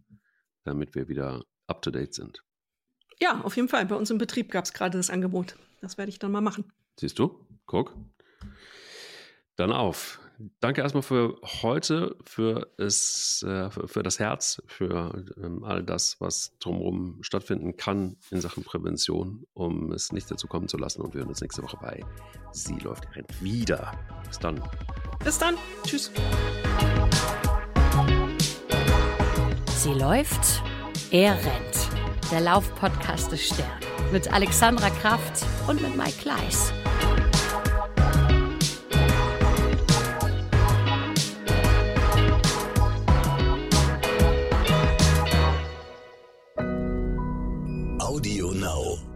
damit 0.64 0.94
wir 0.94 1.08
wieder 1.08 1.44
up 1.66 1.82
to 1.82 1.90
date 1.90 2.14
sind. 2.14 2.44
Ja, 3.18 3.40
auf 3.42 3.56
jeden 3.56 3.68
Fall. 3.68 3.86
Bei 3.86 3.96
uns 3.96 4.10
im 4.10 4.18
Betrieb 4.18 4.50
gab 4.50 4.64
es 4.64 4.72
gerade 4.72 4.98
das 4.98 5.10
Angebot. 5.10 5.56
Das 5.80 5.98
werde 5.98 6.10
ich 6.10 6.18
dann 6.18 6.32
mal 6.32 6.40
machen. 6.40 6.70
Siehst 6.98 7.18
du? 7.18 7.46
Guck. 7.66 7.94
Dann 9.56 9.72
auf. 9.72 10.20
Danke 10.60 10.80
erstmal 10.80 11.02
für 11.02 11.36
heute, 11.62 12.16
für, 12.24 12.68
es, 12.78 13.44
äh, 13.46 13.70
für, 13.70 13.88
für, 13.88 14.02
das 14.02 14.18
Herz, 14.18 14.62
für 14.66 15.24
ähm, 15.42 15.64
all 15.64 15.82
das, 15.82 16.16
was 16.20 16.56
drumherum 16.60 17.18
stattfinden 17.22 17.76
kann 17.76 18.16
in 18.30 18.40
Sachen 18.40 18.64
Prävention, 18.64 19.44
um 19.52 19.92
es 19.92 20.12
nicht 20.12 20.30
dazu 20.30 20.46
kommen 20.46 20.68
zu 20.68 20.78
lassen. 20.78 21.02
Und 21.02 21.14
wir 21.14 21.20
hören 21.20 21.28
uns 21.28 21.40
nächste 21.40 21.62
Woche 21.62 21.78
bei 21.80 22.04
Sie 22.52 22.78
läuft, 22.78 23.04
er 23.06 23.16
rennt 23.16 23.42
wieder. 23.42 23.92
Bis 24.26 24.38
dann. 24.38 24.62
Bis 25.22 25.38
dann. 25.38 25.56
Tschüss. 25.84 26.10
Sie 29.76 29.94
läuft, 29.94 30.62
er 31.10 31.34
rennt. 31.34 32.30
Der 32.30 32.40
Laufpodcast 32.40 33.32
des 33.32 33.46
Stern. 33.46 33.80
Mit 34.12 34.32
Alexandra 34.32 34.90
Kraft 34.90 35.44
und 35.68 35.80
mit 35.80 35.96
Mike 35.96 36.18
Kleiss. 36.20 36.72
Audio 48.20 48.50
Now. 48.52 49.09